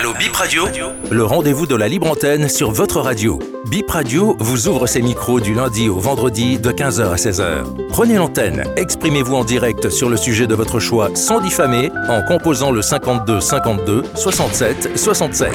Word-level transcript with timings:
Allo 0.00 0.14
Bip 0.18 0.34
Radio 0.34 0.64
Le 1.10 1.24
rendez-vous 1.24 1.66
de 1.66 1.74
la 1.76 1.86
libre 1.86 2.10
antenne 2.10 2.48
sur 2.48 2.70
votre 2.70 3.00
radio. 3.00 3.38
Bip 3.70 3.90
Radio 3.90 4.34
vous 4.40 4.66
ouvre 4.66 4.86
ses 4.86 5.02
micros 5.02 5.40
du 5.40 5.52
lundi 5.52 5.90
au 5.90 5.98
vendredi 5.98 6.58
de 6.58 6.70
15h 6.70 7.10
à 7.10 7.16
16h. 7.16 7.86
Prenez 7.90 8.14
l'antenne, 8.14 8.64
exprimez-vous 8.76 9.34
en 9.34 9.44
direct 9.44 9.90
sur 9.90 10.08
le 10.08 10.16
sujet 10.16 10.46
de 10.46 10.54
votre 10.54 10.80
choix 10.80 11.10
sans 11.14 11.42
diffamer 11.42 11.90
en 12.08 12.22
composant 12.22 12.70
le 12.70 12.80
52 12.80 13.40
52 13.40 14.04
67 14.14 14.96
67. 14.96 15.52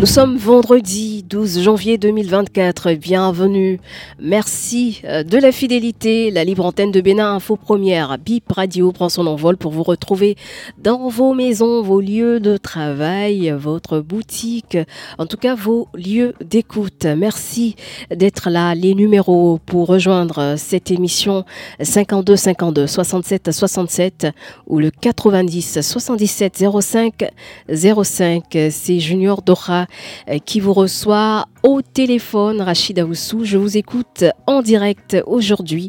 Nous 0.00 0.06
sommes 0.06 0.38
vendredi 0.38 1.09
12 1.30 1.62
janvier 1.62 1.96
2024. 1.96 2.94
Bienvenue. 2.94 3.78
Merci 4.18 5.00
euh, 5.04 5.22
de 5.22 5.38
la 5.38 5.52
fidélité. 5.52 6.32
La 6.32 6.42
libre 6.42 6.66
antenne 6.66 6.90
de 6.90 7.00
Bénin 7.00 7.36
Info 7.36 7.54
Première, 7.54 8.18
BIP 8.18 8.50
Radio, 8.50 8.90
prend 8.90 9.08
son 9.08 9.28
envol 9.28 9.56
pour 9.56 9.70
vous 9.70 9.84
retrouver 9.84 10.36
dans 10.82 11.08
vos 11.08 11.32
maisons, 11.32 11.82
vos 11.82 12.00
lieux 12.00 12.40
de 12.40 12.56
travail, 12.56 13.54
votre 13.56 14.00
boutique, 14.00 14.76
en 15.18 15.26
tout 15.26 15.36
cas 15.36 15.54
vos 15.54 15.86
lieux 15.94 16.34
d'écoute. 16.44 17.04
Merci 17.04 17.76
d'être 18.10 18.50
là. 18.50 18.74
Les 18.74 18.96
numéros 18.96 19.60
pour 19.66 19.86
rejoindre 19.86 20.56
cette 20.56 20.90
émission 20.90 21.44
52 21.80 22.34
52 22.34 22.86
67 22.88 23.52
67 23.52 24.26
ou 24.66 24.80
le 24.80 24.90
90 24.90 25.80
77 25.80 26.64
05 26.80 27.24
05. 27.72 28.58
C'est 28.72 28.98
Junior 28.98 29.42
Dora 29.42 29.86
euh, 30.28 30.38
qui 30.44 30.58
vous 30.58 30.72
reçoit 30.72 31.19
au 31.62 31.82
téléphone. 31.82 32.60
Rachida 32.60 33.04
Oussou, 33.04 33.44
je 33.44 33.58
vous 33.58 33.76
écoute 33.76 34.24
en 34.46 34.62
direct 34.62 35.16
aujourd'hui. 35.26 35.88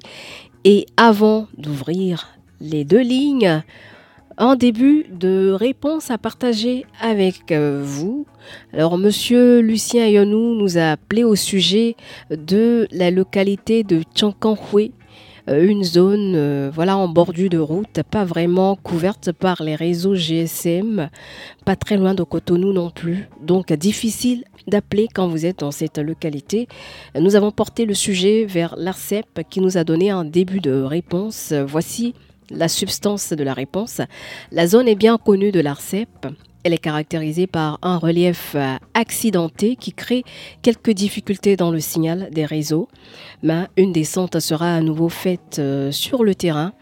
Et 0.64 0.86
avant 0.98 1.48
d'ouvrir 1.58 2.28
les 2.60 2.86
deux 2.86 3.02
lignes, 3.02 3.64
un 4.38 4.56
début 4.56 5.06
de 5.12 5.52
réponse 5.52 6.12
à 6.12 6.18
partager 6.18 6.86
avec 7.00 7.52
euh, 7.52 7.82
vous. 7.84 8.26
Alors, 8.74 8.98
monsieur 8.98 9.60
Lucien 9.60 10.08
Yonou 10.08 10.56
nous 10.56 10.78
a 10.78 10.92
appelé 10.92 11.24
au 11.24 11.36
sujet 11.36 11.96
de 12.30 12.88
la 12.92 13.12
localité 13.12 13.84
de 13.84 14.02
Tchankanhue 14.16 14.58
euh, 14.76 15.01
une 15.48 15.84
zone 15.84 16.34
euh, 16.36 16.72
voilà 16.74 16.98
en 16.98 17.08
bordure 17.08 17.50
de 17.50 17.58
route, 17.58 18.02
pas 18.10 18.26
vraiment 18.26 18.76
couverte 18.76 19.32
par 19.32 19.64
les 19.64 19.76
réseaux 19.76 20.16
GSM, 20.16 21.10
pas 21.66 21.76
très 21.76 21.98
loin 21.98 22.14
de 22.14 22.24
Cotonou 22.24 22.74
non 22.74 22.90
plus. 22.90 23.30
Donc 23.42 23.74
difficile 23.74 24.44
d'appeler 24.68 25.08
quand 25.14 25.28
vous 25.28 25.46
êtes 25.46 25.60
dans 25.60 25.72
cette 25.72 25.98
localité. 25.98 26.68
Nous 27.20 27.36
avons 27.36 27.52
porté 27.52 27.86
le 27.86 27.94
sujet 27.94 28.46
vers 28.46 28.76
l'ARCEP 28.78 29.42
qui 29.50 29.60
nous 29.62 29.78
a 29.78 29.84
donné 29.84 30.12
un 30.12 30.26
début 30.26 30.60
de 30.60 30.82
réponse. 30.82 31.54
Voici 31.54 32.14
la 32.52 32.68
substance 32.68 33.34
de 33.34 33.44
la 33.44 33.54
réponse. 33.54 34.02
La 34.52 34.68
zone 34.68 34.88
est 34.88 34.96
bien 34.96 35.18
connue 35.18 35.52
de 35.52 35.60
l'ARCEP. 35.60 36.28
Elle 36.64 36.74
est 36.74 36.78
caractérisée 36.78 37.48
par 37.48 37.80
un 37.82 37.98
relief 37.98 38.54
euh, 38.54 38.76
accidenté 38.94 39.76
qui 39.76 39.94
crée 39.94 40.24
quelques 40.62 40.92
difficultés 40.92 41.56
dans 41.56 41.72
le 41.72 41.80
signal 41.80 42.30
des 42.32 42.46
réseaux. 42.46 42.88
Mais 43.42 43.66
une 43.78 43.92
descente 43.92 44.40
sera 44.40 44.76
à 44.76 44.82
nouveau 44.82 45.10
faite 45.10 45.58
euh, 45.58 45.92
sur 45.92 46.24
le 46.24 46.36
terrain 46.36 46.74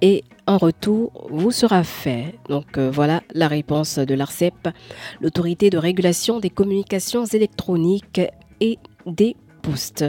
et 0.00 0.24
un 0.48 0.56
retour 0.56 1.28
vous 1.30 1.52
sera 1.52 1.84
fait. 1.84 2.34
Donc 2.48 2.78
euh, 2.78 2.90
voilà 2.90 3.22
la 3.32 3.46
réponse 3.46 3.98
de 3.98 4.14
l'ARCEP, 4.14 4.68
l'autorité 5.20 5.70
de 5.70 5.78
régulation 5.78 6.40
des 6.40 6.50
communications 6.50 7.24
électroniques 7.24 8.20
et 8.60 8.78
des 9.06 9.36
postes. 9.62 10.04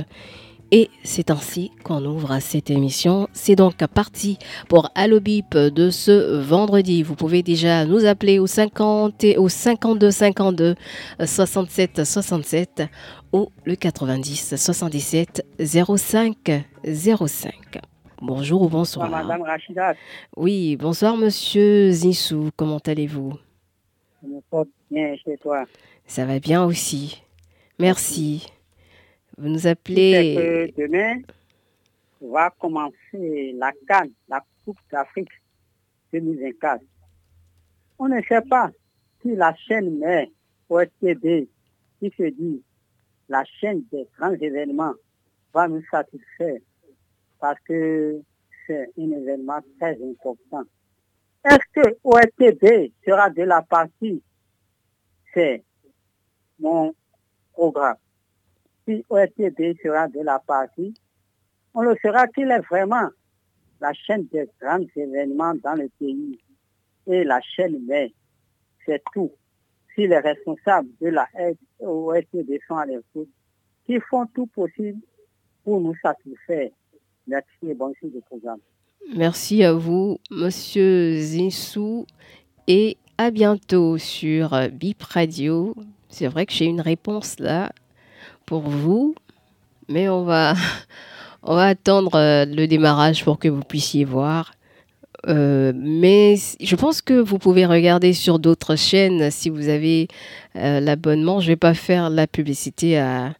Et 0.72 0.90
c'est 1.04 1.32
ainsi 1.32 1.72
qu'on 1.84 2.06
ouvre 2.06 2.38
cette 2.40 2.70
émission. 2.70 3.28
C'est 3.34 3.56
donc 3.56 3.78
parti 3.88 4.38
pour 4.68 4.92
Allo 4.94 5.20
Bip 5.20 5.58
de 5.58 5.90
ce 5.90 6.40
vendredi. 6.42 7.02
Vous 7.02 7.16
pouvez 7.16 7.42
déjà 7.42 7.86
nous 7.86 8.06
appeler 8.06 8.38
au 8.38 8.46
50 8.46 9.24
et 9.24 9.38
au 9.38 9.50
52 9.50 10.12
52 10.12 10.76
67 11.26 12.06
67 12.06 12.84
ou 13.34 13.50
le 13.66 13.76
90 13.76 14.56
77 14.56 15.44
05 15.60 16.52
05. 16.86 17.80
Bonjour 18.22 18.62
ou 18.62 18.70
bonsoir. 18.70 19.10
Madame 19.10 19.42
Rachida. 19.42 19.96
Oui, 20.38 20.76
bonsoir 20.76 21.18
Monsieur 21.18 21.90
Zissou. 21.90 22.52
Comment 22.56 22.82
allez-vous? 22.86 23.34
Je 24.22 24.28
me 24.28 24.42
porte 24.52 24.68
bien 24.92 25.16
chez 25.26 25.38
toi. 25.38 25.66
Ça 26.06 26.26
va 26.26 26.40
bien 26.40 26.64
aussi. 26.64 27.24
Merci. 27.80 28.46
Vous 29.40 29.48
nous 29.48 29.68
appelez. 29.68 30.74
demain 30.78 31.22
va 32.20 32.50
commencer 32.60 33.54
la 33.56 33.72
Cannes, 33.88 34.12
la 34.28 34.44
Coupe 34.66 34.80
d'Afrique 34.92 35.32
2024. 36.12 36.82
On 38.00 38.10
ne 38.10 38.22
sait 38.24 38.42
pas 38.42 38.70
si 39.22 39.34
la 39.38 39.56
chaîne 39.56 39.98
mère 39.98 40.28
OSTB, 40.68 41.48
qui 42.00 42.14
se 42.18 42.24
dit 42.24 42.62
la 43.30 43.46
chaîne 43.46 43.84
des 43.94 44.06
grands 44.18 44.34
événements, 44.34 44.96
va 45.54 45.70
nous 45.70 45.84
satisfaire 45.90 46.60
parce 47.40 47.60
que 47.62 48.22
c'est 48.68 48.90
un 48.98 49.12
événement 49.12 49.62
très 49.80 49.98
important. 50.04 50.64
Est-ce 51.46 51.82
que 51.82 51.98
OSTB 52.04 52.92
sera 53.06 53.30
de 53.30 53.44
la 53.44 53.62
partie? 53.62 54.22
C'est 55.34 55.64
mon 56.60 56.94
programme 57.54 57.96
si 58.90 59.06
OSTB 59.10 59.78
sera 59.84 60.08
de 60.08 60.22
la 60.22 60.40
partie, 60.40 60.94
on 61.74 61.82
le 61.82 61.96
saura 62.02 62.28
qu'il 62.28 62.50
est 62.50 62.68
vraiment 62.70 63.10
la 63.80 63.94
chaîne 63.94 64.26
des 64.32 64.50
grands 64.60 64.80
événements 64.96 65.54
dans 65.64 65.76
le 65.76 65.90
pays. 66.00 66.40
Et 67.08 67.24
la 67.24 67.40
chaîne 67.42 67.86
mère, 67.86 68.10
c'est 68.86 69.02
tout. 69.14 69.32
Si 69.94 70.08
les 70.08 70.18
responsables 70.18 70.90
de 71.02 71.08
la 71.08 71.28
OSTB 71.80 72.60
sont 72.68 72.78
à 72.78 72.86
l'écoute, 72.86 73.30
qui 73.86 74.00
font 74.10 74.26
tout 74.28 74.48
possible 74.48 75.02
pour 75.64 75.80
nous 75.80 75.96
satisfaire. 76.02 76.70
Merci 77.28 77.70
et 77.70 77.74
bon 77.74 77.94
suite 77.96 78.14
du 78.14 78.22
programme. 78.22 78.60
Merci 79.16 79.64
à 79.64 79.74
vous, 79.74 80.20
Monsieur 80.32 81.16
Zissou, 81.16 82.06
et 82.68 82.98
à 83.18 83.32
bientôt 83.32 83.98
sur 83.98 84.52
Bip 84.72 85.02
Radio. 85.04 85.76
C'est 86.10 86.28
vrai 86.28 86.46
que 86.46 86.54
j'ai 86.54 86.66
une 86.66 86.82
réponse 86.82 87.40
là 87.40 87.72
pour 88.50 88.62
vous, 88.62 89.14
mais 89.90 90.10
on 90.10 90.24
va, 90.24 90.56
on 91.44 91.54
va 91.54 91.68
attendre 91.68 92.16
euh, 92.16 92.46
le 92.46 92.66
démarrage 92.66 93.24
pour 93.24 93.38
que 93.38 93.48
vous 93.48 93.62
puissiez 93.62 94.06
voir. 94.06 94.54
Euh, 95.28 95.72
mais 95.76 96.36
je 96.60 96.76
pense 96.76 97.04
que 97.04 97.14
vous 97.14 97.38
pouvez 97.38 97.68
regarder 97.68 98.12
sur 98.14 98.40
d'autres 98.40 98.76
chaînes 98.76 99.30
si 99.30 99.52
vous 99.52 99.70
avez 99.70 100.08
euh, 100.56 100.80
l'abonnement. 100.80 101.40
Je 101.40 101.46
ne 101.46 101.52
vais 101.52 101.58
pas 101.58 101.76
faire 101.76 102.10
la 102.10 102.26
publicité 102.26 102.98
à, 102.98 103.36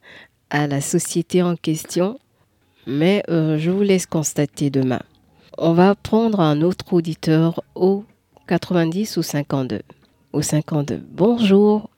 à 0.50 0.68
la 0.68 0.80
société 0.80 1.42
en 1.42 1.56
question, 1.56 2.20
mais 2.86 3.24
je 3.28 3.70
vous 3.70 3.82
laisse 3.82 4.06
constater 4.06 4.70
demain. 4.70 5.00
On 5.58 5.72
va 5.72 5.96
prendre 5.96 6.38
un 6.38 6.62
autre 6.62 6.92
auditeur 6.92 7.64
au 7.74 8.04
90 8.46 9.16
ou 9.16 9.22
52. 9.22 9.80
Au 10.32 10.42
52. 10.42 11.02
Bonjour. 11.10 11.90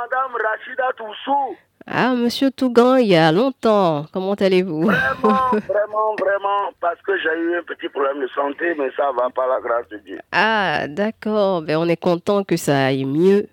Madame 0.00 0.32
Rachida 0.34 0.92
Toussou. 0.96 1.56
Ah, 1.86 2.14
Monsieur 2.14 2.50
Tougan, 2.50 2.96
il 2.96 3.08
y 3.08 3.16
a 3.16 3.32
longtemps. 3.32 4.06
Comment 4.12 4.34
allez-vous? 4.34 4.84
Vraiment, 4.84 5.50
vraiment, 5.68 6.14
vraiment, 6.18 6.70
parce 6.80 7.00
que 7.02 7.18
j'ai 7.18 7.28
eu 7.38 7.56
un 7.58 7.62
petit 7.64 7.88
problème 7.88 8.20
de 8.20 8.28
santé, 8.28 8.74
mais 8.78 8.90
ça 8.96 9.10
va 9.12 9.28
par 9.30 9.48
la 9.48 9.60
grâce 9.60 9.88
de 9.88 9.98
Dieu. 9.98 10.18
Ah, 10.32 10.86
d'accord. 10.88 11.62
Ben, 11.62 11.76
on 11.76 11.86
est 11.88 12.00
content 12.00 12.44
que 12.44 12.56
ça 12.56 12.86
aille 12.86 13.04
mieux. 13.04 13.46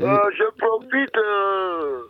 Euh, 0.00 0.30
je 0.38 0.44
profite 0.56 1.16
euh, 1.16 2.02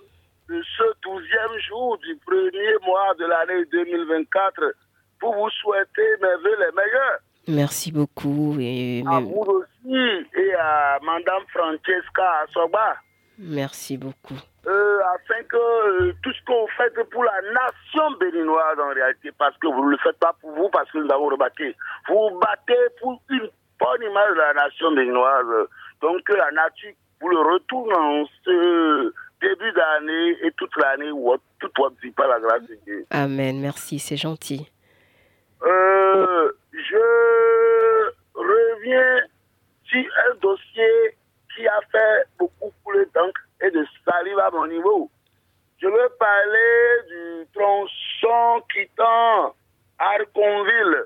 de 0.49 0.63
ce 0.77 0.85
douzième 1.03 1.59
jour 1.69 1.99
du 1.99 2.15
premier 2.25 2.75
mois 2.87 3.15
de 3.19 3.25
l'année 3.27 3.65
2024 3.73 4.75
pour 5.19 5.35
vous 5.35 5.51
souhaiter 5.51 6.09
mes 6.23 6.43
vœux 6.45 6.57
les 6.61 6.73
meilleurs. 6.77 7.19
Merci 7.49 7.91
beaucoup. 7.91 8.57
Et 8.61 9.03
À 9.11 9.19
vous 9.19 9.45
aussi 9.63 10.29
et 10.37 10.55
à 10.55 10.99
Madame 11.03 11.43
Francesca 11.53 12.47
Soba. 12.53 12.95
Merci 13.41 13.97
beaucoup. 13.99 14.39
euh, 14.67 14.99
afin 15.15 15.43
que 15.45 15.57
euh, 15.57 16.13
tout 16.23 16.33
ce 16.33 16.45
qu'on 16.45 16.67
fait 16.69 16.93
pour 17.11 17.25
la 17.25 17.41
nation 17.53 18.11
béninoise 18.19 18.79
en 18.79 18.91
réalité, 18.95 19.31
parce 19.39 19.57
que 19.59 19.67
vous 19.67 19.85
ne 19.87 19.91
le 19.93 19.99
faites 19.99 20.19
pas 20.19 20.35
pour 20.41 20.53
vous, 20.53 20.69
parce 20.69 20.91
que 20.91 20.99
nous 20.99 21.11
avons 21.11 21.29
rebatté. 21.29 21.75
Vous 22.09 22.39
battez 22.39 22.79
pour 23.01 23.21
une 23.31 23.49
bonne 23.79 24.03
image 24.03 24.31
de 24.31 24.41
la 24.41 24.55
nation 24.55 24.93
béninoise. 24.93 25.69
Donc 26.03 26.23
que 26.25 26.35
la 26.35 26.51
nature 26.53 26.93
vous 27.21 27.29
le 27.29 27.39
retourne 27.39 27.93
en 27.93 28.25
ce 28.45 29.13
début 29.41 29.73
d'année 29.73 30.37
et 30.43 30.53
toute 30.53 30.75
l'année, 30.77 31.11
ou 31.11 31.35
toute 31.59 31.77
votre 31.77 31.97
vie, 32.01 32.11
par 32.13 32.29
la 32.29 32.41
grâce 32.41 32.63
de 32.63 32.75
Dieu. 32.85 33.05
Amen. 33.11 33.61
Merci, 33.61 33.99
c'est 33.99 34.17
gentil. 34.17 34.71
Euh, 35.63 36.53
je 36.73 38.11
reviens 38.35 39.21
sur 39.85 40.05
un 40.29 40.35
dossier 40.41 41.17
qui 41.55 41.67
a 41.67 41.81
fait 41.93 42.25
beaucoup 42.39 42.73
couler 42.85 43.05
d'encre 43.15 43.41
et 43.61 43.71
de 43.71 43.85
salive 44.05 44.39
à 44.39 44.51
mon 44.51 44.67
niveau. 44.67 45.11
Je 45.83 45.87
veux 45.87 46.09
parler 46.19 47.03
du 47.09 47.47
tronçon 47.55 48.63
quittant 48.73 49.55
Arconville, 49.99 51.05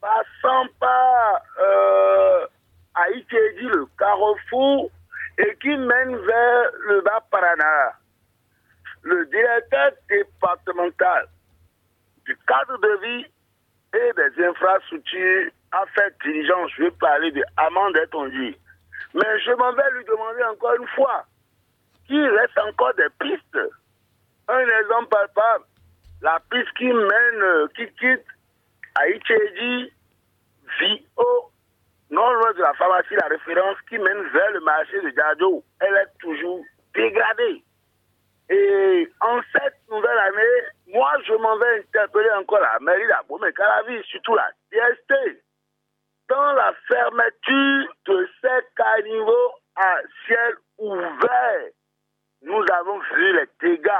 passant 0.00 0.66
par 0.80 1.40
euh, 1.60 2.46
le 2.96 3.86
carrefour, 3.98 4.90
et 5.38 5.56
qui 5.60 5.76
mène 5.76 6.16
vers 6.16 6.70
le 6.88 7.00
bas 7.02 7.22
Paraná. 7.30 7.92
Le 9.02 9.26
directeur 9.26 9.92
départemental 10.08 11.28
du 12.24 12.36
cadre 12.46 12.78
de 12.78 13.00
vie 13.02 13.26
et 13.94 14.12
des 14.14 14.42
infrastructures 14.96 15.50
a 15.72 15.84
fait 15.94 16.14
diligence. 16.24 16.70
Je 16.76 16.84
vais 16.84 16.90
parler 16.92 17.30
de 17.32 17.42
Amande 17.56 17.98
dit. 18.30 18.56
Mais 19.14 19.40
je 19.44 19.52
m'en 19.52 19.72
vais 19.72 19.90
lui 19.92 20.04
demander 20.04 20.42
encore 20.44 20.74
une 20.74 20.86
fois 20.88 21.24
qu'il 22.06 22.28
reste 22.28 22.58
encore 22.58 22.94
des 22.94 23.08
pistes. 23.20 23.58
Un 24.48 24.80
exemple 24.80 25.08
palpable, 25.08 25.64
la 26.22 26.40
piste 26.50 26.72
qui 26.76 26.86
mène, 26.86 27.68
qui 27.76 27.86
quitte 27.98 28.26
Aïtchédi, 28.94 29.92
Vio, 30.78 31.50
non 32.10 32.32
loin 32.32 32.52
de 32.52 32.60
la 32.60 32.72
pharmacie, 32.74 33.14
la 33.14 33.28
référence 33.28 33.76
qui 33.88 33.98
mène 33.98 34.22
vers 34.32 34.52
le 34.52 34.60
marché 34.60 35.00
de 35.00 35.10
Djadjo, 35.10 35.64
elle 35.80 35.94
est 35.94 36.18
toujours 36.20 36.62
dégradée. 36.94 37.62
Et 38.48 39.08
en 39.20 39.40
cette 39.52 39.80
nouvelle 39.90 40.18
année, 40.18 40.94
moi, 40.94 41.12
je 41.26 41.34
m'en 41.34 41.58
vais 41.58 41.80
interpeller 41.80 42.30
encore 42.38 42.60
la 42.60 42.78
mairie 42.80 43.08
d'Abomey, 43.08 43.52
Calavi, 43.52 44.02
surtout 44.04 44.36
la 44.36 44.48
DST. 44.70 45.42
Dans 46.28 46.52
la 46.52 46.72
fermeture 46.88 47.94
de 48.06 48.28
ces 48.40 48.66
caniveaux 48.76 49.52
à 49.76 49.98
ciel 50.26 50.54
ouvert, 50.78 51.70
nous 52.42 52.64
avons 52.72 52.98
vu 53.14 53.32
les 53.32 53.46
dégâts 53.60 53.90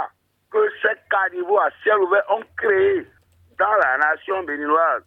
que 0.51 0.71
ces 0.83 0.95
caniveaux 1.11 1.59
à 1.59 1.71
ciel 1.83 1.99
ouvert 1.99 2.25
ont 2.31 2.45
créés 2.57 3.07
dans 3.59 3.75
la 3.75 3.99
nation 3.99 4.43
béninoise. 4.45 5.03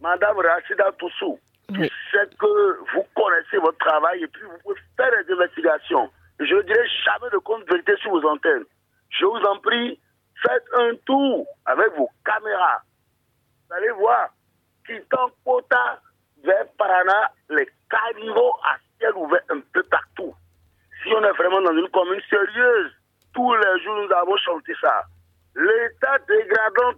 Madame 0.00 0.38
Rachida 0.38 0.92
Toussou, 0.92 1.38
je 1.70 1.84
sais 1.84 2.28
que 2.38 2.92
vous 2.94 3.04
connaissez 3.14 3.56
votre 3.58 3.78
travail 3.78 4.22
et 4.22 4.26
puis 4.28 4.42
vous 4.42 4.58
pouvez 4.62 4.80
faire 4.96 5.24
des 5.24 5.32
investigations. 5.32 6.10
Je 6.38 6.54
ne 6.54 6.62
dirai 6.62 6.88
jamais 7.04 7.30
de 7.32 7.38
compte 7.38 7.68
vérité 7.68 7.96
sur 8.02 8.10
vos 8.10 8.26
antennes. 8.28 8.64
Je 9.10 9.24
vous 9.24 9.40
en 9.40 9.58
prie, 9.60 9.98
faites 10.42 10.64
un 10.74 10.94
tour 11.06 11.46
avec 11.64 11.92
vos 11.96 12.10
caméras. 12.24 12.82
Vous 13.68 13.74
allez 13.74 13.90
voir, 13.92 14.28
quittant 14.86 15.30
Kota 15.44 16.00
vers 16.44 16.66
Parana, 16.78 17.32
les 17.50 17.68
caniveaux 17.90 18.54
à 18.64 18.76
ciel 18.98 19.12
ouvert 19.16 19.42
un 19.50 19.60
peu 19.72 19.82
partout. 19.84 20.34
Si 21.02 21.12
on 21.12 21.24
est 21.24 21.32
vraiment 21.32 21.62
dans 21.62 21.76
une 21.76 21.88
commune 21.88 22.20
sérieuse, 22.28 22.92
tous 23.34 23.54
les 23.54 23.82
jours 23.82 23.96
nous 23.96 24.12
avons 24.12 24.36
chanté 24.38 24.72
ça. 24.80 25.04
L'état 25.54 26.18
dégradant 26.28 26.92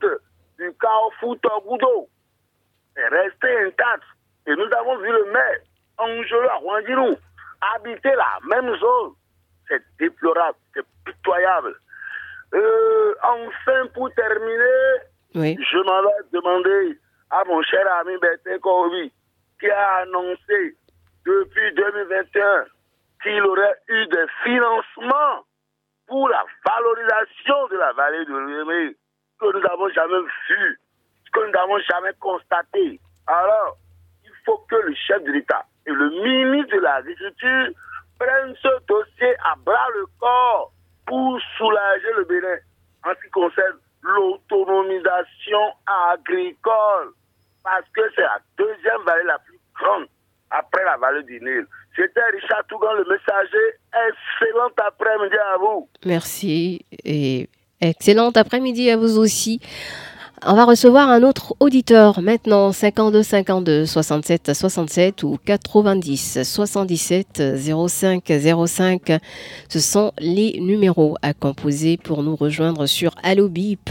du 0.58 0.72
carrefour 0.80 1.36
Togudo 1.40 2.08
est 2.96 3.08
resté 3.08 3.66
intact. 3.66 4.04
Et 4.46 4.56
nous 4.56 4.68
avons 4.72 4.96
vu 4.98 5.12
le 5.12 5.30
maire, 5.30 5.60
Angelo 5.98 6.48
Rwandilou, 6.60 7.16
habiter 7.74 8.14
la 8.14 8.38
même 8.48 8.74
zone. 8.78 9.12
C'est 9.68 9.82
déplorable, 9.98 10.56
c'est 10.74 10.84
pitoyable. 11.04 11.74
Euh, 12.54 13.14
enfin, 13.22 13.86
pour 13.94 14.12
terminer, 14.14 15.02
je 15.34 15.84
m'en 15.84 16.02
vais 16.02 16.28
demander 16.32 16.98
à 17.30 17.44
mon 17.44 17.62
cher 17.62 17.86
ami 18.00 18.16
Bertin 18.18 18.58
Kovi, 18.58 19.12
qui 19.60 19.70
a 19.70 19.96
annoncé 20.02 20.76
depuis 21.26 21.74
2021 21.74 22.64
qu'il 23.22 23.42
aurait 23.42 23.76
eu 23.88 24.06
des 24.06 24.26
financements 24.44 25.44
pour 26.06 26.28
la 26.28 26.42
valorisation 26.64 27.68
de 27.70 27.76
la 27.76 27.92
vallée 27.92 28.24
de 28.24 28.36
l'Uémé, 28.36 28.96
que 29.38 29.52
nous 29.52 29.60
n'avons 29.60 29.88
jamais 29.90 30.20
vu, 30.48 30.80
que 31.32 31.40
nous 31.44 31.52
n'avons 31.52 31.78
jamais 31.80 32.12
constaté. 32.18 32.98
Alors, 33.26 33.76
il 34.24 34.30
faut 34.46 34.58
que 34.70 34.76
le 34.76 34.94
chef 34.94 35.22
de 35.24 35.32
l'État 35.32 35.66
et 35.86 35.90
le 35.90 36.08
ministre 36.10 36.76
de 36.76 36.80
l'Agriculture 36.80 37.68
prennent 38.18 38.54
ce 38.62 38.68
dossier 38.86 39.34
à 39.44 39.54
bras 39.64 39.88
le 39.94 40.06
corps 40.18 40.72
pour 41.06 41.38
soulager 41.56 42.12
le 42.16 42.24
Bénin 42.24 42.58
en 43.04 43.10
ce 43.10 43.24
qui 43.24 43.30
concerne 43.30 43.78
l'autonomisation 44.02 45.72
agricole. 46.12 47.12
Parce 47.62 47.86
que 47.94 48.02
c'est 48.14 48.22
la 48.22 48.38
deuxième 48.56 49.02
vallée 49.04 49.24
la 49.24 49.38
plus 49.38 49.58
grande 49.74 50.06
après 50.50 50.84
la 50.84 50.96
vallée 50.96 51.22
du 51.24 51.40
Nil. 51.40 51.66
C'était 51.94 52.24
Richard 52.32 52.64
Tougan, 52.68 52.92
le 52.94 53.04
messager. 53.04 53.78
Excellent 54.08 54.70
après-midi 54.86 55.36
à 55.36 55.56
vous. 55.58 55.88
Merci 56.04 56.86
et 57.04 57.48
excellent 57.80 58.30
après-midi 58.30 58.90
à 58.90 58.96
vous 58.96 59.18
aussi. 59.18 59.60
On 60.46 60.54
va 60.54 60.64
recevoir 60.64 61.08
un 61.08 61.24
autre 61.24 61.54
auditeur 61.58 62.20
maintenant, 62.20 62.70
52 62.70 63.22
52 63.22 63.86
67 63.86 64.54
67 64.54 65.22
ou 65.24 65.36
90 65.44 66.42
77 66.44 67.42
05 67.88 68.32
05. 68.66 69.12
Ce 69.68 69.80
sont 69.80 70.12
les 70.20 70.60
numéros 70.60 71.16
à 71.22 71.34
composer 71.34 71.96
pour 71.96 72.22
nous 72.22 72.36
rejoindre 72.36 72.86
sur 72.86 73.12
Allo 73.22 73.48
Bip, 73.48 73.90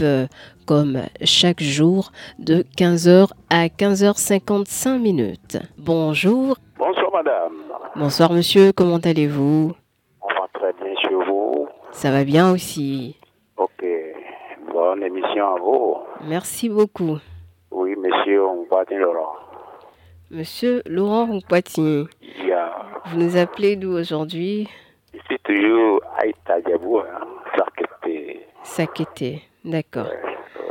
comme 0.66 1.02
chaque 1.22 1.62
jour 1.62 2.12
de 2.38 2.64
15h 2.78 3.28
à 3.50 3.66
15h55 3.66 4.98
minutes. 4.98 5.58
Bonjour. 5.76 6.56
Bonsoir 6.78 7.10
madame. 7.12 7.52
Bonsoir 7.94 8.32
monsieur, 8.32 8.72
comment 8.72 8.98
allez-vous? 8.98 9.72
On 10.22 10.28
va 10.28 10.48
très 10.54 10.72
bien 10.72 10.94
chez 11.02 11.14
vous. 11.14 11.68
Ça 11.92 12.10
va 12.10 12.24
bien 12.24 12.50
aussi. 12.52 13.16
Bonne 14.88 15.02
émission 15.02 15.54
à 15.54 15.58
vous. 15.60 15.96
Merci 16.22 16.70
beaucoup. 16.70 17.18
Oui, 17.70 17.94
monsieur 17.94 18.42
Ongpatin 18.46 18.96
Laurent. 18.96 19.34
Monsieur 20.30 20.80
Laurent 20.86 21.28
Ongpatin. 21.30 22.06
Yeah. 22.42 22.72
Vous 23.04 23.18
nous 23.18 23.36
appelez 23.36 23.76
d'où 23.76 23.92
aujourd'hui? 23.92 24.66
Je 25.12 25.18
suis 25.26 25.38
toujours 25.40 26.00
à 26.16 26.24
Itadiabou, 26.26 27.00
hein, 27.00 27.20
Sakete. 27.54 28.46
Sakete, 28.62 29.42
d'accord. 29.62 30.06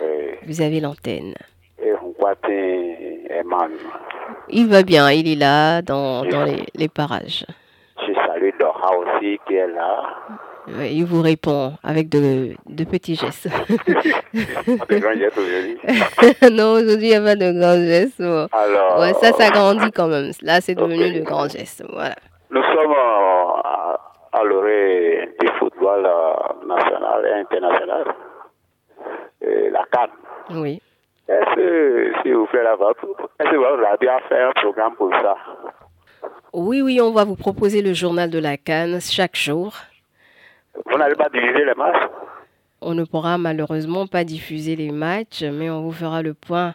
Ouais, 0.02 0.40
Vous 0.48 0.62
avez 0.62 0.80
l'antenne. 0.80 1.36
Et 1.80 1.94
Ongpatin 1.94 2.50
est 2.50 3.44
man. 3.46 3.70
Il 4.50 4.68
va 4.68 4.82
bien, 4.82 5.12
il 5.12 5.32
est 5.32 5.36
là 5.36 5.84
dans, 5.84 6.26
dans 6.26 6.44
les, 6.44 6.66
les 6.74 6.88
parages. 6.90 7.46
Je 8.02 8.14
salue 8.16 8.50
Dora 8.60 8.98
aussi 8.98 9.40
qui 9.48 9.54
est 9.54 9.68
là. 9.68 10.02
Ouais, 10.68 10.94
il 10.94 11.06
vous 11.06 11.22
répond 11.22 11.74
avec 11.84 12.10
de, 12.10 12.54
de 12.68 12.84
petits 12.84 13.16
gestes. 13.16 13.48
Des 14.34 15.00
grands 15.00 15.14
gestes 15.14 15.38
aujourd'hui. 15.38 15.78
non, 16.52 16.74
aujourd'hui, 16.74 17.08
il 17.08 17.10
n'y 17.10 17.16
a 17.16 17.22
pas 17.22 17.36
de 17.36 17.52
grands 17.58 17.76
gestes. 17.86 18.20
Alors, 18.20 19.00
Ouais, 19.00 19.14
ça, 19.14 19.32
ça 19.32 19.50
grandit 19.50 19.92
quand 19.92 20.08
même. 20.08 20.32
Là, 20.42 20.60
c'est 20.60 20.76
devenu 20.76 21.06
Ok. 21.06 21.14
de 21.14 21.20
grands 21.22 21.48
gestes. 21.48 21.84
Voilà. 21.90 22.16
nous 22.52 22.62
sommes 22.64 22.92
euh, 22.92 23.62
à, 23.64 24.00
à 24.34 24.44
l'orée 24.44 25.30
du 25.40 25.48
football 25.60 26.06
euh, 26.06 26.66
national 26.68 27.26
et 27.26 27.40
international. 27.42 28.04
Et 29.42 29.70
la 29.70 29.86
CAN. 29.92 30.08
Oui. 30.52 30.82
Est-ce 31.30 31.56
que, 31.56 32.12
s'il 32.24 32.36
vous 32.36 32.46
plaît, 32.48 32.64
là, 32.64 32.76
votre- 32.76 33.06
est-ce 33.40 33.50
que 33.50 33.56
votre 33.56 33.84
radio 33.84 34.10
a 34.10 34.20
fait 34.28 34.42
un 34.42 34.52
programme 34.52 34.96
pour 34.96 35.12
ça? 35.12 35.36
Oui, 36.54 36.82
oui, 36.82 37.00
on 37.02 37.12
va 37.12 37.24
vous 37.24 37.36
proposer 37.36 37.82
le 37.82 37.94
journal 37.94 38.30
de 38.30 38.40
la 38.40 38.58
Cannes 38.58 39.00
chaque 39.02 39.36
jour. 39.38 39.74
Vous 40.86 40.98
n'allez 40.98 41.16
pas 41.16 41.30
diviser 41.30 41.66
les 41.66 41.74
matchs 41.74 42.10
On 42.82 42.94
ne 42.94 43.04
pourra 43.04 43.38
malheureusement 43.38 44.08
pas 44.08 44.24
diffuser 44.24 44.76
les 44.76 44.92
matchs, 44.92 45.44
mais 45.44 45.70
on 45.70 45.82
vous 45.82 45.92
fera 45.92 46.22
le 46.22 46.34
point 46.34 46.74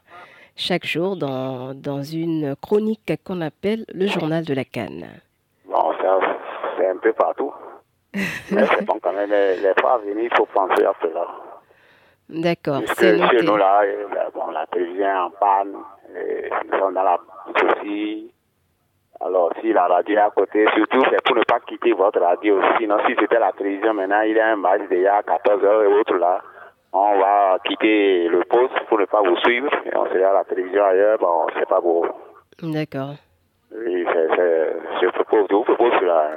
chaque 0.57 0.85
jour 0.85 1.17
dans, 1.17 1.75
dans 1.75 2.03
une 2.03 2.55
chronique 2.57 3.13
qu'on 3.25 3.41
appelle 3.41 3.85
le 3.95 4.07
journal 4.07 4.45
de 4.45 4.55
la 4.55 4.65
Cannes. 4.65 5.09
Bon, 5.67 5.93
ça, 6.01 6.19
c'est 6.77 6.89
un 6.89 6.97
peu 6.97 7.13
partout. 7.13 7.53
Mais 8.15 8.67
c'est 8.67 8.85
bon 8.85 8.99
quand 9.03 9.13
même, 9.15 9.31
les, 9.31 9.57
les 9.57 9.73
fois 9.81 9.95
à 9.95 9.99
venir, 9.99 10.25
il 10.31 10.37
faut 10.37 10.45
penser 10.47 10.85
à 10.85 10.93
cela. 11.01 11.27
D'accord, 12.29 12.83
c'est 12.87 12.95
que 12.95 13.17
chez 13.17 13.19
noté. 13.19 13.43
nous, 13.43 13.57
là, 13.57 13.81
euh, 13.85 14.07
bon, 14.35 14.51
la 14.51 14.67
télévision 14.67 15.07
est 15.07 15.19
en 15.19 15.31
panne, 15.31 15.73
nous 16.71 16.79
sommes 16.79 16.95
dans 16.95 17.03
la 17.03 17.19
souci. 17.59 18.31
Alors, 19.25 19.53
si 19.61 19.73
la 19.73 19.87
radio 19.87 20.17
est 20.17 20.21
à 20.21 20.31
côté, 20.31 20.67
surtout, 20.75 21.03
c'est 21.09 21.23
pour 21.23 21.37
ne 21.37 21.43
pas 21.45 21.61
quitter 21.61 21.93
votre 21.93 22.21
radio. 22.21 22.61
Sinon, 22.79 22.97
si 23.07 23.15
c'était 23.21 23.39
la 23.39 23.53
télévision, 23.53 23.95
maintenant, 23.95 24.23
il 24.23 24.35
y 24.35 24.41
a 24.41 24.49
un 24.49 24.57
match 24.57 24.83
déjà 24.91 25.17
à 25.17 25.23
14h 25.23 25.85
et 25.85 25.87
autres 25.87 26.17
là. 26.17 26.41
On 26.93 27.19
va 27.19 27.59
quitter 27.65 28.29
le 28.29 28.43
poste 28.45 28.79
pour 28.89 28.99
ne 28.99 29.05
pas 29.05 29.23
vous 29.23 29.37
suivre. 29.39 29.71
Et 29.87 29.97
on 29.97 30.07
sera 30.07 30.31
à 30.31 30.35
la 30.35 30.45
télévision 30.45 30.85
ailleurs, 30.85 31.19
bon, 31.19 31.47
c'est 31.57 31.69
pas 31.69 31.81
beau. 31.81 32.05
D'accord. 32.63 33.15
Oui, 33.75 34.05
c'est, 34.13 34.73
je 35.01 35.09
propose, 35.11 35.47
je 35.49 35.55
vous 35.55 35.65
propose 35.65 35.93
cela. 36.01 36.33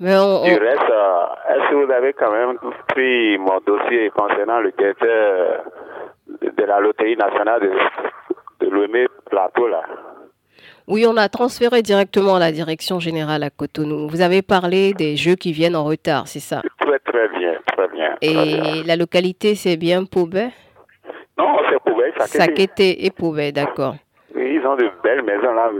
Mais 0.00 0.16
on, 0.16 0.44
Du 0.44 0.54
reste, 0.54 0.90
euh, 0.90 1.26
est-ce 1.48 1.70
que 1.70 1.74
vous 1.74 1.90
avez 1.90 2.12
quand 2.12 2.30
même 2.30 2.58
pris 2.88 3.38
mon 3.38 3.58
dossier 3.66 4.10
concernant 4.10 4.60
le 4.60 4.70
directeur 4.72 5.64
de, 6.28 6.64
la 6.64 6.78
loterie 6.80 7.16
nationale 7.16 7.60
de, 7.60 8.66
de 8.66 8.70
l'OME 8.70 9.08
Plateau 9.28 9.66
là? 9.66 9.82
Oui, 10.88 11.06
on 11.06 11.16
a 11.16 11.28
transféré 11.28 11.82
directement 11.82 12.36
à 12.36 12.38
la 12.38 12.52
direction 12.52 12.98
générale 13.00 13.42
à 13.42 13.50
Cotonou. 13.50 14.08
Vous 14.08 14.20
avez 14.20 14.42
parlé 14.42 14.92
des 14.94 15.16
jeux 15.16 15.36
qui 15.36 15.52
viennent 15.52 15.76
en 15.76 15.84
retard, 15.84 16.26
c'est 16.26 16.40
ça? 16.40 16.62
Très 16.80 16.98
très 17.00 17.28
bien, 17.28 17.54
très 17.76 17.88
bien. 17.88 18.16
Et 18.22 18.82
la 18.86 18.96
localité, 18.96 19.54
c'est 19.54 19.76
bien 19.76 20.04
Poubet? 20.04 20.50
Non, 21.38 21.56
c'est 21.70 21.78
Poubet, 21.80 22.12
Sakété. 22.18 22.38
Sakété 22.38 23.06
et 23.06 23.10
Poubet, 23.10 23.52
d'accord. 23.52 23.94
Oui, 24.34 24.58
ils 24.60 24.66
ont 24.66 24.76
de 24.76 24.90
belles 25.02 25.22
maisons 25.22 25.52
là. 25.52 25.70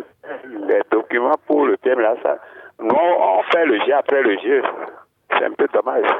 Les 0.68 0.80
documents 0.90 1.38
pour 1.46 1.66
le 1.66 1.76
thème 1.78 2.00
là, 2.00 2.14
ça. 2.22 2.38
Nous, 2.80 2.94
on 2.94 3.42
fait 3.52 3.66
le 3.66 3.78
jeu 3.80 3.94
après 3.94 4.22
le 4.22 4.38
jeu. 4.38 4.62
C'est 5.30 5.44
un 5.44 5.52
peu 5.52 5.66
dommage. 5.72 6.10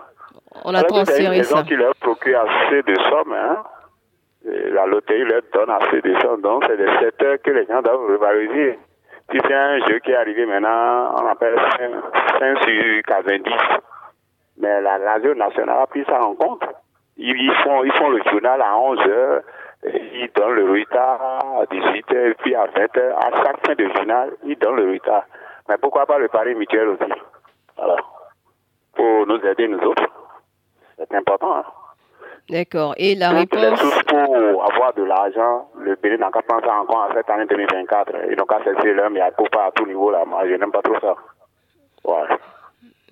On 0.65 0.75
a 0.75 0.83
transféré 0.83 1.43
ça. 1.43 1.63
qui 1.63 1.75
leur 1.75 1.95
assez 1.95 2.83
de 2.83 2.95
sommes, 3.09 3.33
hein. 3.33 3.63
La 4.45 4.87
loterie 4.87 5.25
leur 5.25 5.43
donne 5.53 5.71
assez 5.71 6.01
de 6.01 6.19
sommes. 6.21 6.41
Donc, 6.41 6.65
c'est 6.67 6.77
des 6.77 6.99
secteurs 6.99 7.37
que 7.43 7.51
les 7.51 7.67
gens 7.67 7.83
doivent 7.83 8.07
revaloriser. 8.11 8.79
Si 9.31 9.39
c'est 9.47 9.55
un 9.55 9.79
jeu 9.87 9.99
qui 10.01 10.11
est 10.11 10.17
arrivé 10.17 10.47
maintenant, 10.47 11.15
on 11.23 11.27
appelle 11.27 11.57
5 12.39 12.63
sur 12.63 13.03
90. 13.07 13.53
Mais 14.59 14.81
la 14.81 14.99
radio 14.99 15.35
nationale 15.35 15.83
a 15.83 15.87
pris 15.87 16.05
ça 16.05 16.21
en 16.25 16.35
compte. 16.35 16.65
Ils, 17.17 17.53
font, 17.63 17.85
ils 17.85 17.93
font 17.93 18.09
le 18.09 18.23
journal 18.31 18.63
à 18.63 18.77
11 18.79 18.99
heures, 19.07 19.43
ils 19.85 20.31
donnent 20.35 20.55
le 20.55 20.71
retard 20.73 21.61
à 21.61 21.67
18 21.71 22.13
heures, 22.13 22.35
puis 22.39 22.55
à 22.55 22.67
20 22.67 22.97
heures. 22.97 23.19
À 23.19 23.45
chaque 23.45 23.67
fin 23.67 23.75
de 23.75 23.89
journal, 23.95 24.31
ils 24.45 24.59
donnent 24.59 24.77
le 24.77 24.93
retard. 24.93 25.25
Mais 25.69 25.77
pourquoi 25.79 26.07
pas 26.07 26.19
le 26.19 26.29
pari 26.29 26.55
mutuel 26.55 26.89
aussi? 26.89 27.13
Voilà. 27.77 27.97
Pour 28.95 29.27
nous 29.27 29.41
aider, 29.47 29.69
nous 29.69 29.81
autres. 29.81 30.07
C'est 30.97 31.15
important. 31.15 31.57
Hein? 31.57 31.65
D'accord. 32.49 32.95
Et 32.97 33.15
la 33.15 33.31
Donc, 33.31 33.53
réponse 33.53 33.81
sources 33.81 34.03
pour 34.05 34.65
avoir 34.73 34.95
de 34.95 35.05
l'argent, 35.05 35.69
le 35.79 35.97
Bénin 35.97 36.17
n'a 36.17 36.31
qu'à 36.31 36.43
penser 36.43 36.67
encore 36.67 37.09
à 37.11 37.15
cette 37.15 37.31
année 37.31 37.47
2024. 37.47 38.13
Ils 38.31 38.37
n'ont 38.37 38.45
qu'à 38.45 38.59
cesser 38.65 38.93
leur, 38.93 39.11
mais 39.11 39.21
à 39.21 39.31
pas 39.31 39.67
à 39.67 39.71
tout 39.73 39.87
niveau 39.87 40.11
là. 40.11 40.25
Moi, 40.27 40.49
je 40.49 40.55
n'aime 40.55 40.73
pas 40.73 40.83
trop 40.83 40.99
ça. 41.01 41.15
Ouais. 42.05 42.37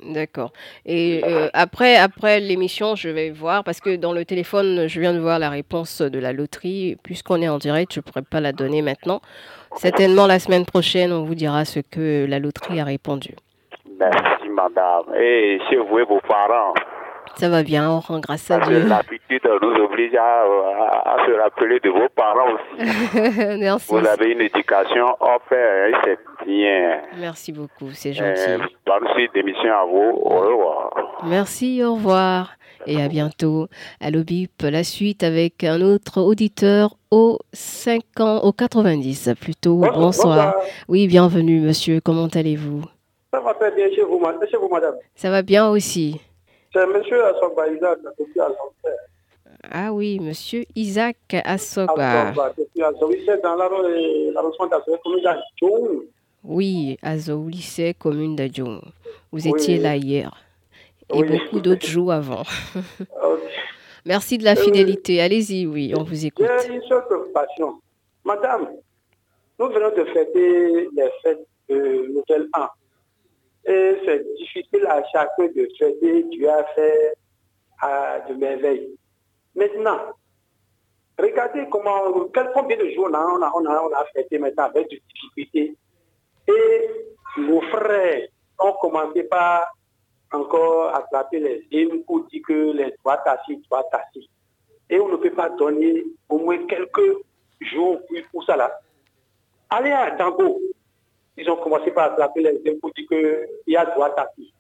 D'accord. 0.00 0.52
Et 0.86 1.22
euh, 1.24 1.48
après, 1.54 1.96
après 1.96 2.38
l'émission, 2.40 2.94
je 2.94 3.08
vais 3.08 3.30
voir, 3.30 3.64
parce 3.64 3.80
que 3.80 3.96
dans 3.96 4.12
le 4.12 4.24
téléphone, 4.24 4.86
je 4.86 5.00
viens 5.00 5.12
de 5.12 5.18
voir 5.18 5.38
la 5.38 5.50
réponse 5.50 6.02
de 6.02 6.18
la 6.18 6.32
loterie. 6.32 6.96
Puisqu'on 7.02 7.42
est 7.42 7.48
en 7.48 7.58
direct, 7.58 7.92
je 7.92 8.00
ne 8.00 8.02
pourrais 8.02 8.22
pas 8.22 8.40
la 8.40 8.52
donner 8.52 8.80
maintenant. 8.82 9.20
Certainement, 9.74 10.26
la 10.26 10.38
semaine 10.38 10.64
prochaine, 10.64 11.12
on 11.12 11.24
vous 11.24 11.34
dira 11.34 11.64
ce 11.64 11.80
que 11.80 12.26
la 12.28 12.38
loterie 12.38 12.80
a 12.80 12.84
répondu. 12.84 13.34
Merci, 13.98 14.48
madame. 14.50 15.14
Et 15.16 15.58
chez 15.68 15.76
vous 15.76 15.98
et 15.98 16.04
vos 16.04 16.20
parents, 16.20 16.74
Ça 17.36 17.48
va 17.48 17.62
bien, 17.62 17.90
on 17.90 18.00
rend 18.00 18.18
grâce 18.20 18.50
à 18.50 18.58
Dieu. 18.60 18.84
l'habitude 18.86 19.42
nous 19.62 19.84
oblige 19.84 20.14
à, 20.14 20.42
à- 20.42 21.14
à 21.14 21.26
se 21.26 21.32
rappeler 21.40 21.78
de 21.80 21.90
vos 21.90 22.08
parents 22.14 22.52
aussi. 22.54 23.58
Merci. 23.60 23.86
Vous 23.92 24.06
avez 24.06 24.32
une 24.32 24.40
éducation 24.40 25.06
offerte, 25.20 25.94
c'est 26.04 26.18
bien. 26.46 27.00
Merci 27.18 27.52
beaucoup, 27.52 27.90
c'est 27.92 28.10
Euh, 28.20 28.34
gentil. 28.58 28.74
bonne 28.86 29.08
suite 29.14 29.32
d'émission 29.34 29.70
à 29.72 29.84
vous. 29.84 30.18
Au 30.22 30.38
revoir. 30.40 31.20
Merci, 31.24 31.82
au 31.84 31.94
revoir 31.94 32.52
et 32.86 33.02
à 33.02 33.08
bientôt. 33.08 33.66
Allo 34.00 34.22
Bip, 34.24 34.62
la 34.62 34.82
suite 34.84 35.22
avec 35.22 35.62
un 35.64 35.80
autre 35.80 36.20
auditeur 36.22 36.94
au 37.10 37.38
5 37.52 38.02
ans, 38.20 38.38
au 38.42 38.52
90 38.52 39.30
plutôt. 39.40 39.76
Bonsoir. 39.94 40.54
Oui, 40.88 41.06
bienvenue 41.08 41.60
monsieur, 41.60 42.00
comment 42.00 42.26
allez-vous? 42.28 42.82
Ça 43.32 43.40
va 43.40 43.52
très 43.54 43.70
bien 43.72 43.88
chez 43.94 44.02
vous, 44.02 44.18
ma- 44.18 44.34
chez 44.50 44.56
vous, 44.56 44.68
madame. 44.68 44.94
Ça 45.14 45.30
va 45.30 45.42
bien 45.42 45.68
aussi. 45.68 46.20
C'est 46.78 46.86
monsieur 46.86 47.24
Assogba 47.24 47.66
Isaac, 47.68 47.98
depuis 48.18 48.40
Azamper. 48.40 48.96
Ah 49.70 49.92
oui, 49.92 50.20
monsieur 50.20 50.64
Isaac 50.76 51.16
Assoba. 51.44 52.32
Depuis 52.56 53.24
c'est 53.26 53.42
dans 53.42 53.56
l'arro- 53.56 53.82
euh, 53.84 54.30
l'arrondissement 54.32 54.66
d'Azamper, 54.68 55.00
commune 55.02 55.22
d'Adjoum. 55.24 56.04
Oui, 56.44 56.96
Azo 57.02 57.48
lycée 57.48 57.94
commune 57.98 58.36
d'Adjoum. 58.36 58.80
Vous 59.32 59.48
étiez 59.48 59.76
oui. 59.78 59.82
là 59.82 59.96
hier. 59.96 60.30
Et 61.12 61.20
Oui. 61.22 61.28
beaucoup 61.28 61.60
d'autres 61.60 61.86
jours 61.86 62.12
avant. 62.12 62.42
Euh, 63.00 63.36
Merci 64.06 64.38
de 64.38 64.44
la 64.44 64.54
fidélité. 64.56 65.20
Allez-y, 65.20 65.66
oui, 65.66 65.92
on 65.96 66.02
vous 66.04 66.24
écoute. 66.24 66.46
J'ai 66.66 66.74
une 66.74 66.82
seule 66.82 67.04
préoccupation. 67.06 67.74
Madame, 68.24 68.68
nous 69.58 69.66
venons 69.68 69.90
de 69.90 70.04
fêter 70.04 70.88
les 70.96 71.10
fêtes 71.22 71.44
de 71.68 72.06
Nouvel 72.14 72.48
An. 72.56 72.68
Et 73.68 73.98
c'est 74.04 74.24
difficile 74.36 74.86
à 74.86 75.02
chacun 75.12 75.46
de 75.46 75.68
fêter. 75.78 76.22
Dieu 76.24 76.48
a 76.48 76.64
fait 76.74 77.14
à 77.82 78.20
de 78.20 78.34
merveilles. 78.34 78.96
Maintenant, 79.54 79.98
regardez 81.18 81.66
comment, 81.70 82.28
quel, 82.32 82.50
combien 82.54 82.78
de 82.78 82.88
jours 82.90 83.08
on 83.10 83.14
a, 83.14 83.20
on 83.20 83.42
a, 83.42 83.82
on 83.82 83.92
a, 83.92 84.04
fêté 84.14 84.38
maintenant 84.38 84.64
avec 84.64 84.88
des 84.88 85.02
difficultés. 85.12 85.76
Et 86.48 86.90
nos 87.36 87.60
frères 87.60 88.28
ont 88.58 88.72
commencé 88.80 89.24
par 89.24 89.70
encore 90.32 90.94
attraper 90.94 91.38
les 91.38 91.66
hymnes 91.70 92.04
pour 92.04 92.24
dire 92.24 92.42
que 92.46 92.72
les 92.72 92.94
droits 92.98 93.22
assis, 93.26 93.60
droits 93.68 93.86
assis. 93.92 94.30
Et 94.88 94.98
on 94.98 95.08
ne 95.08 95.16
peut 95.16 95.32
pas 95.32 95.50
donner 95.50 96.04
au 96.30 96.38
moins 96.38 96.66
quelques 96.66 97.18
jours 97.60 97.98
pour, 98.06 98.16
pour 98.32 98.44
ça 98.44 98.56
là. 98.56 98.80
Allez 99.68 99.92
à 99.92 100.12
Dango, 100.12 100.58
ils 101.38 101.48
ont 101.50 101.56
commencé 101.56 101.90
par 101.92 102.12
attraper 102.12 102.42
les 102.42 102.60
hymnes 102.64 102.80
pour 102.80 102.90
dire 102.92 103.06
qu'il 103.08 103.46
y 103.68 103.76
a 103.76 103.86
droit 103.86 104.12
assis. 104.16 104.52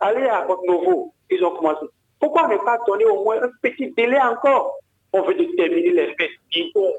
Allez 0.00 0.26
à 0.26 0.46
Novo, 0.64 1.14
ils 1.30 1.44
ont 1.44 1.54
commencé. 1.54 1.86
Pourquoi 2.18 2.48
ne 2.48 2.56
pas 2.58 2.78
donner 2.86 3.04
au 3.06 3.22
moins 3.24 3.40
un 3.42 3.50
petit 3.62 3.90
délai 3.92 4.20
encore? 4.20 4.76
On 5.12 5.22
veut 5.22 5.34
de 5.34 5.44
terminer 5.56 5.90
les 5.90 6.14
bientôt. 6.50 6.92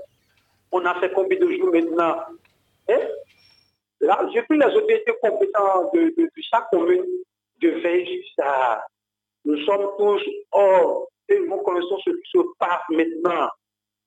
On 0.71 0.85
a 0.85 0.99
fait 0.99 1.11
combien 1.11 1.37
de 1.39 1.51
jours 1.51 1.71
maintenant? 1.71 2.15
Hein? 2.89 2.99
Là, 3.99 4.27
j'ai 4.33 4.41
pris 4.43 4.57
les 4.57 4.65
autorités 4.65 5.13
compétentes 5.21 5.93
de, 5.93 6.01
de- 6.17 6.23
de 6.23 6.41
chaque 6.49 6.69
commune 6.71 7.05
de 7.61 7.69
veiller 7.69 8.23
sur 8.23 8.43
ça. 8.45 8.83
Nous 9.45 9.57
sommes 9.65 9.89
tous 9.97 10.21
hors 10.51 11.07
et 11.29 11.39
nous 11.39 11.57
connaissons 11.57 11.97
ce 12.05 12.09
qui 12.11 12.31
se 12.33 12.39
passe 12.57 12.81
maintenant. 12.89 13.47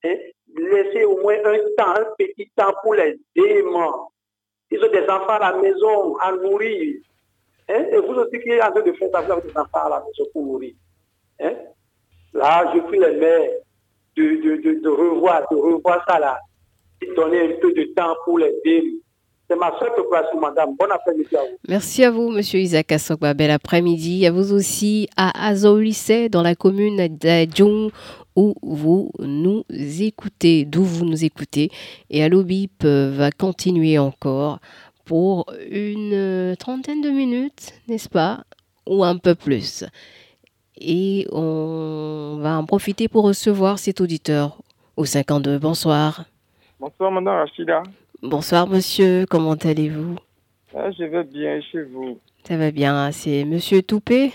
Hein? 0.04 0.16
Laissez 0.56 1.04
au 1.04 1.18
moins 1.22 1.36
un 1.44 1.58
temps, 1.76 1.94
un 2.00 2.06
petit 2.18 2.50
temps 2.56 2.74
pour 2.82 2.94
les 2.94 3.16
démons. 3.36 4.08
Ils 4.70 4.82
ont 4.82 4.90
des 4.90 5.08
enfants 5.08 5.36
à 5.40 5.52
la 5.52 5.56
maison 5.56 6.16
à 6.18 6.32
nourrir. 6.32 6.96
Hein? 7.68 7.86
Et 7.92 7.98
vous 7.98 8.14
aussi 8.14 8.40
qui 8.40 8.50
êtes 8.50 8.62
en 8.62 8.72
train 8.72 8.82
de 8.82 8.92
faire 8.92 9.08
ça, 9.12 9.22
des 9.22 9.56
enfants 9.56 9.86
à 9.86 9.88
la 9.88 10.00
maison 10.00 10.30
pour 10.32 10.44
nourrir. 10.44 10.74
Hein? 11.40 11.54
Là, 12.32 12.72
je 12.74 12.80
prie 12.80 12.98
les 12.98 13.16
mères 13.16 13.50
de, 14.16 14.22
de, 14.22 14.80
de, 14.80 14.88
revoir, 14.88 15.46
de 15.50 15.56
revoir 15.56 16.04
ça 16.08 16.18
là. 16.18 16.38
Et 17.00 17.14
donner 17.14 17.52
un 17.52 17.60
peu 17.60 17.72
de 17.72 17.84
temps 17.94 18.14
pour 18.24 18.38
les 18.38 18.54
démons. 18.64 19.00
C'est 19.54 19.60
ma 19.60 19.78
seule 19.78 19.92
préoccupation, 19.92 20.40
madame. 20.40 20.74
Bon 20.76 20.90
après-midi 20.90 21.36
à 21.36 21.42
vous. 21.42 21.58
Merci 21.68 22.02
à 22.02 22.10
vous, 22.10 22.28
Monsieur 22.28 22.58
Isaac 22.58 22.90
Assogba. 22.90 23.34
Bel 23.34 23.52
après-midi. 23.52 24.26
À 24.26 24.32
vous 24.32 24.52
aussi 24.52 25.08
à 25.16 25.46
Azo 25.46 25.78
lycée 25.78 26.28
dans 26.28 26.42
la 26.42 26.56
commune 26.56 27.06
d'Adjoum 27.06 27.90
où 28.34 28.54
vous 28.62 29.12
nous 29.20 29.64
écoutez, 29.70 30.64
d'où 30.64 30.82
vous 30.82 31.04
nous 31.04 31.24
écoutez. 31.24 31.70
Et 32.10 32.24
Allo 32.24 32.42
Bip 32.42 32.82
euh, 32.84 33.12
va 33.14 33.30
continuer 33.30 33.96
encore 33.96 34.58
pour 35.04 35.46
une 35.70 36.14
euh, 36.14 36.56
trentaine 36.56 37.00
de 37.00 37.10
minutes, 37.10 37.74
n'est-ce 37.86 38.08
pas 38.08 38.42
Ou 38.88 39.04
un 39.04 39.18
peu 39.18 39.36
plus. 39.36 39.84
Et 40.80 41.28
on 41.30 42.38
va 42.40 42.58
en 42.58 42.64
profiter 42.64 43.06
pour 43.06 43.22
recevoir 43.22 43.78
cet 43.78 44.00
auditeur 44.00 44.58
au 44.96 45.04
52. 45.04 45.60
Bonsoir. 45.60 46.24
Bonsoir, 46.80 47.12
madame 47.12 47.36
Rachida. 47.36 47.84
Bonsoir, 48.26 48.66
monsieur. 48.66 49.26
Comment 49.28 49.52
allez-vous? 49.52 50.16
Ah, 50.74 50.90
je 50.92 51.04
vais 51.04 51.24
bien 51.24 51.60
chez 51.60 51.82
vous? 51.82 52.18
Ça 52.44 52.56
va 52.56 52.70
bien. 52.70 53.12
C'est 53.12 53.44
monsieur 53.44 53.82
Toupé 53.82 54.32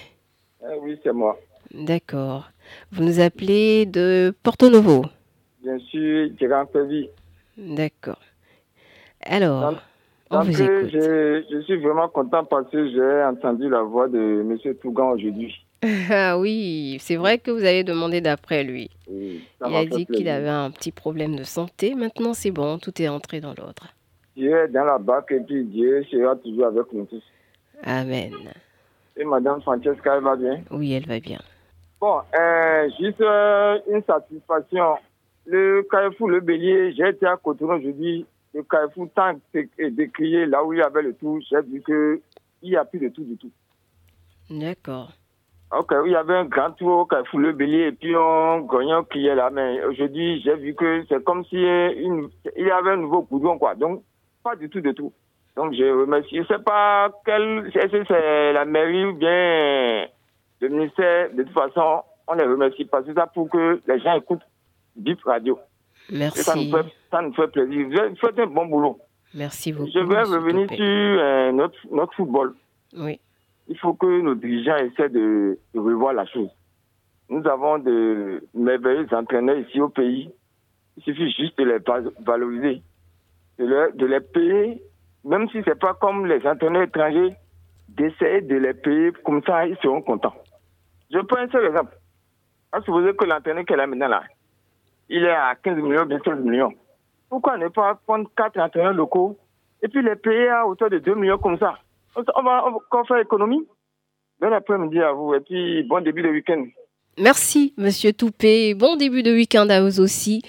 Ah 0.64 0.74
oui, 0.80 1.00
c'est 1.02 1.12
moi. 1.12 1.40
D'accord. 1.74 2.52
Vous 2.92 3.04
nous 3.04 3.20
appelez 3.20 3.88
de 3.88 4.32
Porto 4.44 4.70
Novo? 4.70 5.06
Bien 5.64 5.80
sûr, 5.80 6.30
Grand 6.40 6.68
Pévi. 6.68 7.10
D'accord. 7.58 8.20
Alors, 9.22 9.82
on 10.30 10.42
vous 10.42 10.62
euh, 10.62 10.82
écoute. 10.82 10.92
je, 10.94 11.44
je 11.52 11.62
suis 11.64 11.78
vraiment 11.78 12.10
content 12.10 12.46
parce 12.46 12.70
que 12.70 12.92
j'ai 12.92 13.24
entendu 13.24 13.70
la 13.70 13.82
voix 13.82 14.08
de 14.08 14.20
M. 14.20 14.76
Tougan 14.76 15.14
aujourd'hui. 15.14 15.66
Ah 16.12 16.38
oui, 16.38 16.98
c'est 17.00 17.16
vrai 17.16 17.38
que 17.38 17.52
vous 17.52 17.64
avez 17.64 17.84
demandé 17.84 18.20
d'après 18.22 18.64
lui. 18.64 18.90
Oui, 19.08 19.42
ça 19.60 19.68
Il 19.68 19.72
m'a 19.72 19.78
a 19.80 19.82
fait 19.84 19.88
dit 19.90 20.06
qu'il 20.06 20.16
plaisir. 20.16 20.34
avait 20.34 20.50
un 20.50 20.72
petit 20.72 20.92
problème 20.92 21.36
de 21.36 21.44
santé. 21.44 21.96
Maintenant, 21.96 22.34
c'est 22.34 22.52
bon, 22.52 22.78
tout 22.80 23.02
est 23.02 23.08
entré 23.08 23.40
dans 23.40 23.54
l'ordre. 23.58 23.88
Dieu 24.36 24.56
est 24.58 24.68
dans 24.70 24.84
la 24.84 24.98
barque 24.98 25.32
et 25.32 25.40
puis 25.40 25.64
Dieu 25.64 26.04
sera 26.12 26.36
toujours 26.36 26.66
avec 26.68 26.92
nous 26.92 27.06
tous. 27.06 27.24
Amen. 27.84 28.34
Et 29.16 29.24
Madame 29.24 29.62
Francesca, 29.62 30.16
elle 30.18 30.24
va 30.24 30.36
bien? 30.36 30.62
Oui, 30.72 30.94
elle 30.94 31.06
va 31.06 31.20
bien. 31.20 31.40
Bon, 32.00 32.20
euh, 32.40 32.90
juste 33.00 33.22
euh, 33.22 33.80
une 33.90 34.04
satisfaction. 34.04 34.98
Le 35.46 35.86
Carrefour 35.90 36.30
Le 36.30 36.40
Bélier, 36.42 36.94
j'ai 36.94 37.10
été 37.10 37.26
à 37.26 37.36
Cotonou 37.38 37.74
aujourd'hui. 37.74 38.26
Le 38.54 38.64
Carrefour, 38.64 39.08
tant 39.16 39.34
dé- 39.54 39.70
décrié 39.92 40.46
là 40.46 40.64
où 40.64 40.74
il 40.74 40.80
y 40.80 40.82
avait 40.82 41.02
le 41.02 41.14
tout, 41.14 41.40
j'ai 41.50 41.62
vu 41.62 41.82
qu'il 41.84 42.22
n'y 42.70 42.76
a 42.76 42.86
plus 42.86 43.00
de 43.00 43.10
tout 43.10 43.24
du 43.24 43.36
tout. 43.38 43.52
D'accord. 44.50 45.12
Ok, 45.72 45.94
il 46.06 46.12
y 46.12 46.16
avait 46.16 46.36
un 46.36 46.46
grand 46.46 46.72
tour 46.72 47.00
au 47.00 47.06
Carrefour 47.06 47.40
Le 47.40 47.52
Bélier 47.52 47.88
et 47.88 47.92
puis 47.92 48.16
on 48.16 48.62
gagnant 48.62 49.04
qui 49.04 49.28
est 49.28 49.36
là. 49.36 49.52
Mais 49.52 49.84
aujourd'hui, 49.86 50.42
j'ai 50.44 50.56
vu 50.56 50.74
que 50.74 51.06
c'est 51.08 51.24
comme 51.24 51.46
si 51.46 51.58
une, 51.58 52.30
il 52.58 52.66
y 52.66 52.72
avait 52.72 52.92
un 52.92 52.98
nouveau 52.98 53.22
goudron, 53.22 53.60
quoi. 53.60 53.76
Donc, 53.76 54.04
pas 54.44 54.56
du 54.56 54.68
tout 54.70 54.82
de 54.82 54.92
tout. 54.92 55.14
Donc, 55.56 55.74
je 55.74 55.84
remercie. 55.84 56.38
Je 56.38 56.42
ne 56.42 56.46
sais 56.46 56.60
pas 56.60 57.12
quel, 57.24 57.70
que 57.72 58.04
c'est 58.08 58.54
la 58.54 58.66
mairie 58.66 59.06
ou 59.06 59.14
bien 59.14 60.08
le 60.62 60.70
ministère. 60.70 61.32
De 61.34 61.44
toute 61.44 61.54
façon, 61.54 62.02
On 62.28 62.34
les 62.34 62.46
remercie 62.46 62.86
parce 62.86 63.06
que 63.06 63.14
ça 63.14 63.28
pour 63.28 63.50
que 63.50 63.82
les 63.88 64.00
gens 64.00 64.16
écoutent 64.16 64.46
BIP 64.96 65.22
Radio. 65.24 65.60
Merci. 66.12 66.44
ça 66.44 66.56
nous, 66.56 66.72
fait, 66.72 66.92
ça 67.12 67.22
nous 67.22 67.34
fait 67.34 67.48
plaisir. 67.48 67.88
Vous 68.10 68.16
faites 68.16 68.40
un 68.40 68.48
bon 68.48 68.66
boulot. 68.66 69.00
Merci 69.36 69.72
beaucoup. 69.72 69.90
Je 69.94 70.00
vais 70.00 70.24
revenir 70.24 70.68
sur 70.70 70.80
euh, 70.80 71.52
notre, 71.52 71.78
notre 71.92 72.14
football. 72.16 72.56
Oui. 72.98 73.20
Il 73.70 73.78
faut 73.78 73.94
que 73.94 74.22
nos 74.22 74.36
dirigeants 74.36 74.78
essaient 74.78 75.10
de, 75.10 75.58
de 75.74 75.80
revoir 75.80 76.14
la 76.14 76.26
chose. 76.26 76.50
Nous 77.30 77.46
avons 77.48 77.78
de 77.78 78.44
merveilleux 78.56 79.08
entraîneurs 79.14 79.60
ici 79.60 79.80
au 79.80 79.90
pays. 79.90 80.32
Il 80.98 81.04
suffit 81.04 81.32
juste 81.32 81.58
de 81.60 81.64
les 81.66 81.78
valoriser, 82.26 82.82
de, 83.60 83.96
de 83.96 84.06
les 84.08 84.20
payer, 84.20 84.82
même 85.24 85.48
si 85.50 85.62
ce 85.62 85.70
n'est 85.70 85.76
pas 85.76 85.94
comme 85.94 86.26
les 86.26 86.46
entraîneurs 86.48 86.82
étrangers, 86.82 87.36
d'essayer 87.90 88.42
de 88.42 88.56
les 88.56 88.74
payer 88.74 89.12
comme 89.24 89.44
ça, 89.44 89.68
ils 89.68 89.78
seront 89.78 90.02
contents. 90.02 90.34
Je 91.12 91.20
prends 91.20 91.38
un 91.40 91.50
seul 91.50 91.66
exemple. 91.68 91.96
À 92.72 92.82
supposer 92.82 93.16
que 93.16 93.26
l'entraîneur 93.26 93.64
est 93.68 93.76
là 93.76 93.88
maintenant, 93.88 94.08
là, 94.08 94.24
il 95.10 95.24
est 95.24 95.32
à 95.32 95.56
15 95.56 95.78
millions, 95.78 96.06
bien 96.06 96.20
16 96.24 96.40
millions. 96.40 96.74
Pourquoi 97.30 97.58
ne 97.58 97.68
pas 97.68 97.96
prendre 98.06 98.30
quatre 98.36 98.60
entraîneurs 98.60 98.94
locaux 98.94 99.38
et 99.82 99.88
puis 99.88 100.02
les 100.02 100.16
payer 100.16 100.50
à 100.50 100.68
hauteur 100.68 100.90
de 100.90 100.98
2 100.98 101.16
millions 101.16 101.38
comme 101.38 101.58
ça? 101.60 101.78
On 102.36 102.44
va 102.44 102.66
encore 102.66 103.08
faire 103.08 103.18
économie. 103.20 103.66
Bon 104.40 104.54
après-midi 104.54 105.00
à 105.00 105.12
vous 105.12 105.34
et 105.34 105.42
puis 105.42 105.84
bon 105.84 106.02
début 106.04 106.22
de 106.22 106.30
week-end. 106.30 106.66
Merci, 107.18 107.74
Monsieur 107.78 108.14
Toupé. 108.14 108.74
Bon 108.74 108.96
début 108.96 109.24
de 109.24 109.32
week-end 109.32 109.68
à 109.70 109.82
vous 109.82 110.00
aussi. 110.00 110.42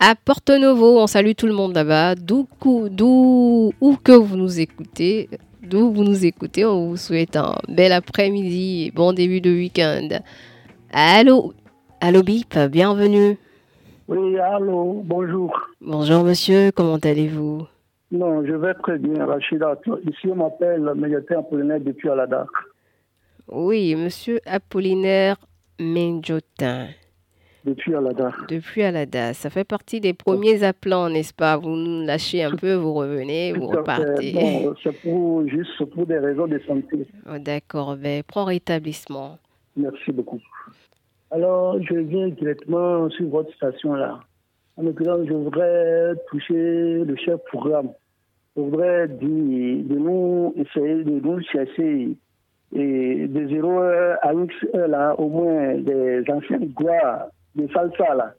À 0.00 0.14
Porto 0.16 0.58
Novo, 0.58 0.98
on 0.98 1.06
salue 1.06 1.32
tout 1.36 1.46
le 1.46 1.52
monde 1.52 1.74
là-bas. 1.74 2.16
D'où, 2.16 2.48
d'où, 2.90 3.72
où 3.80 3.96
que 4.02 4.12
vous 4.12 4.36
nous 4.36 4.58
écoutez, 4.58 5.28
d'où 5.62 5.92
vous 5.92 6.02
nous 6.02 6.24
écoutez, 6.24 6.64
on 6.64 6.88
vous 6.88 6.96
souhaite 6.96 7.36
un 7.36 7.54
bel 7.68 7.92
après-midi 7.92 8.86
et 8.86 8.90
bon 8.90 9.12
début 9.12 9.40
de 9.40 9.50
week-end. 9.50 10.08
Allô, 10.92 11.52
allô 12.00 12.22
Bip, 12.22 12.58
bienvenue. 12.70 13.38
Oui, 14.08 14.38
allô, 14.38 15.02
bonjour. 15.04 15.52
Bonjour 15.80 16.24
monsieur, 16.24 16.72
comment 16.72 16.96
allez-vous? 16.96 17.66
Non, 18.10 18.44
je 18.44 18.54
vais 18.54 18.74
très 18.74 18.98
bien, 18.98 19.26
Rachida. 19.26 19.78
Ici, 20.06 20.28
on 20.28 20.36
m'appelle 20.36 20.90
Médiateur 20.94 21.40
Apollinaire 21.40 21.80
depuis 21.80 22.08
Alada. 22.08 22.46
Oui, 23.48 23.94
monsieur 23.94 24.40
Apollinaire 24.46 25.36
Menjotin. 25.78 26.88
Depuis 27.64 27.94
Alada. 27.94 28.32
Depuis 28.48 28.82
Alada. 28.82 29.34
Ça 29.34 29.50
fait 29.50 29.64
partie 29.64 30.00
des 30.00 30.14
premiers 30.14 30.62
appelants, 30.64 31.10
n'est-ce 31.10 31.34
pas? 31.34 31.58
Vous 31.58 31.76
nous 31.76 32.06
lâchez 32.06 32.42
un 32.42 32.56
peu, 32.56 32.74
vous 32.74 32.94
revenez, 32.94 33.52
vous 33.52 33.66
repartez. 33.66 34.32
Bon, 34.32 34.74
c'est 34.82 34.98
pour, 35.02 35.46
juste 35.46 35.84
pour 35.84 36.06
des 36.06 36.18
raisons 36.18 36.46
de 36.46 36.58
santé. 36.66 37.06
Oh, 37.26 37.38
D'accord, 37.38 37.96
ben, 37.96 38.22
prends 38.22 38.44
rétablissement. 38.44 39.38
Merci 39.76 40.12
beaucoup. 40.12 40.40
Alors, 41.30 41.80
je 41.82 41.94
viens 41.94 42.28
directement 42.28 43.10
sur 43.10 43.28
votre 43.28 43.52
station 43.54 43.92
là. 43.94 44.20
En 44.78 44.82
l'occurrence, 44.84 45.26
je 45.26 45.32
voudrais 45.32 46.14
toucher 46.30 47.04
le 47.04 47.16
chef 47.16 47.40
programme. 47.46 47.90
Je 48.56 48.62
voudrais 48.62 49.08
dire 49.08 49.84
de 49.84 49.96
nous 49.96 50.54
essayer 50.56 51.02
de 51.02 51.18
nous 51.18 51.40
chercher 51.42 52.16
et 52.76 53.26
de 53.26 53.48
0 53.48 53.80
à 54.22 54.32
X 54.34 54.54
là, 54.74 55.18
au 55.18 55.28
moins 55.28 55.74
des 55.78 56.22
anciennes 56.28 56.72
gloires 56.76 57.26
de 57.56 57.66
salsa 57.72 58.14
là. 58.14 58.34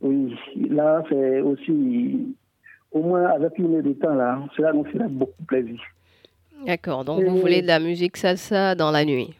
Oui, 0.00 0.36
là, 0.70 1.02
c'est 1.08 1.40
aussi, 1.40 2.36
au 2.92 3.02
moins 3.02 3.26
avec 3.30 3.58
une 3.58 3.74
heure 3.74 3.82
de 3.82 3.94
temps 3.94 4.14
là, 4.14 4.38
cela 4.56 4.72
nous 4.72 4.84
ferait 4.84 5.08
beaucoup 5.08 5.42
plaisir. 5.48 5.80
D'accord, 6.64 7.04
donc 7.04 7.20
vous 7.24 7.38
voulez 7.38 7.62
de 7.62 7.66
la 7.66 7.80
musique 7.80 8.16
salsa 8.16 8.76
dans 8.76 8.92
la 8.92 9.04
nuit? 9.04 9.34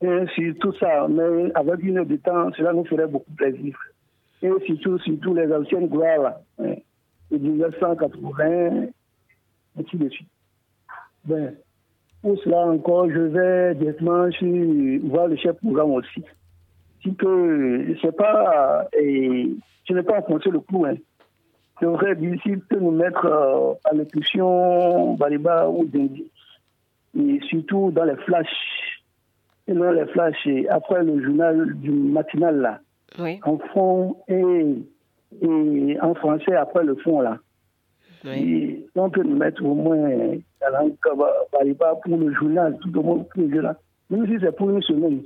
Et 0.00 0.24
surtout 0.34 0.72
ça, 0.80 1.06
mais 1.08 1.52
avec 1.54 1.80
une 1.84 1.98
heure 1.98 2.06
de 2.06 2.16
temps, 2.16 2.50
cela 2.56 2.72
nous 2.72 2.84
ferait 2.86 3.06
beaucoup 3.06 3.32
plaisir. 3.36 3.76
Et 4.42 4.50
surtout, 4.66 4.98
surtout 4.98 5.34
les 5.34 5.52
anciennes 5.52 5.88
gloires, 5.88 6.34
hein, 6.58 6.74
de 7.30 7.38
1980, 7.38 8.46
et 8.46 8.92
ainsi 9.78 9.96
de 9.96 10.08
suite. 10.08 10.28
Ben, 11.24 11.54
pour 12.22 12.38
cela 12.42 12.66
encore, 12.66 13.10
je 13.10 13.20
vais 13.20 13.74
directement 13.74 14.28
voir 15.08 15.28
le 15.28 15.36
chef 15.36 15.56
programme 15.56 15.92
aussi. 15.92 16.22
Si 17.02 17.14
que 17.14 17.94
c'est 18.00 18.16
pas, 18.16 18.88
et, 18.98 19.50
je 19.88 19.94
n'ai 19.94 20.02
pas 20.02 20.18
enfoncé 20.18 20.50
le 20.50 20.60
coup, 20.60 20.84
hein. 20.84 20.94
Voudrais 21.80 22.16
dire 22.16 22.36
s'il 22.42 22.58
peut 22.60 22.80
nous 22.80 22.90
mettre 22.90 23.24
euh, 23.24 23.72
à 23.84 23.94
l'élection 23.94 25.14
Baliba 25.14 25.68
ou 25.70 25.84
Dendi, 25.84 26.28
et 27.16 27.40
surtout 27.48 27.92
dans 27.92 28.02
les 28.02 28.16
flashs 28.16 28.98
et 29.68 29.74
là, 29.74 29.92
les 29.92 30.06
flashs, 30.06 30.48
après 30.70 31.04
le 31.04 31.22
journal 31.22 31.74
du 31.74 31.90
matinal, 31.90 32.56
là, 32.56 32.80
oui. 33.18 33.40
en 33.44 33.58
fond 33.72 34.16
et, 34.28 34.74
et 35.42 36.00
en 36.00 36.14
français 36.14 36.54
après 36.54 36.84
le 36.84 36.96
fond, 36.96 37.20
là. 37.20 37.38
Oui. 38.24 38.30
Et 38.30 38.86
on 38.96 39.10
peut 39.10 39.22
nous 39.22 39.36
mettre 39.36 39.64
au 39.64 39.74
moins 39.74 40.08
la 40.60 40.70
langue 40.70 40.94
pour 41.00 42.16
le 42.16 42.34
journal, 42.34 42.76
tout 42.80 42.98
au 42.98 43.02
moins 43.02 43.18
pour 43.18 43.42
le 43.42 43.50
journal. 43.50 43.76
Même 44.10 44.26
si 44.26 44.34
c'est 44.40 44.56
pour 44.56 44.70
une 44.70 44.82
semaine, 44.82 45.22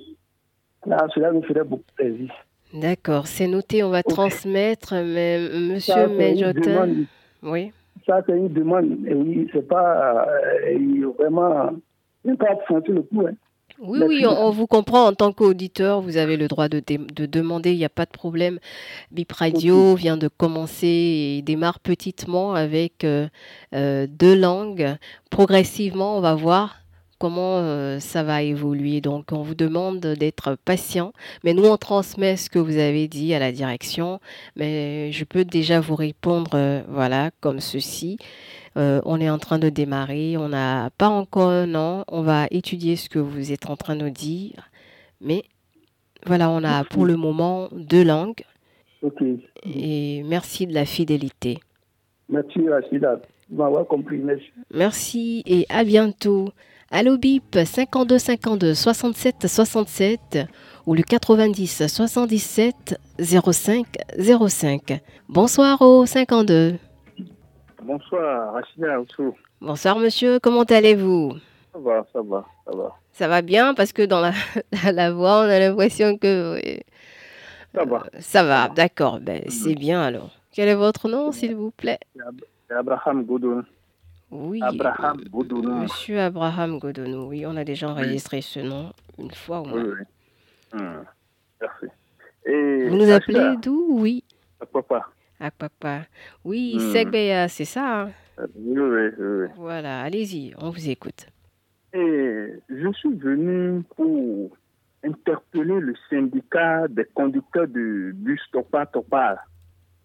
là, 0.87 1.07
cela 1.14 1.33
nous 1.33 1.42
ferait 1.42 1.64
beaucoup 1.64 1.83
plaisir. 1.97 2.31
D'accord, 2.75 3.27
c'est 3.27 3.47
noté, 3.47 3.83
on 3.83 3.90
va 3.90 4.03
transmettre, 4.03 4.95
mais 4.95 5.38
monsieur 5.38 6.09
Méjotin. 6.09 6.88
Oui. 7.42 7.73
Ça, 8.07 8.21
c'est 8.27 8.37
une 8.37 8.49
demande, 8.49 9.07
et 9.07 9.14
oui, 9.14 9.49
c'est 9.53 9.66
pas 9.66 10.27
euh, 10.27 11.12
vraiment. 11.18 11.71
Il 12.25 12.37
pas 12.37 12.51
absenter 12.51 12.92
le 12.92 13.03
coup, 13.03 13.27
hein. 13.27 13.33
Oui, 13.85 13.99
oui, 14.07 14.25
on, 14.25 14.47
on, 14.47 14.51
vous 14.51 14.68
comprend 14.68 15.07
en 15.07 15.12
tant 15.12 15.33
qu'auditeur, 15.33 16.01
vous 16.01 16.16
avez 16.16 16.37
le 16.37 16.47
droit 16.47 16.68
de, 16.68 16.81
de 16.81 17.27
demander, 17.27 17.73
il 17.73 17.79
n'y 17.79 17.85
a 17.85 17.88
pas 17.88 18.07
de 18.07 18.12
problème. 18.12 18.61
Bip 19.11 19.33
Radio 19.33 19.97
vient 19.97 20.16
de 20.16 20.29
commencer 20.29 20.87
et 20.87 21.42
démarre 21.42 21.81
petitement 21.81 22.55
avec 22.55 23.03
euh, 23.03 23.27
euh, 23.75 24.07
deux 24.09 24.37
langues. 24.37 24.97
Progressivement, 25.31 26.16
on 26.16 26.21
va 26.21 26.37
voir 26.37 26.77
comment 27.18 27.59
euh, 27.59 27.99
ça 27.99 28.23
va 28.23 28.42
évoluer. 28.42 29.01
Donc, 29.01 29.33
on 29.33 29.42
vous 29.42 29.57
demande 29.57 29.99
d'être 29.99 30.57
patient. 30.64 31.12
Mais 31.42 31.53
nous, 31.53 31.64
on 31.64 31.77
transmet 31.77 32.37
ce 32.37 32.51
que 32.51 32.61
vous 32.61 32.77
avez 32.79 33.09
dit 33.09 33.35
à 33.35 33.40
la 33.40 33.51
direction. 33.51 34.21
Mais 34.55 35.11
je 35.11 35.25
peux 35.25 35.45
déjà 35.45 35.81
vous 35.81 35.97
répondre, 35.97 36.85
voilà, 36.88 37.33
comme 37.40 37.59
ceci. 37.59 38.16
Euh, 38.76 39.00
on 39.04 39.20
est 39.20 39.28
en 39.28 39.38
train 39.38 39.58
de 39.58 39.68
démarrer, 39.68 40.37
on 40.37 40.48
n'a 40.48 40.90
pas 40.96 41.08
encore 41.08 41.50
un 41.50 41.74
an, 41.74 42.04
on 42.08 42.22
va 42.22 42.46
étudier 42.50 42.96
ce 42.96 43.08
que 43.08 43.18
vous 43.18 43.52
êtes 43.52 43.68
en 43.68 43.76
train 43.76 43.96
de 43.96 44.08
dire, 44.08 44.70
mais 45.20 45.44
voilà, 46.26 46.48
on 46.50 46.64
a 46.64 46.85
pour 46.85 47.04
le 47.04 47.16
moment 47.16 47.68
deux 47.72 48.04
langues. 48.04 48.42
Okay. 49.02 49.38
Et 49.64 50.22
merci 50.24 50.66
de 50.66 50.72
la 50.72 50.85
fidélité. 50.85 51.58
Merci 52.28 52.66
Rachida, 52.68 53.20
compris. 53.88 54.18
Merci. 54.18 54.46
merci 54.72 55.42
et 55.44 55.66
à 55.68 55.85
bientôt. 55.85 56.48
Allo 56.90 57.16
BIP 57.16 57.58
52 57.64 58.18
52 58.18 58.74
67 58.74 59.46
67 59.48 60.38
ou 60.87 60.94
le 60.94 61.02
90 61.02 61.87
77 61.88 62.98
05 63.18 63.87
05. 64.48 65.00
Bonsoir 65.28 65.80
au 65.80 66.06
52. 66.06 66.74
Bonsoir, 67.85 68.53
Rachida 68.53 69.01
Oussou. 69.01 69.35
Bonsoir, 69.61 69.99
monsieur. 69.99 70.38
Comment 70.38 70.62
allez-vous? 70.62 71.35
Ça 71.73 71.79
va, 71.79 72.07
ça 72.12 72.23
va, 72.23 72.47
ça 72.64 72.77
va. 72.77 72.97
Ça 73.12 73.29
va 73.29 73.42
bien? 73.42 73.75
Parce 73.75 73.92
que 73.92 74.03
dans 74.03 74.21
la, 74.21 74.33
la 74.92 75.12
voix, 75.12 75.40
on 75.40 75.49
a 75.49 75.59
l'impression 75.59 76.16
que. 76.16 76.61
Ça 77.75 77.85
va. 77.85 77.97
Euh, 77.97 78.18
ça 78.21 78.45
va, 78.45 78.68
d'accord. 78.68 79.18
Ben, 79.21 79.42
c'est 79.49 79.75
bien 79.75 80.01
alors. 80.01 80.31
Quel 80.53 80.68
est 80.68 80.75
votre 80.75 81.09
nom, 81.09 81.33
s'il 81.33 81.57
vous 81.57 81.71
plaît? 81.73 81.99
Abraham 82.71 83.25
Godon. 83.25 83.64
Oui. 84.31 84.61
Abraham. 84.62 85.21
Monsieur 85.83 86.21
Abraham 86.21 86.79
Godonou, 86.79 87.29
oui, 87.29 87.45
on 87.47 87.57
a 87.57 87.64
déjà 87.64 87.88
enregistré 87.88 88.38
oui. 88.38 88.42
ce 88.42 88.61
nom 88.61 88.92
une 89.18 89.31
fois 89.31 89.61
au 89.61 89.64
moins. 89.64 89.83
Oui, 89.83 89.90
oui. 89.99 90.81
Hum. 90.81 91.05
Merci. 91.61 91.87
Et 92.47 92.88
Vous 92.88 92.97
nous 92.97 93.11
appelez 93.11 93.57
d'où? 93.61 93.87
Oui. 93.90 94.25
À 94.61 94.66
papa. 94.66 95.09
Oui, 96.44 96.76
mmh. 96.76 96.92
Segbeya, 96.92 97.48
c'est 97.48 97.64
ça. 97.64 98.02
Hein? 98.02 98.11
Oui, 98.55 98.78
oui, 98.78 99.09
oui. 99.18 99.46
Voilà, 99.57 100.02
allez-y, 100.02 100.55
on 100.59 100.70
vous 100.70 100.88
écoute. 100.88 101.26
Et 101.92 102.48
je 102.68 102.92
suis 102.92 103.14
venu 103.14 103.83
pour 103.96 104.57
interpeller 105.05 105.81
le 105.81 105.94
syndicat 106.09 106.88
des 106.88 107.05
conducteurs 107.14 107.68
de 107.68 108.12
bus 108.14 108.40
Topa 108.52 108.87
Topa. 108.87 109.44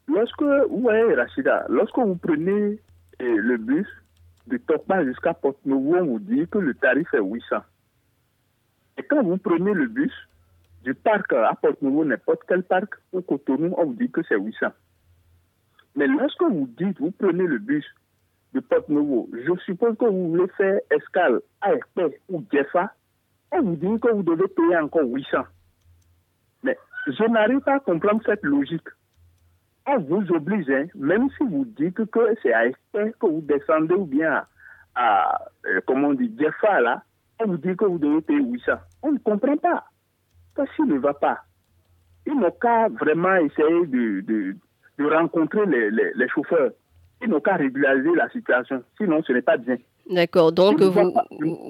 Lorsque, 0.07 0.41
ouais, 0.41 1.13
Rachida, 1.15 1.65
lorsque 1.69 1.97
vous 1.97 2.15
prenez 2.15 2.79
eh, 3.19 3.35
le 3.35 3.57
bus 3.57 3.87
de 4.47 4.57
Topa 4.57 5.03
jusqu'à 5.05 5.33
Porte-Nouveau, 5.33 5.97
on 5.97 6.05
vous 6.05 6.19
dit 6.19 6.47
que 6.47 6.57
le 6.57 6.73
tarif 6.73 7.13
est 7.13 7.21
800. 7.21 7.57
Et 8.97 9.03
quand 9.03 9.23
vous 9.23 9.37
prenez 9.37 9.73
le 9.73 9.87
bus 9.87 10.13
du 10.83 10.93
parc 10.93 11.31
à 11.33 11.53
Porte-Nouveau, 11.61 12.05
n'importe 12.05 12.41
quel 12.47 12.63
parc, 12.63 12.95
au 13.11 13.21
Cotonou, 13.21 13.75
on 13.77 13.85
vous 13.85 13.93
dit 13.93 14.09
que 14.09 14.21
c'est 14.27 14.37
800. 14.37 14.67
Mais 15.97 16.05
lorsque 16.05 16.43
vous 16.43 16.69
dites, 16.77 16.99
vous 16.99 17.09
prenez 17.09 17.43
le 17.43 17.57
bus 17.57 17.83
de 18.53 18.59
Porte-Nouveau, 18.59 19.27
je 19.33 19.59
suppose 19.65 19.97
que 19.97 20.05
vous 20.05 20.29
voulez 20.29 20.47
faire 20.55 20.79
escale 20.91 21.41
à 21.59 21.73
Espé 21.73 22.21
ou 22.29 22.43
Jeffa, 22.53 22.93
on 23.51 23.63
vous 23.63 23.75
dit 23.75 23.99
que 23.99 24.13
vous 24.13 24.21
devez 24.21 24.47
payer 24.47 24.77
encore 24.77 25.07
800. 25.07 25.39
Mais 26.61 26.77
je 27.07 27.23
n'arrive 27.23 27.61
pas 27.61 27.77
à 27.77 27.79
comprendre 27.79 28.21
cette 28.27 28.43
logique. 28.43 28.87
On 29.87 29.97
vous 29.97 30.31
oblige, 30.33 30.69
hein, 30.69 30.85
même 30.93 31.29
si 31.31 31.43
vous 31.43 31.65
dites 31.65 32.05
que 32.05 32.35
c'est 32.43 32.53
à 32.53 32.67
Esther 32.67 33.11
que 33.19 33.25
vous 33.25 33.41
descendez 33.41 33.95
ou 33.95 34.05
bien 34.05 34.45
à, 34.93 35.45
euh, 35.65 35.81
comment 35.87 36.09
on 36.09 36.13
dit, 36.13 36.31
Jeffa, 36.39 36.79
là, 36.79 37.01
on 37.39 37.47
vous 37.47 37.57
dit 37.57 37.75
que 37.75 37.85
vous 37.85 37.97
devez 37.97 38.21
payer 38.21 38.43
800. 38.43 38.73
On 39.01 39.13
ne 39.13 39.17
comprend 39.17 39.57
pas. 39.57 39.85
Qu'est-ce 40.55 40.75
qui 40.75 40.83
ne 40.83 40.99
va 40.99 41.15
pas 41.15 41.39
Ils 42.27 42.35
n'ont 42.35 42.51
qu'à 42.51 42.87
vraiment 42.89 43.35
essayer 43.37 43.87
de, 43.87 44.55
de 44.97 45.05
rencontrer 45.05 45.65
les, 45.65 45.91
les, 45.91 46.11
les 46.15 46.27
chauffeurs. 46.29 46.71
Ils 47.21 47.29
n'ont 47.29 47.39
qu'à 47.39 47.55
régulariser 47.55 48.11
la 48.15 48.29
situation. 48.29 48.83
Sinon, 48.97 49.23
ce 49.23 49.33
n'est 49.33 49.41
pas 49.41 49.57
bien. 49.57 49.77
D'accord. 50.09 50.51
Donc, 50.51 50.79
vous, 50.81 51.13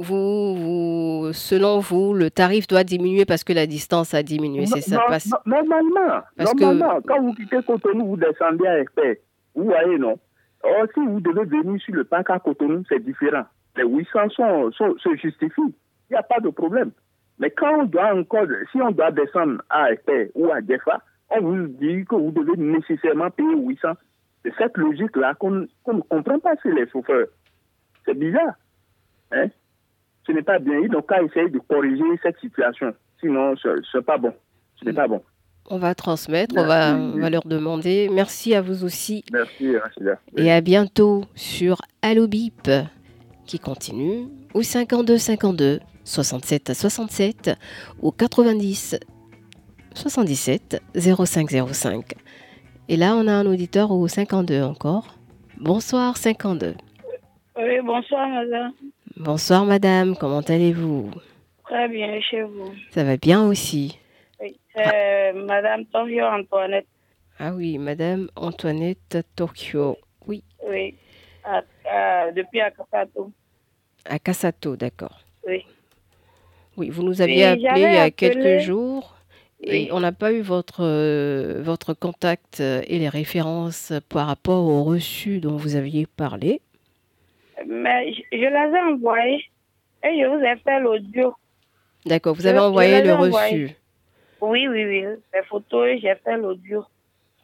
vous, 0.02 0.56
vous- 0.56 1.34
selon 1.34 1.80
vous, 1.80 2.14
le 2.14 2.30
tarif 2.30 2.68
doit 2.68 2.84
diminuer 2.84 3.26
parce 3.26 3.44
que 3.44 3.54
la 3.54 3.66
distance 3.66 4.14
a 4.14 4.24
diminué. 4.24 4.66
C'est 4.66 4.82
ça? 4.82 4.96
Non- 4.98 5.02
parce- 5.08 5.28
non- 5.28 5.38
Normalement, 5.46 6.22
Parce 6.36 6.54
que- 6.54 6.60
normalement 6.60 7.00
quand 7.08 7.22
vous 7.22 7.34
quittez 7.34 7.58
Cotonou, 7.66 8.06
vous 8.08 8.18
descendez 8.18 8.68
à 8.68 8.80
Espère. 8.80 9.16
Vous 9.56 9.66
voyez, 9.66 9.98
non? 9.98 10.20
Or, 10.64 10.86
si 10.94 11.00
vous 11.00 11.20
devez 11.22 11.46
venir 11.46 11.82
sur 11.82 11.96
le 11.96 12.04
parc 12.04 12.30
à 12.30 12.40
Cotonou, 12.40 12.84
c'est 12.90 13.04
différent. 13.04 13.44
Les 13.78 13.84
800 13.86 14.30
sont, 14.30 14.72
sont- 14.74 14.96
se 14.98 15.16
justifient. 15.16 15.74
Il 16.10 16.14
n'y 16.14 16.18
a 16.18 16.24
pas 16.24 16.40
de 16.40 16.50
problème. 16.50 16.92
Mais 17.40 17.52
quand 17.52 17.82
on 17.82 17.86
doit 17.86 18.14
encore, 18.16 18.46
si 18.72 18.82
on 18.82 18.92
doit 18.92 19.12
descendre 19.12 19.62
à 19.70 19.92
Espère 19.94 20.28
ou 20.36 20.52
à 20.52 20.60
Jefa, 20.60 21.02
on 21.30 21.42
vous 21.42 21.68
dit 21.68 22.06
que 22.06 22.16
vous 22.16 22.32
devez 22.32 22.58
nécessairement 22.58 23.30
payer 23.30 23.56
800. 23.56 23.90
C'est 24.44 24.54
cette 24.58 24.78
logique-là 24.78 25.34
qu'on 25.36 25.52
ne 25.52 25.66
comprend 26.10 26.40
pas 26.40 26.56
chez 26.64 26.72
les 26.72 26.88
chauffeurs. 26.90 27.28
C'est 28.06 28.18
bizarre. 28.18 28.54
Hein? 29.32 29.48
Ce 30.26 30.32
n'est 30.32 30.42
pas 30.44 30.60
bien. 30.60 30.80
Ils 30.80 30.92
n'ont 30.92 31.02
qu'à 31.02 31.22
essayer 31.22 31.50
de 31.50 31.60
corriger 31.60 32.04
cette 32.24 32.40
situation. 32.40 32.94
Sinon, 33.20 33.56
ce 33.58 33.98
n'est 33.98 34.04
pas 34.04 34.18
bon. 34.18 34.34
Ce 34.80 34.86
n'est 34.86 34.94
pas 34.94 35.08
bon. 35.08 35.22
On 35.70 35.80
va 35.80 35.96
transmettre, 35.96 36.56
on 36.58 36.66
va, 36.66 36.94
Merci. 36.94 37.18
on 37.18 37.20
va 37.20 37.30
leur 37.30 37.44
demander. 37.46 38.10
Merci 38.10 38.56
à 38.56 38.62
vous 38.62 38.86
aussi. 38.86 39.26
Merci, 39.34 39.78
Rachida. 39.78 40.18
Et 40.38 40.50
à 40.50 40.62
bientôt 40.62 41.26
sur 41.36 41.82
Allo 42.02 42.28
Bip 42.28 42.70
qui 43.46 43.60
continue 43.60 44.28
au 44.54 44.62
52 44.62 45.18
52 45.18 45.80
67 46.06 46.74
67 46.74 47.52
au 48.02 48.14
90 48.14 48.98
77 49.94 50.82
05 50.96 51.50
05. 51.74 52.14
Et 52.90 52.96
là, 52.98 53.16
on 53.16 53.28
a 53.28 53.32
un 53.34 53.46
auditeur 53.46 53.92
au 53.92 54.08
52 54.08 54.62
encore. 54.64 55.16
Bonsoir 55.60 56.18
52. 56.18 56.76
Oui, 57.58 57.80
bonsoir, 57.84 58.28
madame. 58.30 58.72
Bonsoir 59.18 59.66
madame, 59.66 60.16
comment 60.16 60.42
allez-vous? 60.42 61.10
Très 61.66 61.88
bien, 61.90 62.20
chez 62.22 62.44
vous? 62.44 62.72
Ça 62.92 63.04
va 63.04 63.18
bien 63.18 63.44
aussi. 63.48 63.98
Oui, 64.40 64.56
c'est 64.76 65.34
madame 65.34 65.86
Tonvio 65.86 66.26
Antoinette. 66.26 66.86
Ah 67.40 67.52
oui, 67.54 67.78
madame 67.80 68.30
Antoinette 68.36 69.18
Tokyo. 69.36 69.98
Oui, 70.28 70.44
Oui, 70.70 70.96
à- 71.44 71.64
à- 71.90 72.32
depuis 72.32 72.62
à 72.62 72.72
Kasato, 74.20 74.76
d'accord. 74.76 75.20
Oui. 75.48 75.66
Oui, 76.78 76.90
vous 76.90 77.02
nous 77.04 77.22
aviez 77.22 77.54
Oui, 77.54 77.68
appelé 77.68 77.82
il 77.86 77.94
y 77.94 77.98
a 77.98 78.12
quelques 78.12 78.60
jours 78.62 79.17
et 79.64 79.90
on 79.92 80.00
n'a 80.00 80.12
pas 80.12 80.32
eu 80.34 80.42
votre, 80.42 80.84
euh, 80.84 81.62
votre 81.64 81.94
contact 81.94 82.60
euh, 82.60 82.82
et 82.88 83.00
les 83.00 83.10
références 83.10 83.92
par 84.10 84.28
rapport 84.28 84.66
au 84.66 84.84
reçu 84.84 85.40
dont 85.40 85.56
vous 85.56 85.76
aviez 85.76 86.06
parlé. 86.06 86.62
Mais 87.66 88.14
je, 88.14 88.22
je 88.32 88.38
les 88.38 88.78
ai 88.78 88.94
envoyés 88.94 89.44
et 90.04 90.22
je 90.22 90.28
vous 90.28 90.44
ai 90.44 90.56
fait 90.64 90.80
l'audio. 90.80 91.34
D'accord, 92.06 92.36
vous 92.36 92.46
avez 92.46 92.60
je 92.60 92.64
envoyé 92.64 93.02
le 93.04 93.14
reçu. 93.14 93.76
Oui, 94.42 94.68
oui, 94.68 94.86
oui. 94.86 95.04
Les 95.34 95.44
photos, 95.50 96.00
j'ai 96.02 96.14
fait 96.24 96.38
l'audio. 96.38 96.86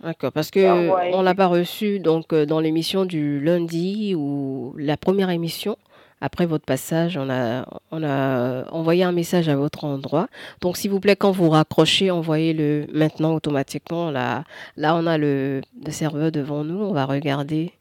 D'accord, 0.02 0.32
parce 0.32 0.52
que 0.52 1.14
on 1.14 1.22
l'a 1.22 1.34
pas 1.34 1.48
reçu 1.48 2.00
donc 2.00 2.34
euh, 2.34 2.46
dans 2.46 2.60
l'émission 2.60 3.06
du 3.06 3.40
lundi 3.40 4.14
ou 4.16 4.76
la 4.78 4.98
première 4.98 5.30
émission. 5.30 5.78
Après 6.26 6.46
votre 6.46 6.64
passage, 6.64 7.18
on 7.18 7.30
a, 7.30 7.66
on 7.92 8.02
a 8.02 8.64
envoyé 8.72 9.04
un 9.04 9.12
message 9.12 9.50
à 9.50 9.58
votre 9.58 9.84
endroit. 9.84 10.28
Donc, 10.62 10.78
s'il 10.78 10.90
vous 10.90 11.02
plaît, 11.02 11.18
quand 11.18 11.32
vous 11.32 11.50
raccrochez, 11.50 12.12
envoyez-le 12.12 12.88
maintenant 12.94 13.34
automatiquement. 13.36 14.10
Là, 14.10 14.46
là 14.78 14.96
on 14.96 15.06
a 15.06 15.18
le, 15.18 15.60
le 15.86 15.92
serveur 15.92 16.32
devant 16.32 16.64
nous. 16.64 16.80
On 16.82 16.94
va 16.94 17.06
regarder. 17.06 17.74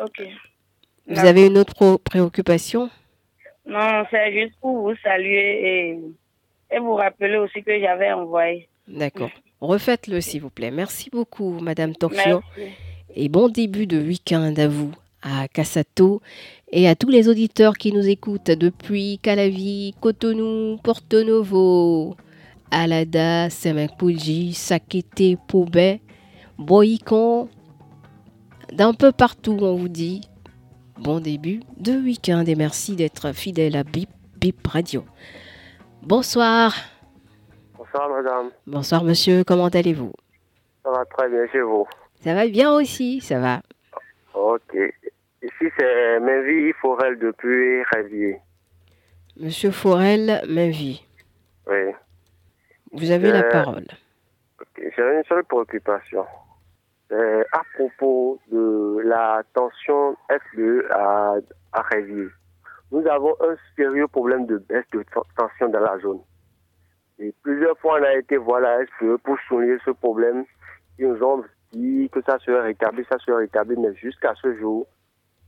Ok. 0.00 0.22
Vous 1.08 1.14
D'accord. 1.16 1.30
avez 1.30 1.46
une 1.48 1.58
autre 1.58 1.96
préoccupation? 1.96 2.88
Non, 3.66 4.04
c'est 4.12 4.32
juste 4.32 4.54
pour 4.60 4.78
vous 4.82 4.96
saluer 5.02 5.50
et, 5.68 5.98
et 6.70 6.78
vous 6.78 6.94
rappeler 6.94 7.36
aussi 7.36 7.64
que 7.64 7.80
j'avais 7.80 8.12
envoyé. 8.12 8.68
D'accord. 8.86 9.30
Refaites-le, 9.60 10.20
s'il 10.20 10.42
vous 10.42 10.50
plaît. 10.50 10.70
Merci 10.70 11.10
beaucoup, 11.10 11.58
Madame 11.60 11.96
Tokyo. 11.96 12.42
Merci. 12.56 12.72
Et 13.16 13.28
bon 13.28 13.48
début 13.48 13.88
de 13.88 13.98
week-end 13.98 14.54
à 14.56 14.68
vous, 14.68 14.92
à 15.22 15.48
Cassato, 15.48 16.20
et 16.70 16.88
à 16.88 16.94
tous 16.94 17.08
les 17.08 17.28
auditeurs 17.28 17.74
qui 17.74 17.92
nous 17.92 18.08
écoutent 18.08 18.50
depuis 18.50 19.18
Calavi, 19.22 19.94
Cotonou, 20.00 20.78
Porto 20.82 21.22
Novo, 21.22 22.16
Alada, 22.70 23.50
Semenkuji, 23.50 24.54
Sakete, 24.54 25.36
Poubet, 25.46 26.00
Boyicon, 26.58 27.48
d'un 28.72 28.94
peu 28.94 29.12
partout, 29.12 29.58
on 29.60 29.76
vous 29.76 29.88
dit 29.88 30.22
bon 30.98 31.20
début 31.20 31.60
de 31.78 31.92
week-end 31.92 32.44
et 32.46 32.54
merci 32.54 32.96
d'être 32.96 33.32
fidèle 33.32 33.76
à 33.76 33.84
Bip 33.84 34.08
Bip 34.36 34.66
Radio. 34.66 35.04
Bonsoir. 36.02 36.74
Bonsoir 37.76 38.08
madame, 38.08 38.50
Bonsoir 38.66 39.04
monsieur, 39.04 39.44
comment 39.44 39.68
allez-vous? 39.68 40.12
Ça 40.82 40.90
va 40.90 41.04
très 41.04 41.28
bien 41.28 41.46
chez 41.52 41.60
vous? 41.60 41.86
Ça 42.24 42.34
va 42.34 42.46
bien 42.46 42.72
aussi, 42.72 43.20
ça 43.20 43.38
va. 43.38 43.62
Ok. 44.34 44.76
Ici 45.42 45.72
c'est 45.78 46.20
Menvi 46.20 46.72
Forel 46.80 47.18
depuis 47.18 47.82
Révier. 47.92 48.38
Monsieur 49.40 49.70
Forel 49.70 50.42
m'invite. 50.48 51.02
Oui. 51.66 51.92
Vous 52.92 53.10
avez 53.10 53.30
la 53.32 53.44
Euh, 53.46 53.50
parole. 53.50 53.86
J'ai 54.76 55.02
une 55.02 55.24
seule 55.28 55.44
préoccupation. 55.44 56.24
C'est 57.08 57.40
à 57.52 57.62
propos 57.74 58.38
de 58.50 59.00
la 59.04 59.42
tension 59.54 60.16
S2 60.30 60.86
à, 60.90 61.34
à 61.72 61.82
Révier. 61.82 62.28
Nous 62.90 63.06
avons 63.06 63.34
un 63.40 63.56
sérieux 63.76 64.06
problème 64.08 64.46
de 64.46 64.58
baisse 64.58 64.84
de 64.92 65.02
ten- 65.02 65.22
tension 65.36 65.68
dans 65.68 65.80
la 65.80 65.98
zone. 65.98 66.20
Et 67.18 67.34
plusieurs 67.42 67.78
fois, 67.78 67.98
on 68.00 68.04
a 68.04 68.14
été 68.14 68.36
voir 68.36 68.60
la 68.60 68.84
SPE 68.84 69.16
pour 69.24 69.36
souligner 69.48 69.78
ce 69.84 69.90
problème. 69.92 70.44
Ils 70.98 71.08
nous 71.08 71.22
ont 71.22 71.42
dit 71.72 72.08
que 72.12 72.20
ça 72.22 72.38
serait 72.40 72.60
rétabli, 72.62 73.04
ça 73.10 73.18
serait 73.18 73.42
rétabli, 73.44 73.76
mais 73.78 73.94
jusqu'à 73.94 74.34
ce 74.42 74.54
jour, 74.58 74.86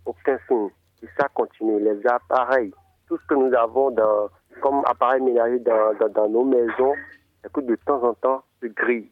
aucun 0.06 0.38
signe. 0.48 0.70
Et 1.02 1.08
ça 1.18 1.28
continue. 1.28 1.80
Les 1.80 2.06
appareils, 2.06 2.72
tout 3.08 3.18
ce 3.18 3.26
que 3.26 3.34
nous 3.34 3.54
avons 3.54 3.90
dans, 3.90 4.28
comme 4.60 4.82
appareil 4.86 5.20
ménager 5.20 5.58
dans, 5.60 5.94
dans, 5.94 6.08
dans 6.08 6.28
nos 6.28 6.44
maisons, 6.44 6.94
c'est 7.42 7.52
que 7.52 7.60
de 7.60 7.76
temps 7.76 8.02
en 8.02 8.14
temps, 8.14 8.42
se 8.62 8.66
grille. 8.68 9.10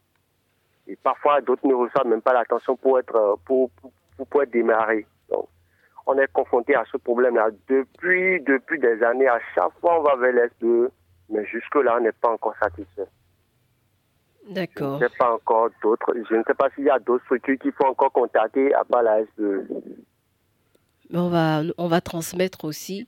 Et 0.86 0.96
parfois, 0.96 1.40
d'autres 1.40 1.66
ne 1.66 1.74
reçoivent 1.74 2.06
même 2.06 2.22
pas 2.22 2.32
l'attention 2.32 2.76
pour 2.76 2.98
être, 2.98 3.38
pour, 3.44 3.70
pour, 3.70 3.92
pour, 4.16 4.26
pour 4.26 4.42
être 4.42 4.50
démarrés. 4.50 5.06
Donc, 5.30 5.48
on 6.06 6.18
est 6.18 6.30
confronté 6.32 6.74
à 6.74 6.84
ce 6.90 6.96
problème-là 6.96 7.50
depuis, 7.68 8.40
depuis 8.40 8.78
des 8.78 9.02
années. 9.02 9.28
À 9.28 9.38
chaque 9.54 9.72
fois, 9.80 10.00
on 10.00 10.02
va 10.02 10.16
vers 10.16 10.32
l'Est2, 10.32 10.88
mais 11.28 11.44
jusque-là, 11.46 11.96
on 11.98 12.00
n'est 12.00 12.12
pas 12.12 12.30
encore 12.30 12.54
satisfait. 12.60 13.06
D'accord. 14.48 14.98
Je 14.98 15.04
ne 15.04 15.08
sais 15.08 15.16
pas 15.18 15.32
encore 15.34 15.70
d'autres. 15.82 16.14
Je 16.28 16.34
ne 16.34 16.42
sais 16.42 16.54
pas 16.54 16.68
s'il 16.70 16.84
y 16.84 16.90
a 16.90 16.98
d'autres 16.98 17.24
structures 17.24 17.58
qu'il 17.58 17.72
faut 17.72 17.86
encore 17.86 18.10
contacter 18.10 18.74
à 18.74 18.84
part 18.84 19.02
la 19.02 19.22
S2. 19.22 19.66
Mais 21.12 21.18
on 21.18 21.28
va, 21.28 21.62
on 21.76 21.88
va 21.88 22.00
transmettre 22.00 22.64
aussi 22.64 23.06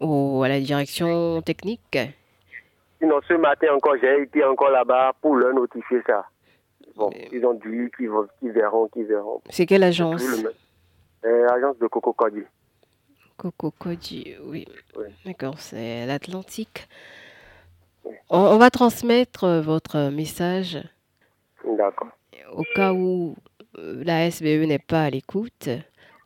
au, 0.00 0.42
à 0.42 0.48
la 0.48 0.60
direction 0.60 1.40
technique. 1.42 1.98
Sinon, 2.98 3.20
ce 3.28 3.34
matin 3.34 3.68
encore, 3.74 3.94
j'ai 4.00 4.22
été 4.22 4.42
encore 4.44 4.70
là-bas 4.70 5.12
pour 5.22 5.36
leur 5.36 5.54
notifier 5.54 6.02
ça. 6.06 6.26
Bon, 6.96 7.10
ils 7.32 7.44
ont 7.46 7.54
dit 7.54 7.90
qu'ils 7.96 8.10
verront, 8.52 8.88
qu'ils 8.88 9.06
verront. 9.06 9.40
C'est 9.50 9.66
quelle 9.66 9.84
agence. 9.84 10.24
Euh, 11.24 11.48
Agence 11.48 11.78
de 11.78 11.86
Coco 11.86 12.12
Cody. 12.12 12.42
Coco 13.36 13.72
oui. 14.46 14.66
Oui. 14.96 15.04
D'accord, 15.24 15.58
c'est 15.60 16.06
l'Atlantique. 16.06 16.88
On, 18.30 18.38
on 18.38 18.58
va 18.58 18.70
transmettre 18.70 19.44
euh, 19.44 19.60
votre 19.60 20.10
message 20.10 20.78
D'accord. 21.64 22.08
au 22.52 22.64
cas 22.74 22.92
où 22.92 23.36
euh, 23.78 24.02
la 24.04 24.28
SBE 24.30 24.66
n'est 24.66 24.78
pas 24.80 25.04
à 25.04 25.10
l'écoute. 25.10 25.68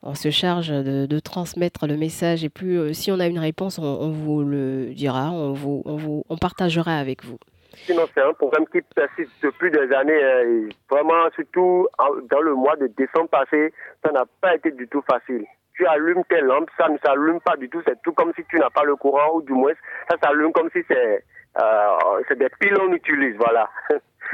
On 0.02 0.14
se 0.14 0.30
charge 0.30 0.68
de, 0.68 1.06
de 1.06 1.18
transmettre 1.20 1.86
le 1.86 1.96
message 1.96 2.44
et 2.44 2.48
puis 2.48 2.76
euh, 2.76 2.92
si 2.92 3.12
on 3.12 3.20
a 3.20 3.26
une 3.26 3.38
réponse, 3.38 3.78
on, 3.78 3.84
on 3.84 4.10
vous 4.10 4.42
le 4.42 4.92
dira, 4.94 5.30
on, 5.30 5.52
vous, 5.52 5.82
on, 5.84 5.96
vous, 5.96 6.24
on 6.28 6.36
partagera 6.36 6.96
avec 6.96 7.24
vous. 7.24 7.38
Sinon, 7.86 8.02
c'est 8.12 8.20
un 8.20 8.32
problème 8.34 8.66
qui 8.66 8.80
persiste 8.94 9.30
depuis 9.42 9.70
des 9.70 9.92
années. 9.94 10.12
et 10.12 10.68
vraiment, 10.90 11.30
surtout 11.34 11.86
dans 12.30 12.40
le 12.40 12.54
mois 12.54 12.76
de 12.76 12.88
décembre 12.98 13.28
passé, 13.30 13.72
ça 14.04 14.12
n'a 14.12 14.24
pas 14.40 14.54
été 14.56 14.72
du 14.72 14.86
tout 14.88 15.02
facile. 15.10 15.46
tu 15.74 15.86
allumes 15.86 16.22
tes 16.28 16.40
lampes, 16.40 16.68
ça 16.76 16.88
ne 16.88 16.98
s'allume 16.98 17.40
pas 17.40 17.56
du 17.56 17.68
tout. 17.68 17.80
C'est 17.86 18.00
tout 18.02 18.12
comme 18.12 18.32
si 18.36 18.44
tu 18.48 18.58
n'as 18.58 18.70
pas 18.70 18.84
le 18.84 18.96
courant, 18.96 19.36
ou 19.36 19.42
du 19.42 19.52
moins, 19.52 19.72
ça 20.10 20.16
s'allume 20.22 20.52
comme 20.52 20.68
si 20.72 20.80
c'est 20.88 21.24
euh, 21.60 22.34
des 22.36 22.48
piles 22.60 22.74
qu'on 22.74 22.92
utilise, 22.92 23.36
voilà. 23.36 23.68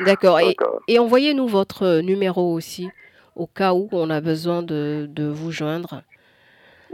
D'accord. 0.04 0.40
Et, 0.40 0.56
et 0.86 0.98
envoyez-nous 0.98 1.46
votre 1.46 2.00
numéro 2.00 2.52
aussi, 2.52 2.90
au 3.38 3.46
cas 3.46 3.72
où 3.72 3.88
on 3.92 4.10
a 4.10 4.20
besoin 4.20 4.62
de, 4.62 5.06
de 5.08 5.24
vous 5.24 5.50
joindre. 5.50 6.02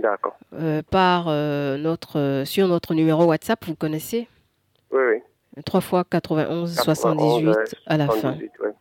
D'accord. 0.01 0.37
Euh, 0.53 0.83
par 0.89 1.27
euh, 1.29 1.77
notre, 1.79 2.43
sur 2.45 2.69
notre 2.69 2.95
numéro 2.95 3.25
WhatsApp, 3.25 3.65
vous 3.67 3.75
connaissez? 3.75 4.29
Oui, 4.93 5.01
oui. 5.57 5.63
3 5.65 5.81
fois 5.81 6.05
91 6.05 6.75
78 6.75 7.47
ouais, 7.49 7.55
à 7.87 7.97
la 7.97 8.07
78, 8.07 8.51
fin. 8.57 8.65
ouais. 8.65 8.75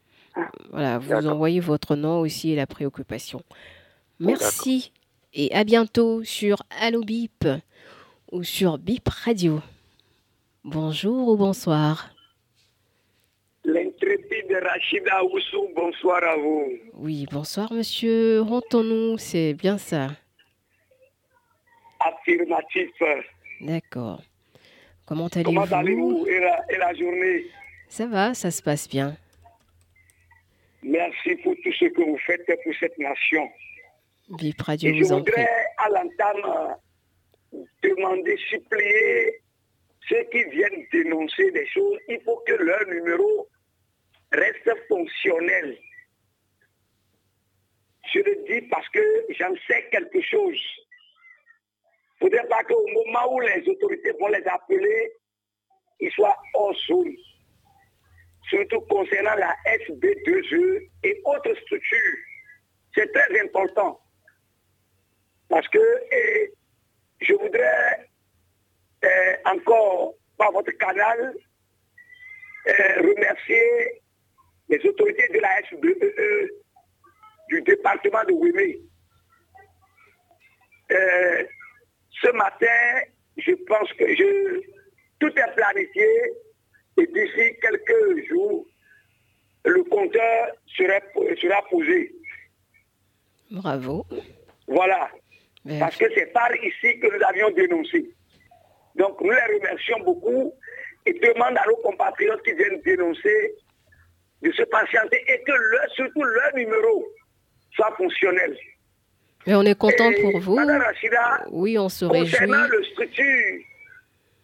Voilà, 0.71 0.97
vous 0.97 1.27
envoyez 1.27 1.59
votre 1.59 1.95
nom 1.95 2.19
aussi 2.19 2.51
et 2.51 2.55
la 2.55 2.65
préoccupation. 2.65 3.41
Merci 4.19 4.91
et 5.33 5.53
à 5.53 5.63
bientôt 5.63 6.23
sur 6.23 6.63
Allo 6.81 7.01
Bip 7.01 7.47
ou 8.31 8.43
sur 8.43 8.77
Bip 8.79 9.07
Radio. 9.07 9.61
Bonjour 10.63 11.29
ou 11.29 11.37
bonsoir. 11.37 12.09
L'intrépide 14.03 14.51
Rachida 14.63 15.23
Oussou, 15.23 15.69
bonsoir 15.75 16.21
à 16.23 16.35
vous. 16.35 16.73
Oui, 16.93 17.25
bonsoir 17.31 17.71
monsieur 17.71 18.41
Rontonou, 18.41 19.17
c'est 19.17 19.53
bien 19.53 19.77
ça. 19.77 20.07
Affirmatif. 21.99 22.89
D'accord. 23.61 24.21
Comment 25.05 25.29
Comment 25.29 25.61
allez-vous? 25.61 25.75
allez-vous 25.75 26.27
et 26.27 26.39
la, 26.39 26.65
et 26.69 26.77
la 26.77 26.93
journée? 26.93 27.45
Ça 27.87 28.05
va, 28.07 28.33
ça 28.33 28.51
se 28.51 28.61
passe 28.61 28.89
bien. 28.89 29.15
Merci 30.81 31.35
pour 31.37 31.53
tout 31.63 31.71
ce 31.71 31.85
que 31.85 32.01
vous 32.01 32.17
faites 32.25 32.45
pour 32.45 32.73
cette 32.79 32.97
nation. 32.97 33.49
Bip 34.29 34.61
Radio 34.61 34.91
Et 34.91 34.97
je 34.97 35.03
vous 35.03 35.11
en 35.13 35.21
prie. 35.23 35.31
voudrais 35.31 35.49
à 35.77 35.89
l'entame 35.89 36.75
demander, 37.83 38.35
supplier 38.49 39.39
ceux 40.09 40.23
qui 40.31 40.43
viennent 40.49 40.85
dénoncer 40.91 41.51
des 41.51 41.67
choses, 41.67 41.97
il 42.09 42.19
faut 42.25 42.41
que 42.45 42.53
leur 42.53 42.85
numéro 42.87 43.47
reste 44.33 44.87
fonctionnel. 44.87 45.77
Je 48.13 48.19
le 48.19 48.43
dis 48.47 48.67
parce 48.67 48.87
que 48.89 49.25
j'en 49.39 49.53
sais 49.67 49.87
quelque 49.91 50.21
chose. 50.21 50.61
Il 52.21 52.27
ne 52.27 52.29
faudrait 52.29 52.47
pas 52.47 52.63
qu'au 52.63 52.85
moment 52.87 53.33
où 53.33 53.39
les 53.41 53.67
autorités 53.67 54.11
vont 54.19 54.27
les 54.27 54.45
appeler, 54.45 55.11
ils 55.99 56.11
soient 56.11 56.37
hors 56.53 56.75
zone. 56.87 57.15
Surtout 58.49 58.81
concernant 58.81 59.35
la 59.35 59.55
SB2E 59.65 60.89
et 61.03 61.21
autres 61.25 61.55
structures. 61.61 62.17
C'est 62.95 63.11
très 63.11 63.41
important. 63.41 63.99
Parce 65.49 65.67
que 65.69 65.79
eh, 66.11 66.53
je 67.21 67.33
voudrais 67.33 68.09
eh, 69.03 69.35
encore, 69.45 70.13
par 70.37 70.51
votre 70.51 70.71
canal, 70.71 71.35
eh, 72.65 72.99
remercier 72.99 74.02
les 74.73 74.89
autorités 74.89 75.27
de 75.33 75.39
la 75.39 75.61
SBE 75.69 76.49
du 77.49 77.61
département 77.61 78.23
de 78.27 78.33
Wimé. 78.33 78.79
Euh, 80.91 81.43
ce 82.21 82.31
matin, 82.31 83.01
je 83.37 83.51
pense 83.67 83.91
que 83.93 84.07
je, 84.15 84.61
tout 85.19 85.27
est 85.39 85.55
planifié 85.55 86.07
et 86.97 87.07
d'ici 87.07 87.55
quelques 87.61 88.27
jours, 88.29 88.65
le 89.65 89.83
compteur 89.83 90.47
serait- 90.77 91.37
sera 91.41 91.61
posé. 91.69 92.11
Bravo. 93.51 94.05
Voilà. 94.67 95.09
Merci. 95.65 95.79
Parce 95.79 95.97
que 95.97 96.05
c'est 96.15 96.31
par 96.33 96.53
ici 96.55 96.99
que 96.99 97.07
nous 97.15 97.23
avions 97.23 97.49
dénoncé. 97.51 98.09
Donc 98.95 99.19
nous 99.21 99.31
les 99.31 99.57
remercions 99.57 99.99
beaucoup 100.01 100.53
et 101.05 101.13
demandons 101.13 101.55
à 101.61 101.67
nos 101.67 101.77
compatriotes 101.77 102.43
qui 102.43 102.53
viennent 102.53 102.81
dénoncer 102.81 103.55
de 104.43 104.51
se 104.51 104.63
patienter 104.63 105.23
et 105.27 105.41
que 105.43 105.51
leur- 105.51 105.89
surtout 105.95 106.23
leur 106.23 106.55
numéro 106.55 107.05
soit 107.71 107.93
fonctionnel. 107.97 108.55
Mais 109.47 109.55
on 109.55 109.63
est 109.63 109.77
content 109.77 110.09
Et 110.11 110.21
pour 110.21 110.39
vous. 110.39 110.55
Madame 110.55 110.81
Rachida, 110.81 111.45
Oui, 111.49 111.77
on 111.77 111.89
se 111.89 112.05
réjouit. 112.05 112.31
concernant 112.31 112.67
le 112.67 112.83
structure 112.83 113.59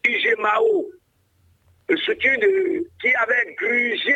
IGMAO, 0.05 0.89
le 1.89 1.97
structure 1.97 2.39
de- 2.39 2.87
qui 3.01 3.13
avait 3.15 3.53
grugé 3.55 4.15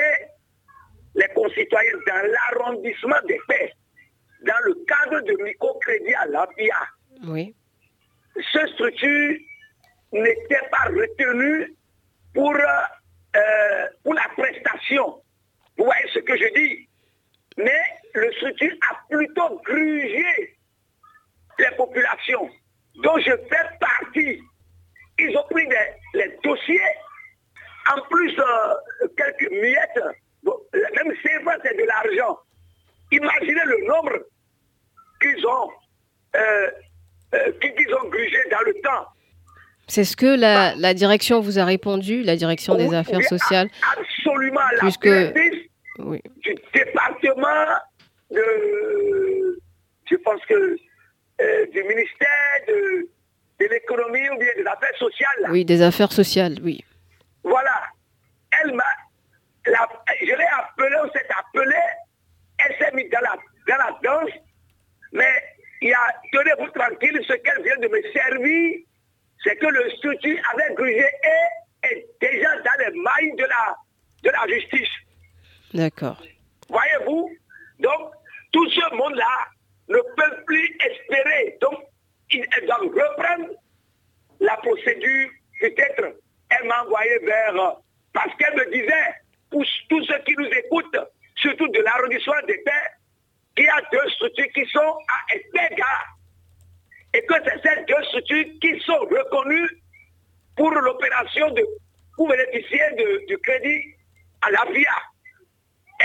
les 1.16 1.28
concitoyens 1.36 1.98
dans 2.08 2.32
l'arrondissement 2.34 3.16
des 3.28 3.40
paix, 3.48 3.72
dans 4.46 4.60
le 4.66 4.74
cadre 4.88 5.22
de 5.22 5.44
microcrédit 5.44 6.14
à 6.16 6.26
l'APIA, 6.28 6.76
Oui. 7.28 7.56
ce 8.52 8.68
structure 8.68 9.38
n'était 10.12 10.68
pas 10.72 10.90
retenu 10.90 11.76
pour, 12.34 12.54
euh, 12.56 13.88
pour 14.04 14.14
la 14.14 14.28
prestation. 14.36 15.23
Vous 15.78 15.86
voyez 15.86 16.08
ce 16.14 16.20
que 16.20 16.38
je 16.38 16.54
dis 16.54 16.90
Mais 17.58 17.82
le 18.14 18.32
structure 18.34 18.76
a 18.90 18.96
plutôt 19.10 19.62
grugé 19.66 20.58
les 21.60 21.76
populations 21.78 22.50
dont 23.04 23.18
je 23.20 23.32
fais 23.32 23.78
partie. 23.80 24.42
Ils 25.20 25.38
ont 25.38 25.46
pris 25.50 25.68
les 26.14 26.38
dossiers, 26.44 26.82
en 27.96 28.02
plus 28.10 28.38
euh, 28.40 29.08
quelques 29.18 29.52
miettes, 29.52 30.00
même 30.96 31.14
vrai, 31.44 31.58
c'est 31.64 31.78
de 31.78 31.84
l'argent. 31.84 32.40
Imaginez 33.12 33.66
le 33.66 33.88
nombre 33.88 34.14
qu'ils 35.22 35.46
ont, 35.46 35.72
euh, 36.36 36.72
euh, 37.36 37.52
qu'ils 37.60 37.94
ont 37.96 38.10
grugé 38.10 38.38
dans 38.50 38.62
le 38.62 38.74
temps. 38.82 39.08
C'est 39.88 40.04
ce 40.06 40.16
que 40.16 40.26
la, 40.26 40.76
la 40.76 40.94
direction 40.94 41.40
vous 41.42 41.60
a 41.60 41.66
répondu, 41.66 42.24
la 42.24 42.36
direction 42.36 42.76
des 42.76 42.94
affaires 42.94 43.20
oui, 43.20 43.26
sociales. 43.26 43.70
Absolument, 43.98 44.62
la 44.74 44.80
Puisque- 44.80 45.10
Oui. 46.00 46.22
du 46.42 46.56
département 46.74 47.66
de, 48.32 49.60
je 50.10 50.16
pense 50.18 50.44
que, 50.46 50.78
euh, 51.42 51.66
du 51.72 51.84
ministère 51.84 52.56
de, 52.68 53.08
de 53.60 53.66
l'économie 53.70 54.28
ou 54.30 54.38
bien 54.40 54.50
des 54.58 54.66
affaires 54.66 54.98
sociales. 54.98 55.38
là. 55.42 55.50
Oui, 55.52 55.66
des 55.66 55.82
affaires 55.82 56.12
sociales, 56.12 56.56
oui. 56.64 56.84
Voilà. 57.44 57.84
Elle 58.64 58.74
m'a, 58.74 58.84
je 59.66 60.26
l'ai 60.26 60.34
appelée, 60.34 60.96
on 61.04 61.12
s'est 61.12 61.28
appelé, 61.38 61.76
elle 62.60 62.76
s'est 62.78 62.92
mise 62.96 63.10
dans 63.12 63.20
la, 63.22 63.36
dans 63.68 63.78
la 63.84 64.00
danse, 64.04 64.32
mais 65.12 65.28
il 65.82 65.90
y 65.90 65.94
a, 65.94 66.14
tenez-vous 66.32 66.70
tranquille, 66.72 67.20
ce 67.28 67.34
qu'elle 67.34 67.62
vient 67.64 67.78
de 67.78 67.88
me 67.88 68.02
servir, 68.14 68.73
que 69.58 69.68
le 69.68 69.90
structure 69.92 70.38
avait 70.54 70.74
grugé 70.76 71.06
et 71.24 71.88
est 71.88 72.06
déjà 72.22 72.56
dans 72.62 72.86
les 72.86 73.00
mailles 73.00 73.36
de 73.38 73.44
la, 73.46 73.76
de 74.24 74.30
la 74.30 74.48
justice. 74.56 74.90
D'accord. 75.74 76.22
Voyez-vous 76.70 77.30
Donc, 77.80 78.12
tout 78.52 78.70
ce 78.70 78.96
monde-là 78.96 79.48
ne 79.90 79.98
peut 79.98 80.44
plus 80.46 80.78
espérer. 80.90 81.58
Donc, 81.62 81.80
ils 82.32 82.46
elles 82.58 82.66
doivent 82.68 82.82
reprendre 82.88 83.50
la 84.40 84.56
procédure. 84.58 85.30
Peut-être, 85.60 86.16
elle 86.50 86.68
m'a 86.68 86.84
envoyé 86.84 87.18
vers... 87.20 87.56
euh, 87.56 87.72
Parce 88.14 88.34
qu'elle 88.36 88.56
me 88.56 88.72
disait, 88.72 89.14
pour 89.50 89.64
tous 89.90 90.06
ceux 90.06 90.20
qui 90.20 90.36
nous 90.38 90.46
écoutent, 90.48 90.98
surtout 91.36 91.68
de 91.70 91.80
l'arrondissement 91.82 92.34
des 92.48 92.62
terres, 92.64 92.90
qu'il 93.56 93.66
y 93.66 93.70
a 93.70 93.82
deux 93.92 94.10
structures 94.12 94.52
qui 94.54 94.66
sont 94.68 94.80
à 94.80 95.36
Espega. 95.36 95.86
Et 97.16 97.22
que 97.26 97.34
c'est 97.46 97.62
ces 97.62 97.84
deux 97.86 98.04
structures 98.06 98.46
qui 98.62 98.80
sont 98.82 98.98
reconnues 99.00 99.70
pour 100.56 100.72
l'opération 100.72 101.50
de... 101.52 101.64
pour 102.16 102.28
bénéficier 102.30 102.82
de- 102.98 103.26
du 103.28 103.38
crédit 103.40 103.84
à 104.42 104.50
la 104.52 104.66
VIA. 104.72 104.96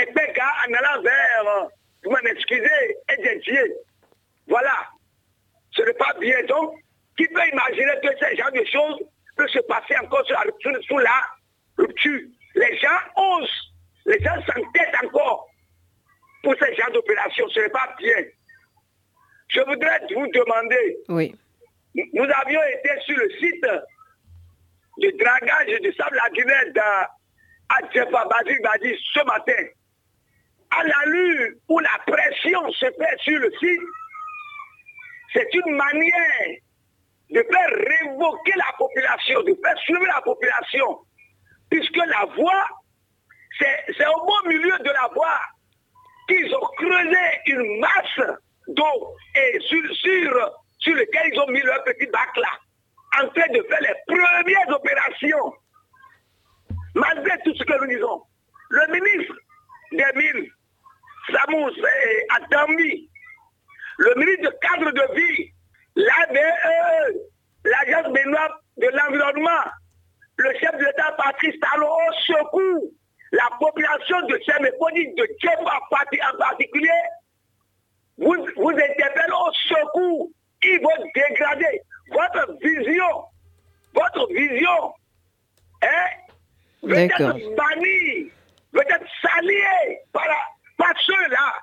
Et 0.01 0.07
Beka, 0.13 0.47
en 0.69 0.73
allant 0.75 1.03
vers, 1.03 1.47
euh, 1.47 1.65
vous 2.05 2.17
m'excusez, 2.23 2.97
est 3.09 3.23
dédié. 3.23 3.61
Voilà. 4.47 4.87
Ce 5.73 5.83
n'est 5.83 5.95
pas 5.95 6.15
bien. 6.21 6.43
Donc, 6.45 6.75
qui 7.17 7.27
peut 7.29 7.49
imaginer 7.53 7.95
que 8.03 8.09
ce 8.21 8.37
genre 8.37 8.53
de 8.53 8.65
choses 8.71 9.01
peut 9.37 9.49
se 9.49 9.59
passer 9.61 9.97
encore 10.03 10.25
sous 10.27 10.35
la, 10.35 10.45
sous- 10.61 10.83
sous 10.83 10.99
la 10.99 11.23
rupture 11.79 12.21
Les 12.55 12.77
gens 12.79 13.01
osent, 13.17 13.73
les 14.07 14.21
gens 14.23 14.35
s'entêtent 14.47 15.05
encore 15.05 15.49
pour 16.43 16.55
ce 16.61 16.75
genre 16.75 16.93
d'opération. 16.93 17.49
Ce 17.49 17.61
n'est 17.61 17.69
pas 17.71 17.95
bien. 17.99 18.17
Je 19.49 19.61
voudrais 19.63 20.01
vous 20.15 20.27
demander, 20.29 20.97
Oui. 21.09 21.35
nous 21.95 22.25
avions 22.45 22.61
été 22.65 22.91
sur 23.07 23.17
le 23.17 23.31
site 23.41 23.63
de 24.99 25.11
dragage 25.19 25.81
de 25.81 25.91
sable 25.93 26.17
lagunaire 26.23 26.65
dans- 26.75 27.07
à 27.71 27.81
Djefa 27.93 28.25
Badi 28.27 28.55
Badi 28.63 28.95
ce 29.15 29.25
matin. 29.25 29.65
À 30.71 30.83
l'allure 30.85 31.53
où 31.69 31.79
la 31.79 31.99
pression 32.07 32.71
se 32.73 32.87
fait 32.87 33.19
sur 33.23 33.39
le 33.39 33.51
site, 33.59 33.81
c'est 35.33 35.55
une 35.55 35.77
manière 35.77 36.57
de 37.31 37.43
faire 37.43 37.71
révoquer 37.71 38.53
la 38.57 38.73
population, 38.79 39.43
de 39.43 39.55
faire 39.63 39.79
suivre 39.79 40.07
la 40.07 40.21
population. 40.23 40.99
Puisque 41.71 41.97
la 41.97 42.25
voie, 42.37 42.67
c'est 43.59 43.95
c'est 43.97 44.07
au 44.07 44.25
beau 44.25 44.49
milieu 44.49 44.79
de 44.79 44.91
la 44.91 45.09
voie 45.15 45.41
qu'ils 46.29 46.55
ont 46.55 46.67
creusé 46.79 47.17
une 47.47 47.81
masse 47.81 48.37
d'eau 48.69 49.15
et 49.35 49.59
sur, 49.61 49.95
sur, 49.97 50.51
sur 50.79 50.95
lequel 50.95 51.28
mis 51.49 51.61
leur 51.63 51.83
petit 51.85 52.07
bac 52.07 52.37
là, 52.37 52.51
en 53.23 53.29
train 53.29 53.49
de 53.53 53.63
faire 53.63 53.81
les 53.81 53.95
premières 54.07 54.77
opérations. 54.77 55.55
Malgré 56.95 57.39
tout 57.45 57.55
ce 57.55 57.65
que 57.65 57.81
nous 57.81 57.87
disons, 57.89 58.23
le 58.71 58.93
ministre 58.93 59.35
des 59.93 60.13
Mines, 60.17 60.49
Samous 61.31 61.73
Atami, 62.37 63.09
le 63.99 64.15
ministre 64.17 64.51
de 64.51 64.57
cadre 64.61 64.91
de 64.91 65.15
vie, 65.15 65.53
l'ABE, 65.97 67.17
l'Agence 67.65 68.13
béninoise 68.13 68.51
de 68.77 68.87
l'environnement, 68.87 69.65
le 70.37 70.53
chef 70.59 70.73
de 70.73 70.85
l'État 70.85 71.13
Patrice 71.17 71.59
Talon 71.61 71.89
au 71.89 72.13
secours, 72.27 72.91
la 73.33 73.49
population 73.59 74.21
de 74.27 74.39
Semeponis, 74.47 75.15
de 75.15 75.27
Tchèque 75.41 75.61
en 75.61 76.39
particulier, 76.39 76.89
vous, 78.19 78.47
vous 78.57 78.71
interpelle 78.71 79.33
au 79.33 79.53
secours. 79.53 80.31
Ils 80.63 80.81
vont 80.83 81.05
dégrader 81.15 81.81
votre 82.11 82.59
vision, 82.61 83.25
votre 83.95 84.29
vision, 84.33 84.93
hein, 85.83 85.89
peut 86.83 86.95
être 86.95 87.19
bannie, 87.57 88.31
peut 88.73 88.85
être 88.89 89.07
saluée 89.23 89.99
par, 90.13 90.25
par 90.77 90.93
ceux-là. 91.01 91.55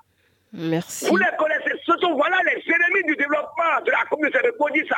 Merci. 0.53 1.07
Vous 1.09 1.17
les 1.17 1.25
connaissez, 1.37 1.71
ce 1.85 1.97
sont 1.99 2.15
voilà 2.15 2.37
les 2.45 2.63
ennemis 2.73 3.03
du 3.07 3.15
développement 3.15 3.81
de 3.85 3.91
la 3.91 4.05
commune 4.09 4.31
de 4.31 4.87
ça. 4.87 4.97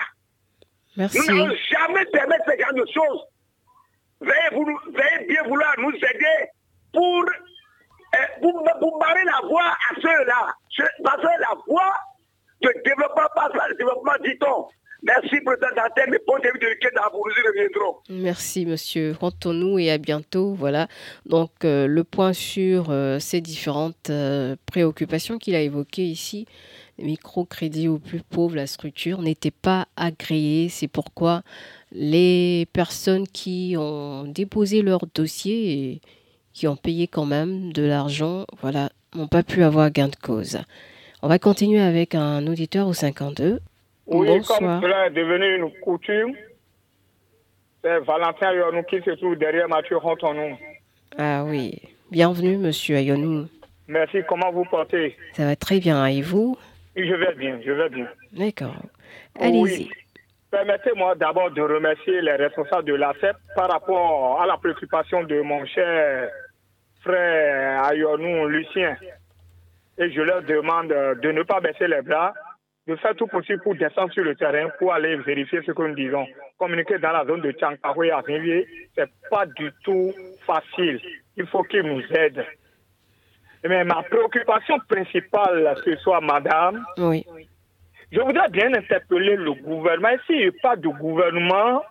Merci. 0.98 1.20
Nous 1.20 1.26
n'allons 1.26 1.56
jamais 1.70 2.06
permettre 2.06 2.46
ce 2.46 2.62
genre 2.62 2.74
de 2.74 2.86
choses. 2.94 3.26
Veuillez, 4.20 5.28
bien 5.28 5.44
vouloir 5.44 5.74
nous 5.80 5.94
aider 5.94 6.50
pour, 6.92 7.24
euh, 7.24 8.18
pour, 8.42 8.64
pour 8.80 9.00
barrer 9.00 9.24
la 9.24 9.48
voie 9.48 9.70
à 9.70 9.96
ceux-là. 10.02 10.54
Parce 11.04 11.22
que 11.22 11.28
la 11.28 11.56
voie 11.68 11.94
de 12.62 12.74
développement 12.84 13.28
passe 13.36 13.52
le 13.70 13.76
développement, 13.76 14.14
dit-on. 14.24 14.68
Merci 15.04 15.36
cette 15.46 15.80
antenne 15.80 16.14
et 16.14 16.20
bon 16.28 16.40
début 16.40 16.60
de 16.60 16.66
week-end 16.68 17.02
vous 17.14 17.20
nous 17.20 17.48
reviendrons. 17.48 17.98
Merci 18.10 18.66
monsieur. 18.66 19.14
Comptons-nous 19.14 19.78
et 19.78 19.92
à 19.92 19.98
bientôt. 19.98 20.54
Voilà. 20.54 20.88
Donc 21.26 21.52
euh, 21.64 21.86
le 21.86 22.04
point 22.04 22.34
sur 22.34 22.88
euh, 22.90 23.20
ces 23.20 23.40
différentes 23.40 24.10
euh, 24.10 24.56
préoccupations 24.66 25.38
qu'il 25.38 25.56
a 25.56 25.62
évoquées 25.62 26.06
ici. 26.06 26.48
Les 26.98 27.06
microcrédits 27.06 27.88
aux 27.88 28.00
plus 28.00 28.22
pauvres, 28.22 28.56
la 28.56 28.66
structure 28.66 29.22
n'était 29.22 29.52
pas 29.52 29.88
agréée. 29.96 30.68
C'est 30.68 30.88
pourquoi 30.88 31.44
les 31.92 32.68
personnes 32.74 33.28
qui 33.28 33.76
ont 33.78 34.24
déposé 34.24 34.82
leur 34.82 35.02
dossier 35.14 35.72
et 35.72 36.02
qui 36.54 36.68
ont 36.68 36.76
payé 36.76 37.08
quand 37.08 37.26
même 37.26 37.72
de 37.72 37.84
l'argent, 37.84 38.48
voilà, 38.62 38.90
n'ont 39.14 39.28
pas 39.28 39.44
pu 39.44 39.62
avoir 39.62 39.92
gain 39.92 40.08
de 40.08 40.16
cause. 40.16 40.58
On 41.24 41.28
va 41.28 41.40
continuer 41.40 41.82
avec 41.82 42.14
un 42.16 42.46
auditeur 42.48 42.88
au 42.88 42.94
52. 42.94 43.60
Oui, 44.08 44.28
Bonsoir. 44.28 44.60
comme 44.60 44.82
cela 44.82 45.08
est 45.08 45.12
devenu 45.12 45.56
une 45.58 45.72
coutume, 45.82 46.34
c'est 47.84 48.00
Valentin 48.00 48.54
Yonou 48.54 48.84
qui 48.84 49.02
se 49.02 49.12
trouve 49.12 49.36
derrière 49.36 49.68
Mathieu 49.68 49.98
Rontonou. 49.98 50.58
Ah 51.18 51.44
oui. 51.44 51.82
Bienvenue, 52.12 52.58
monsieur 52.58 52.98
Ayonou. 52.98 53.48
Merci, 53.88 54.20
comment 54.28 54.52
vous 54.52 54.66
portez? 54.66 55.16
Ça 55.34 55.46
va 55.46 55.56
très 55.56 55.80
bien. 55.80 56.06
Et 56.06 56.22
vous? 56.22 56.58
Je 56.96 57.14
vais 57.14 57.34
bien, 57.36 57.60
je 57.66 57.72
vais 57.72 57.90
bien. 57.90 58.08
D'accord. 58.34 58.76
Allez-y. 59.40 59.62
Oui. 59.62 59.90
Permettez-moi 60.52 61.16
d'abord 61.16 61.52
de 61.52 61.62
remercier 61.62 62.22
les 62.22 62.36
responsables 62.36 62.86
de 62.88 62.94
l'ACEP 62.94 63.36
par 63.56 63.70
rapport 63.70 64.42
à 64.42 64.46
la 64.46 64.58
préoccupation 64.58 65.24
de 65.24 65.42
mon 65.42 65.66
cher 65.66 66.30
frère 67.02 67.84
Ayonou 67.86 68.48
Lucien. 68.48 68.96
Et 69.98 70.12
je 70.12 70.22
leur 70.22 70.44
demande 70.44 70.90
de 70.90 71.32
ne 71.32 71.44
pas 71.44 71.60
baisser 71.60 71.88
les 71.88 72.02
bras, 72.02 72.34
de 72.88 72.96
faire 72.98 73.16
tout 73.16 73.28
possible 73.28 73.62
pour 73.64 73.76
descendre 73.76 74.14
sur 74.14 74.24
le 74.24 74.36
terrain 74.36 74.70
pour 74.80 74.94
aller 74.94 75.16
vérifier 75.18 75.62
ce 75.66 75.72
que 75.72 75.82
nous 75.82 75.96
disons. 75.96 76.26
Communiquer 76.58 77.00
dans 77.00 77.12
la 77.12 77.26
zone 77.26 77.42
de 77.42 77.52
Tchankahoué 77.52 78.12
à 78.12 78.20
Rivier, 78.20 78.68
c'est 78.96 79.10
pas 79.30 79.46
du 79.46 79.72
tout 79.84 80.14
facile. 80.46 81.00
Il 81.36 81.46
faut 81.48 81.64
qu'ils 81.64 81.84
nous 81.84 82.02
aident. 82.14 82.46
Mais 83.68 83.84
ma 83.84 84.04
préoccupation 84.04 84.78
principale 84.88 85.76
ce 85.84 85.96
soir, 85.98 86.22
madame, 86.22 86.86
Oui. 86.98 87.26
je 88.12 88.22
voudrais 88.22 88.50
bien 88.50 88.74
interpeller 88.74 89.36
le 89.36 89.54
gouvernement. 89.54 90.10
Et 90.10 90.20
s'il 90.26 90.38
n'y 90.38 90.48
a 90.48 90.52
pas 90.62 90.76
de 90.76 90.88
gouvernement, 90.88 91.84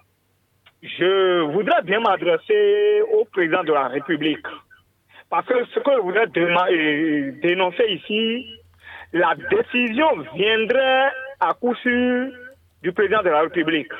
je 0.83 1.41
voudrais 1.53 1.83
bien 1.83 2.01
m'adresser 2.01 3.03
au 3.13 3.25
président 3.27 3.65
de 3.65 3.73
la 3.73 3.89
République. 3.89 4.47
Parce 5.31 5.47
que 5.47 5.65
ce 5.75 5.81
que 5.81 5.91
je 5.93 6.01
voudrais 6.01 6.27
déma- 6.27 6.71
euh, 6.71 7.33
dénoncer 7.43 7.85
ici, 7.89 8.47
la 9.13 9.35
décision 9.51 10.09
viendrait 10.35 11.11
à 11.41 11.55
coup 11.55 11.75
sûr 11.77 12.29
du 12.83 12.93
président 12.93 13.23
de 13.23 13.31
la 13.31 13.41
République. 13.43 13.93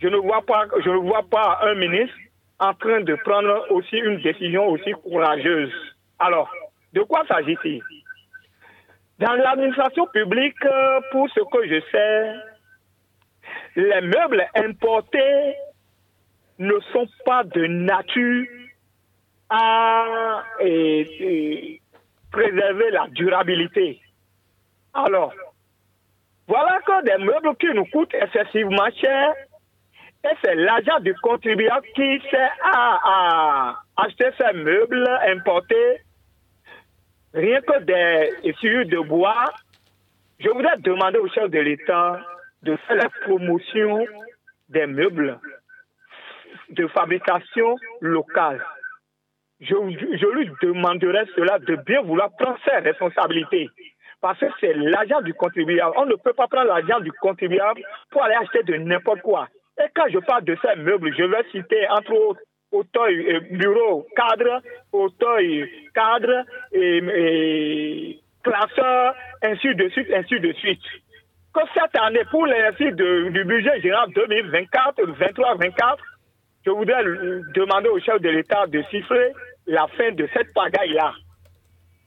Je 0.00 0.08
ne 0.08 0.16
vois 0.16 0.42
pas, 0.42 0.66
je 0.84 0.90
ne 0.90 0.96
vois 0.96 1.22
pas 1.30 1.60
un 1.62 1.74
ministre 1.74 2.16
en 2.60 2.74
train 2.74 3.00
de 3.00 3.14
prendre 3.16 3.66
aussi 3.70 3.96
une 3.96 4.20
décision 4.20 4.66
aussi 4.68 4.92
courageuse. 5.02 5.72
Alors, 6.18 6.50
de 6.92 7.00
quoi 7.02 7.24
s'agit-il? 7.26 7.82
Dans 9.18 9.32
l'administration 9.34 10.06
publique, 10.08 10.64
euh, 10.64 11.00
pour 11.12 11.28
ce 11.30 11.40
que 11.40 11.66
je 11.68 11.80
sais, 11.90 12.32
les 13.76 14.00
meubles 14.02 14.44
importés 14.56 15.54
ne 16.58 16.78
sont 16.92 17.08
pas 17.24 17.44
de 17.44 17.66
nature 17.66 18.46
à 19.50 20.42
préserver 22.30 22.90
la 22.90 23.06
durabilité. 23.08 24.00
Alors, 24.92 25.32
voilà 26.46 26.80
que 26.86 27.04
des 27.04 27.24
meubles 27.24 27.56
qui 27.56 27.66
nous 27.74 27.86
coûtent 27.86 28.14
excessivement 28.14 28.90
cher, 29.00 29.34
et 30.24 30.34
c'est 30.42 30.54
l'argent 30.54 31.00
du 31.00 31.14
contribuable 31.16 31.86
qui 31.94 32.20
sert 32.30 32.52
à, 32.62 33.00
à 33.04 34.04
acheter 34.04 34.30
ces 34.38 34.52
meubles 34.56 35.08
importés, 35.28 36.00
rien 37.34 37.60
que 37.60 37.80
des 37.80 38.48
essuies 38.48 38.86
de 38.86 38.98
bois. 39.00 39.52
Je 40.38 40.48
voudrais 40.48 40.78
demander 40.78 41.18
au 41.18 41.28
chef 41.28 41.50
de 41.50 41.58
l'État 41.58 42.20
de 42.62 42.76
faire 42.76 42.96
la 42.96 43.08
promotion 43.22 44.06
des 44.68 44.86
meubles 44.86 45.38
de 46.70 46.86
fabrication 46.88 47.76
locale. 48.00 48.64
Je, 49.64 50.36
lui 50.36 50.50
demanderai 50.62 51.24
cela 51.34 51.58
de 51.58 51.76
bien 51.86 52.02
vouloir 52.02 52.30
prendre 52.38 52.58
ses 52.64 52.76
responsabilités. 52.76 53.68
Parce 54.20 54.38
que 54.38 54.46
c'est 54.60 54.74
l'argent 54.74 55.20
du 55.20 55.34
contribuable. 55.34 55.94
On 55.96 56.06
ne 56.06 56.14
peut 56.14 56.32
pas 56.32 56.48
prendre 56.48 56.68
l'argent 56.68 57.00
du 57.00 57.12
contribuable 57.12 57.82
pour 58.10 58.22
aller 58.22 58.34
acheter 58.34 58.62
de 58.62 58.76
n'importe 58.76 59.20
quoi. 59.22 59.48
Et 59.78 59.86
quand 59.94 60.06
je 60.10 60.18
parle 60.18 60.44
de 60.44 60.56
ces 60.62 60.80
meubles, 60.80 61.14
je 61.16 61.24
vais 61.24 61.44
citer 61.50 61.88
entre 61.90 62.12
autres 62.12 62.40
euh, 62.74 63.40
bureau 63.52 64.06
cadre, 64.16 64.60
Auteuil 64.92 65.68
cadre 65.94 66.44
et, 66.72 66.98
et 66.98 68.20
classeur, 68.42 69.14
ainsi 69.42 69.74
de 69.74 69.88
suite, 69.88 70.08
ainsi 70.14 70.40
de 70.40 70.52
suite. 70.54 70.82
Que 71.54 71.60
cette 71.72 72.00
année, 72.00 72.24
pour 72.30 72.46
l'exercice 72.46 72.94
du 72.96 73.44
budget 73.44 73.80
général 73.80 74.10
2024, 74.14 75.02
23-24, 75.02 75.96
je 76.66 76.70
voudrais 76.70 77.04
demander 77.54 77.88
au 77.88 78.00
chef 78.00 78.20
de 78.20 78.28
l'État 78.28 78.66
de 78.66 78.82
siffler 78.90 79.32
la 79.66 79.86
fin 79.88 80.12
de 80.12 80.28
cette 80.32 80.52
pagaille-là. 80.54 81.12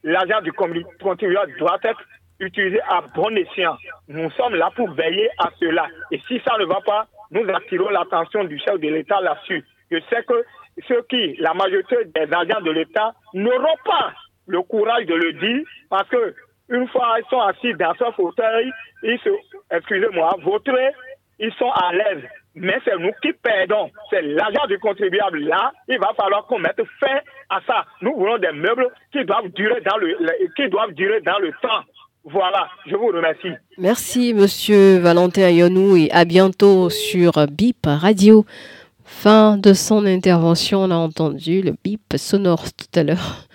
L'argent 0.04 0.40
du 0.42 0.52
contribuable 0.52 1.56
doit 1.58 1.78
être 1.82 2.02
utilisé 2.40 2.80
à 2.88 3.02
bon 3.14 3.36
escient. 3.36 3.76
Nous 4.08 4.30
sommes 4.32 4.54
là 4.54 4.70
pour 4.76 4.90
veiller 4.92 5.28
à 5.38 5.50
cela. 5.58 5.86
Et 6.12 6.20
si 6.28 6.40
ça 6.46 6.56
ne 6.58 6.64
va 6.66 6.80
pas, 6.80 7.06
nous 7.30 7.48
attirons 7.52 7.90
l'attention 7.90 8.44
du 8.44 8.58
chef 8.58 8.78
de 8.78 8.88
l'État 8.88 9.20
là-dessus. 9.20 9.64
Je 9.90 9.98
sais 10.08 10.22
que 10.22 10.44
ceux 10.86 11.02
qui, 11.08 11.36
la 11.38 11.54
majorité 11.54 11.96
des 12.04 12.32
agents 12.32 12.60
de 12.60 12.70
l'État, 12.70 13.12
n'auront 13.34 13.76
pas 13.84 14.12
le 14.46 14.62
courage 14.62 15.06
de 15.06 15.14
le 15.14 15.32
dire 15.34 15.66
parce 15.90 16.08
que 16.08 16.34
une 16.68 16.86
fois 16.88 17.16
ils 17.18 17.28
sont 17.28 17.40
assis 17.40 17.74
dans 17.74 17.94
ce 17.94 18.10
fauteuil, 18.12 18.70
ils 19.02 19.18
se, 19.20 19.30
excusez-moi, 19.70 20.36
vautrés, 20.42 20.92
ils 21.38 21.52
sont 21.54 21.70
à 21.70 21.92
l'aise. 21.92 22.22
Mais 22.54 22.78
c'est 22.84 22.96
nous 22.98 23.12
qui 23.22 23.32
perdons. 23.32 23.90
C'est 24.10 24.22
l'argent 24.22 24.66
du 24.66 24.78
contribuable 24.78 25.40
là. 25.40 25.72
Il 25.88 25.98
va 25.98 26.12
falloir 26.14 26.46
qu'on 26.46 26.58
mette 26.58 26.80
fin 27.00 27.18
à 27.50 27.60
ça. 27.66 27.84
Nous 28.02 28.14
voulons 28.14 28.38
des 28.38 28.52
meubles 28.52 28.88
qui 29.12 29.24
doivent 29.24 29.48
durer 29.48 29.80
dans 29.82 29.96
le, 29.98 30.08
le- 30.20 30.48
qui 30.56 30.68
doivent 30.70 30.92
durer 30.92 31.20
dans 31.22 31.38
le 31.38 31.50
temps. 31.62 31.82
Voilà. 32.24 32.68
Je 32.86 32.94
vous 32.96 33.06
remercie. 33.06 33.52
Merci, 33.78 34.34
monsieur 34.34 34.98
Valentin 34.98 35.42
Ayonou, 35.44 35.96
et 35.96 36.10
à 36.10 36.24
bientôt 36.24 36.90
sur 36.90 37.46
BIP 37.50 37.86
Radio. 37.86 38.44
Fin 39.04 39.56
de 39.56 39.72
son 39.72 40.04
intervention, 40.04 40.80
on 40.80 40.90
a 40.90 40.94
entendu 40.96 41.62
le 41.62 41.72
bip 41.82 42.02
sonore 42.16 42.64
tout 42.74 42.98
à 42.98 43.02
l'heure. 43.04 43.46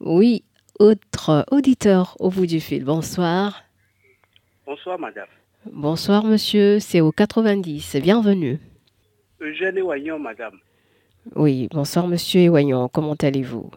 Oui, 0.00 0.42
autre 0.78 1.44
auditeur 1.50 2.16
au 2.20 2.30
bout 2.30 2.46
du 2.46 2.60
fil. 2.60 2.84
Bonsoir. 2.84 3.60
Bonsoir, 4.66 4.98
madame. 4.98 5.26
Bonsoir, 5.70 6.24
monsieur. 6.24 6.78
C'est 6.80 7.02
au 7.02 7.12
90. 7.12 7.96
Bienvenue. 8.02 8.58
Eugène 9.40 9.78
Oignon, 9.82 10.18
madame. 10.18 10.58
Oui, 11.34 11.68
bonsoir, 11.72 12.06
monsieur 12.06 12.42
Ewayon. 12.42 12.88
Comment 12.88 13.14
allez-vous? 13.14 13.70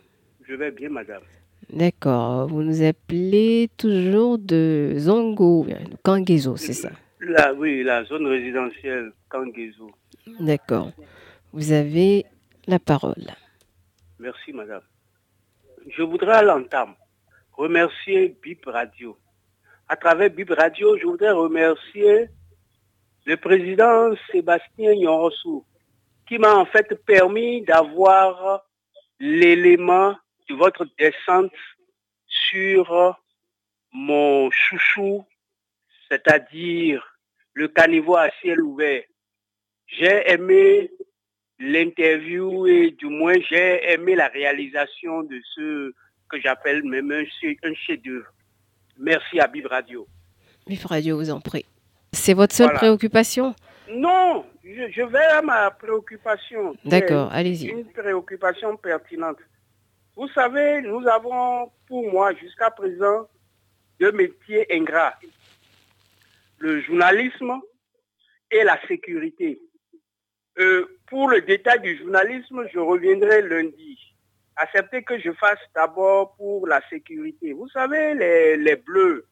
Je 0.48 0.54
vais 0.56 0.72
bien, 0.72 0.90
madame. 0.90 1.22
D'accord. 1.72 2.48
Vous 2.48 2.62
nous 2.62 2.84
appelez 2.84 3.70
toujours 3.78 4.38
de 4.38 4.94
Zongo, 4.98 5.66
de 5.66 5.96
Kangezo, 6.04 6.58
c'est 6.58 6.74
ça? 6.74 6.90
La, 7.20 7.54
oui, 7.54 7.84
la 7.84 8.04
zone 8.04 8.28
résidentielle 8.28 9.12
Kangezo. 9.30 9.92
D'accord. 10.40 10.92
Vous 11.54 11.72
avez 11.72 12.26
la 12.68 12.80
parole. 12.80 13.26
Merci, 14.20 14.54
madame. 14.54 14.82
Je 15.90 16.04
voudrais 16.04 16.34
à 16.38 16.44
l'entame 16.44 16.94
remercier 17.54 18.36
BIP 18.42 18.66
Radio. 18.66 19.18
À 19.88 19.96
travers 19.96 20.30
BIP 20.30 20.52
Radio, 20.52 20.98
je 20.98 21.06
voudrais 21.06 21.32
remercier 21.32 22.28
le 23.26 23.36
président 23.38 24.14
Sébastien 24.32 24.94
Yorossou, 24.94 25.66
qui 26.28 26.38
m'a 26.38 26.56
en 26.56 26.66
fait 26.66 26.94
permis 27.06 27.62
d'avoir 27.62 28.64
l'élément 29.20 30.16
de 30.50 30.56
votre 30.56 30.86
descente 30.98 31.52
sur 32.28 33.18
mon 33.92 34.50
chouchou, 34.52 35.26
c'est-à-dire 36.10 37.04
le 37.54 37.68
caniveau 37.68 38.16
à 38.18 38.30
ciel 38.42 38.62
ouvert. 38.62 39.04
J'ai 39.88 40.30
aimé 40.32 40.92
l'interview 41.60 42.68
et 42.68 42.92
du 42.92 43.08
moins 43.08 43.34
j'ai 43.50 43.92
aimé 43.92 44.16
la 44.16 44.28
réalisation 44.28 45.24
de 45.24 45.40
ce 45.56 45.92
que 46.30 46.40
j'appelle 46.40 46.84
même 46.84 47.12
un, 47.12 47.24
un 47.64 47.74
chef-d'œuvre. 47.74 48.28
Merci 48.98 49.40
à 49.40 49.48
Bib 49.48 49.66
Radio. 49.68 50.08
Bib 50.68 50.86
Radio, 50.86 51.18
vous 51.18 51.32
en 51.32 51.40
prie. 51.40 51.66
C'est 52.12 52.34
votre 52.34 52.54
seule 52.54 52.68
Voilà. 52.68 52.80
préoccupation? 52.80 53.56
Non, 53.90 54.46
je, 54.64 54.92
je 54.92 55.02
vais 55.02 55.20
à 55.20 55.42
ma 55.42 55.72
préoccupation. 55.72 56.76
D'accord, 56.84 57.32
allez-y. 57.32 57.68
Une 57.68 57.86
préoccupation 57.86 58.76
pertinente. 58.78 59.38
Vous 60.16 60.28
savez, 60.30 60.82
nous 60.82 61.08
avons 61.08 61.72
pour 61.88 62.12
moi 62.12 62.34
jusqu'à 62.36 62.72
présent 62.72 63.28
deux 64.00 64.12
métiers 64.12 64.66
ingrats. 64.72 65.14
Le 66.58 66.82
journalisme 66.82 67.62
et 68.52 68.64
la 68.64 68.80
sécurité. 68.88 69.60
Euh, 70.60 70.88
pour 71.08 71.30
le 71.30 71.42
détail 71.42 71.82
du 71.82 71.98
journalisme, 71.98 72.66
je 72.74 72.80
reviendrai 72.80 73.44
lundi. 73.44 73.98
Acceptez 74.56 75.04
que 75.04 75.20
je 75.20 75.32
fasse 75.34 75.60
d'abord 75.76 76.36
pour 76.36 76.68
la 76.68 76.82
sécurité. 76.90 77.54
Vous 77.54 77.70
savez, 77.70 78.16
les, 78.16 78.58
les 78.58 78.76
bleus, 78.76 79.28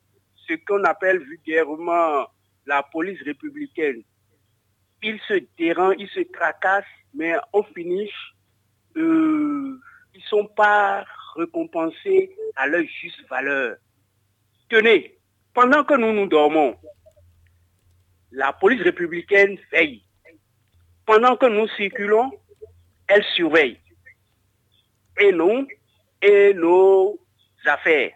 ce 0.47 0.53
qu'on 0.67 0.83
appelle 0.83 1.19
vulgairement 1.19 2.27
la 2.67 2.83
police 2.83 3.21
républicaine, 3.23 4.03
ils 5.01 5.19
se 5.27 5.45
dérangent, 5.57 5.95
ils 5.99 6.09
se 6.09 6.21
tracassent, 6.31 6.85
mais 7.13 7.35
au 7.53 7.63
finish, 7.63 8.13
euh, 8.97 9.79
ils 10.13 10.21
ne 10.21 10.27
sont 10.27 10.47
pas 10.47 11.05
récompensés 11.35 12.35
à 12.55 12.67
leur 12.67 12.83
juste 13.01 13.27
valeur. 13.29 13.77
Tenez, 14.69 15.17
pendant 15.53 15.83
que 15.83 15.93
nous 15.93 16.13
nous 16.13 16.27
dormons, 16.27 16.75
la 18.31 18.53
police 18.53 18.81
républicaine 18.81 19.57
veille. 19.71 20.03
Pendant 21.05 21.37
que 21.37 21.45
nous 21.45 21.67
circulons, 21.69 22.31
elle 23.07 23.23
surveille. 23.35 23.79
Et 25.19 25.31
nous, 25.31 25.67
et 26.21 26.53
nos 26.53 27.19
affaires. 27.65 28.11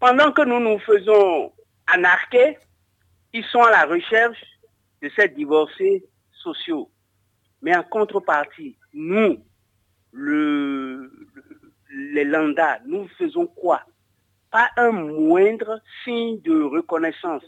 Pendant 0.00 0.32
que 0.32 0.42
nous 0.42 0.60
nous 0.60 0.78
faisons 0.80 1.52
anarquer, 1.86 2.58
ils 3.32 3.44
sont 3.44 3.62
à 3.62 3.70
la 3.70 3.84
recherche 3.84 4.42
de 5.02 5.10
ces 5.16 5.28
divorcés 5.28 6.04
sociaux. 6.32 6.90
Mais 7.62 7.74
en 7.76 7.82
contrepartie, 7.82 8.76
nous, 8.92 9.42
le, 10.12 11.10
les 11.90 12.24
lambda, 12.24 12.80
nous 12.86 13.08
faisons 13.18 13.46
quoi? 13.46 13.82
Pas 14.50 14.70
un 14.76 14.92
moindre 14.92 15.80
signe 16.04 16.40
de 16.42 16.62
reconnaissance. 16.62 17.42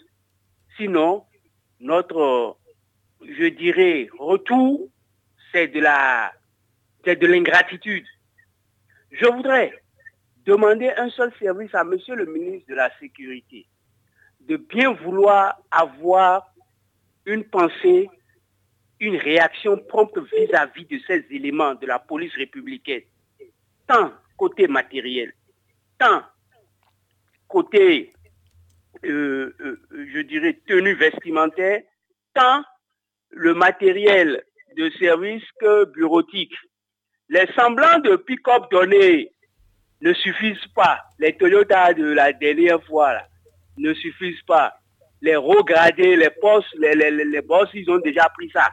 Sinon, 0.76 1.24
notre, 1.80 2.57
je 3.22 3.47
dirais, 3.47 4.09
retour, 4.18 4.88
c'est 5.53 5.68
de 5.68 5.80
la, 5.80 6.32
c'est 7.05 7.16
de 7.16 7.26
l'ingratitude. 7.26 8.07
Je 9.12 9.26
voudrais 9.26 9.72
demander 10.44 10.90
un 10.97 11.11
seul 11.11 11.32
service 11.38 11.74
à 11.74 11.84
Monsieur 11.84 12.14
le 12.14 12.26
ministre 12.26 12.68
de 12.68 12.74
la 12.74 12.90
Sécurité, 12.99 13.66
de 14.40 14.57
bien 14.57 14.92
vouloir 14.92 15.59
avoir 15.70 16.53
une 17.26 17.44
pensée, 17.44 18.08
une 19.00 19.16
réaction 19.16 19.76
prompte 19.76 20.18
vis-à-vis 20.18 20.86
de 20.86 20.98
ces 21.06 21.26
éléments 21.30 21.74
de 21.74 21.86
la 21.86 21.98
police 21.98 22.34
républicaine, 22.34 23.02
tant 23.86 24.12
côté 24.36 24.68
matériel, 24.68 25.32
tant 25.98 26.22
côté, 27.48 28.12
euh, 29.04 29.54
euh, 29.60 29.80
je 30.12 30.20
dirais, 30.20 30.58
tenue 30.66 30.94
vestimentaire, 30.94 31.82
tant 32.34 32.64
le 33.30 33.54
matériel 33.54 34.42
de 34.76 34.90
service 34.98 35.44
que 35.60 35.84
bureautique. 35.86 36.54
Les 37.28 37.46
semblants 37.56 37.98
de 37.98 38.16
pick-up 38.16 38.70
donnés 38.70 39.32
ne 40.00 40.12
suffisent 40.12 40.66
pas. 40.74 41.00
Les 41.18 41.36
Toyota 41.36 41.92
de 41.92 42.04
la 42.04 42.32
dernière 42.32 42.82
fois 42.84 43.18
ne 43.78 43.92
suffisent 43.94 44.42
pas. 44.46 44.78
Les 45.22 45.36
regradés, 45.36 46.16
les 46.16 46.30
postes, 46.40 46.68
les, 46.78 46.94
les, 46.94 47.10
les, 47.10 47.42
boss, 47.42 47.68
ils 47.74 47.90
ont 47.90 47.98
déjà 47.98 48.28
pris 48.30 48.50
ça. 48.50 48.68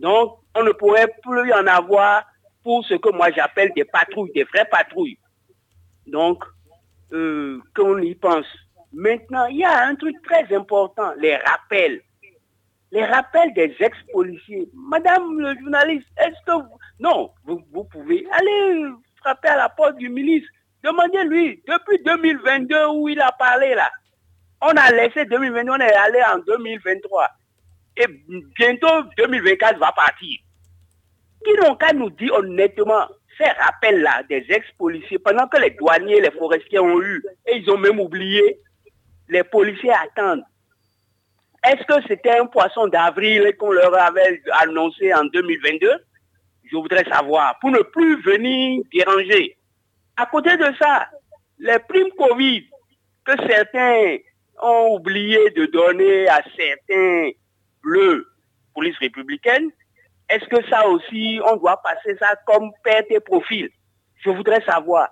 Donc, 0.00 0.38
on 0.54 0.62
ne 0.62 0.72
pourrait 0.72 1.12
plus 1.22 1.52
en 1.52 1.66
avoir 1.66 2.24
pour 2.62 2.84
ce 2.84 2.94
que 2.94 3.10
moi 3.12 3.30
j'appelle 3.30 3.72
des 3.74 3.84
patrouilles, 3.84 4.32
des 4.32 4.44
vraies 4.44 4.68
patrouilles. 4.70 5.18
Donc, 6.06 6.42
euh, 7.12 7.60
qu'on 7.74 7.98
y 7.98 8.14
pense. 8.14 8.46
Maintenant, 8.92 9.46
il 9.46 9.58
y 9.58 9.64
a 9.64 9.86
un 9.86 9.94
truc 9.94 10.16
très 10.22 10.54
important, 10.54 11.12
les 11.18 11.36
rappels. 11.36 12.00
Les 12.90 13.04
rappels 13.04 13.52
des 13.54 13.74
ex-policiers. 13.78 14.68
Madame 14.74 15.38
le 15.38 15.54
journaliste, 15.60 16.08
est-ce 16.18 16.44
que 16.46 16.52
vous... 16.52 16.78
Non, 16.98 17.30
vous, 17.44 17.60
vous 17.72 17.84
pouvez 17.84 18.26
aller 18.32 18.84
frapper 19.20 19.48
à 19.48 19.56
la 19.56 19.68
porte 19.68 19.96
du 19.96 20.08
ministre. 20.08 20.48
Demandez-lui, 20.82 21.62
depuis 21.66 22.02
2022 22.04 22.86
où 22.94 23.08
il 23.08 23.20
a 23.20 23.32
parlé 23.32 23.74
là, 23.74 23.90
on 24.62 24.68
a 24.68 24.90
laissé 24.90 25.24
2022, 25.24 25.70
on 25.70 25.80
est 25.80 25.92
allé 25.92 26.20
en 26.34 26.38
2023. 26.38 27.28
Et 27.98 28.06
bientôt 28.58 29.02
2024 29.16 29.78
va 29.78 29.92
partir. 29.92 30.38
Ils 31.46 31.60
n'ont 31.62 31.76
qu'à 31.76 31.92
nous 31.92 32.10
dire 32.10 32.34
honnêtement 32.34 33.06
ces 33.38 33.50
rappels-là 33.50 34.22
des 34.28 34.44
ex-policiers, 34.48 35.18
pendant 35.18 35.46
que 35.46 35.58
les 35.58 35.70
douaniers, 35.70 36.20
les 36.20 36.30
forestiers 36.30 36.78
ont 36.78 37.00
eu, 37.02 37.22
et 37.46 37.56
ils 37.56 37.70
ont 37.70 37.76
même 37.76 38.00
oublié, 38.00 38.60
les 39.28 39.44
policiers 39.44 39.92
attendent. 39.92 40.44
Est-ce 41.64 41.84
que 41.84 42.06
c'était 42.08 42.38
un 42.38 42.46
poisson 42.46 42.86
d'avril 42.86 43.54
qu'on 43.58 43.72
leur 43.72 43.94
avait 43.94 44.40
annoncé 44.62 45.12
en 45.12 45.24
2022 45.24 45.90
Je 46.70 46.76
voudrais 46.76 47.04
savoir, 47.04 47.58
pour 47.60 47.70
ne 47.70 47.80
plus 47.80 48.22
venir 48.22 48.82
déranger. 48.92 49.56
À 50.16 50.26
côté 50.26 50.56
de 50.56 50.68
ça, 50.80 51.08
les 51.58 51.78
primes 51.80 52.12
Covid 52.16 52.64
que 53.24 53.32
certains 53.48 54.16
ont 54.62 54.94
oublié 54.94 55.50
de 55.50 55.66
donner 55.66 56.28
à 56.28 56.42
certains 56.56 57.30
bleus 57.82 58.26
police 58.74 58.96
républicaine, 58.98 59.70
est-ce 60.28 60.44
que 60.46 60.68
ça 60.68 60.86
aussi, 60.88 61.40
on 61.44 61.56
doit 61.56 61.80
passer 61.82 62.16
ça 62.18 62.34
comme 62.46 62.70
perte 62.82 63.06
et 63.10 63.20
profil? 63.20 63.70
Je 64.24 64.30
voudrais 64.30 64.62
savoir. 64.62 65.08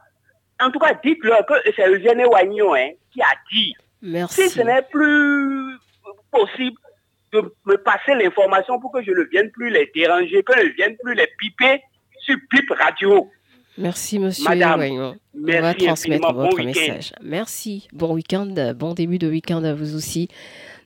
En 0.60 0.70
tout 0.70 0.78
cas, 0.78 0.94
dites-leur 1.02 1.46
que 1.46 1.54
c'est 1.74 1.88
Eugène 1.88 2.24
Wagnon 2.26 2.74
hein, 2.74 2.90
qui 3.12 3.22
a 3.22 3.32
dit. 3.50 3.74
Merci. 4.02 4.42
Si 4.42 4.50
ce 4.50 4.62
n'est 4.62 4.82
plus 4.82 5.78
possible 6.30 6.76
de 7.32 7.52
me 7.64 7.76
passer 7.76 8.14
l'information 8.14 8.78
pour 8.80 8.92
que 8.92 9.02
je 9.02 9.10
ne 9.10 9.22
vienne 9.24 9.50
plus 9.50 9.70
les 9.70 9.90
déranger, 9.94 10.42
que 10.42 10.52
je 10.56 10.66
ne 10.66 10.72
vienne 10.72 10.96
plus 11.02 11.14
les 11.14 11.28
piper 11.38 11.82
sur 12.20 12.36
Pipe 12.50 12.70
Radio. 12.70 13.30
Merci, 13.76 14.18
monsieur 14.18 14.44
Madame. 14.48 14.80
On 14.80 15.16
merci 15.34 15.62
va 15.62 15.74
transmettre 15.74 16.32
votre 16.32 16.56
Bon 16.56 16.64
message. 16.64 17.12
Merci. 17.22 17.88
Bon 17.92 18.14
week-end, 18.14 18.54
bon 18.76 18.94
début 18.94 19.18
de 19.18 19.28
week-end 19.28 19.64
à 19.64 19.74
vous 19.74 19.96
aussi. 19.96 20.28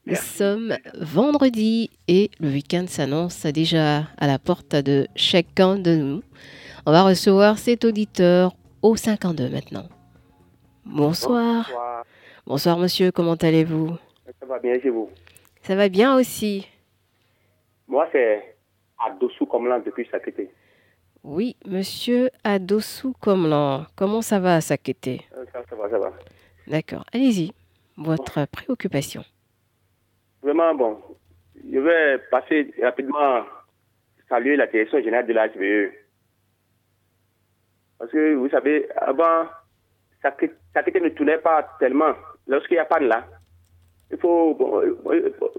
Nous 0.06 0.14
sommes 0.14 0.74
vendredi 0.98 1.90
et 2.08 2.30
le 2.40 2.48
week-end 2.48 2.86
s'annonce 2.86 3.44
déjà 3.44 4.04
à 4.16 4.26
la 4.26 4.38
porte 4.38 4.74
de 4.74 5.06
chacun 5.16 5.78
de 5.78 5.96
nous. 5.96 6.22
On 6.86 6.92
va 6.92 7.02
recevoir 7.02 7.58
cet 7.58 7.84
auditeur 7.84 8.54
au 8.80 8.96
52 8.96 9.50
maintenant. 9.50 9.86
Bonsoir. 10.86 11.66
Bonsoir. 11.66 12.04
Bonsoir, 12.46 12.78
monsieur. 12.78 13.12
Comment 13.12 13.34
allez-vous? 13.34 13.98
Ça 14.40 14.46
va 14.46 14.58
bien 14.58 14.80
chez 14.80 14.88
vous? 14.88 15.10
Ça 15.60 15.74
va 15.74 15.90
bien 15.90 16.16
aussi. 16.16 16.66
Moi, 17.86 18.08
c'est 18.12 18.56
Adossou 18.98 19.44
Comlan 19.44 19.80
depuis 19.84 20.08
Sakété. 20.10 20.48
Oui, 21.24 21.56
monsieur 21.66 22.30
Adossou 22.44 23.12
Comlan. 23.20 23.86
Comment 23.96 24.22
ça 24.22 24.38
va 24.38 24.56
à 24.56 24.60
Sakété 24.60 25.22
Euh, 25.36 25.44
Ça, 25.52 25.62
ça 25.68 25.76
va, 25.76 25.90
ça 25.90 25.98
va. 25.98 26.12
D'accord. 26.66 27.04
Allez-y. 27.12 27.52
Votre 27.96 28.46
préoccupation. 28.46 29.24
Vraiment, 30.42 30.74
bon, 30.74 30.98
je 31.68 31.78
vais 31.78 32.18
passer 32.30 32.72
rapidement 32.80 33.42
saluer 34.28 34.56
la 34.56 34.66
direction 34.68 35.02
générale 35.02 35.26
de 35.26 35.32
la 35.32 35.48
HVE. 35.48 35.90
Parce 37.98 38.12
que, 38.12 38.34
vous 38.34 38.48
savez, 38.48 38.88
avant, 38.96 39.46
Sakété 40.22 40.54
Sakété 40.72 41.00
ne 41.00 41.08
tournait 41.08 41.38
pas 41.38 41.68
tellement. 41.80 42.12
Lorsqu'il 42.46 42.74
n'y 42.76 42.80
a 42.80 42.84
pas 42.84 43.00
de 43.00 43.06
là, 43.06 43.26
il 44.12 44.18
faut, 44.18 44.54
bon, 44.54 44.80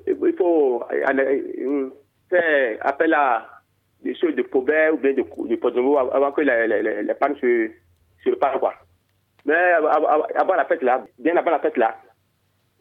il 0.07 0.35
faut 0.37 0.83
euh, 0.91 1.89
faire 2.29 2.77
appel 2.81 3.13
à 3.13 3.58
des 4.03 4.15
choses 4.15 4.35
de 4.35 4.43
Pobert 4.43 4.93
ou 4.93 4.97
bien 4.97 5.13
de, 5.13 5.21
de 5.21 6.13
avant 6.15 6.31
que 6.31 6.41
les, 6.41 6.67
les, 6.67 7.03
les 7.03 7.13
pannes 7.15 7.35
se, 7.41 7.69
se 8.23 8.29
parlent, 8.35 8.59
quoi. 8.59 8.73
Mais 9.45 9.55
avant 9.55 10.55
la 10.55 10.65
fête 10.65 10.81
là, 10.83 11.03
bien 11.17 11.35
avant 11.37 11.51
la 11.51 11.59
fête 11.59 11.77
là, 11.77 11.97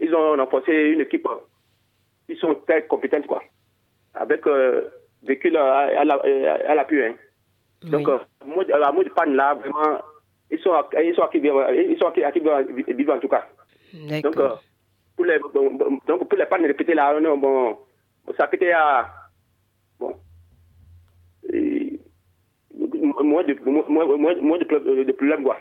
ils 0.01 0.15
ont 0.15 0.37
renforcé 0.37 0.73
une 0.73 1.01
équipe. 1.01 1.27
Ils 2.29 2.37
sont 2.37 2.55
très 2.67 2.87
compétents, 2.87 3.23
quoi. 3.23 3.43
Avec 4.15 4.47
euh, 4.47 4.89
véhicule 5.23 5.57
à, 5.57 6.05
l'appui. 6.05 7.03
Hein. 7.03 7.15
Donc, 7.83 8.09
euh, 8.09 8.19
à 8.41 8.93
mot 8.93 9.03
de 9.03 9.09
panne 9.11 9.35
là, 9.35 9.55
vraiment, 9.55 10.01
ils 10.51 10.59
sont, 10.59 10.73
ils 11.01 11.15
sont 11.15 11.23
actifs, 11.23 11.45
ils 11.45 11.97
sont 11.99 12.07
actifs 12.07 12.43
vivants 12.89 13.17
en 13.17 13.21
tout 13.21 13.29
cas. 13.29 13.47
Donc, 14.23 14.37
euh, 14.37 14.51
pour 15.17 15.25
les, 15.25 15.39
donc, 16.07 16.29
pour 16.29 16.39
les 16.39 16.47
pannes 16.47 16.67
répétées 16.67 16.95
là, 16.95 17.19
non, 17.21 17.39
bon, 17.39 17.79
ça 18.37 18.45
a 18.45 18.55
été 18.55 18.73
à. 18.73 19.09
Bon. 19.99 20.15
Moins 23.25 23.45
de, 23.45 23.57
moins, 23.65 23.85
moins, 23.89 24.35
moins 24.37 24.59
de, 24.59 25.05
de 25.05 25.13
problèmes, 25.13 25.43
quoi. 25.43 25.59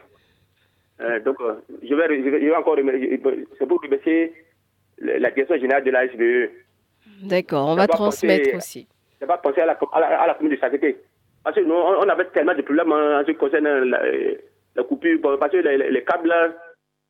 Euh, 0.99 1.19
donc, 1.19 1.39
euh, 1.41 1.55
je, 1.83 1.93
vais, 1.93 2.23
je, 2.23 2.29
vais, 2.29 2.55
encore 2.55 2.77
c'est 3.59 3.67
pour 3.67 3.81
remercier 3.81 4.33
la 4.99 5.29
direction 5.29 5.57
générale 5.57 5.83
de 5.83 5.91
la 5.91 6.07
SBE. 6.07 6.51
D'accord, 7.23 7.67
on 7.69 7.75
va 7.75 7.87
transmettre 7.87 8.55
aussi. 8.55 8.87
Je 9.21 9.25
vais 9.25 9.33
penser 9.41 9.61
à 9.61 9.65
la, 9.65 9.73
à 9.73 10.27
la, 10.27 10.33
commune 10.33 10.53
de 10.53 10.59
Sacré. 10.59 10.97
Parce 11.43 11.55
que 11.55 11.61
nous, 11.61 11.73
on 11.73 12.09
avait 12.09 12.25
tellement 12.25 12.55
de 12.55 12.61
problèmes 12.61 12.91
en, 12.91 13.21
ce 13.25 13.31
qui 13.31 13.37
concerne 13.37 13.67
la, 13.67 14.01
la 14.75 14.83
coupure, 14.83 15.19
parce 15.39 15.51
que 15.51 15.57
les, 15.57 15.91
les 15.91 16.03
câbles, 16.03 16.33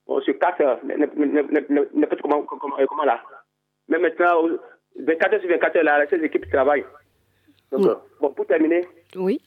on 0.06 0.22
se 0.22 0.32
casse 0.32 0.60
n'importe 0.84 2.22
comment, 2.22 2.44
comment, 2.44 2.76
comment 2.88 3.04
là. 3.04 3.22
Mais 3.88 4.00
maintenant, 4.00 4.48
24 5.00 5.34
heures 5.34 5.42
sur 5.42 5.50
24 5.50 5.76
heures, 5.78 5.84
là, 5.84 6.06
ces 6.10 6.24
équipes 6.24 6.50
travaillent. 6.50 6.86
Donc, 7.72 7.86
oui. 7.86 7.92
bon, 8.22 8.30
pour 8.32 8.46
terminer, 8.46 8.86
oui. 9.16 9.42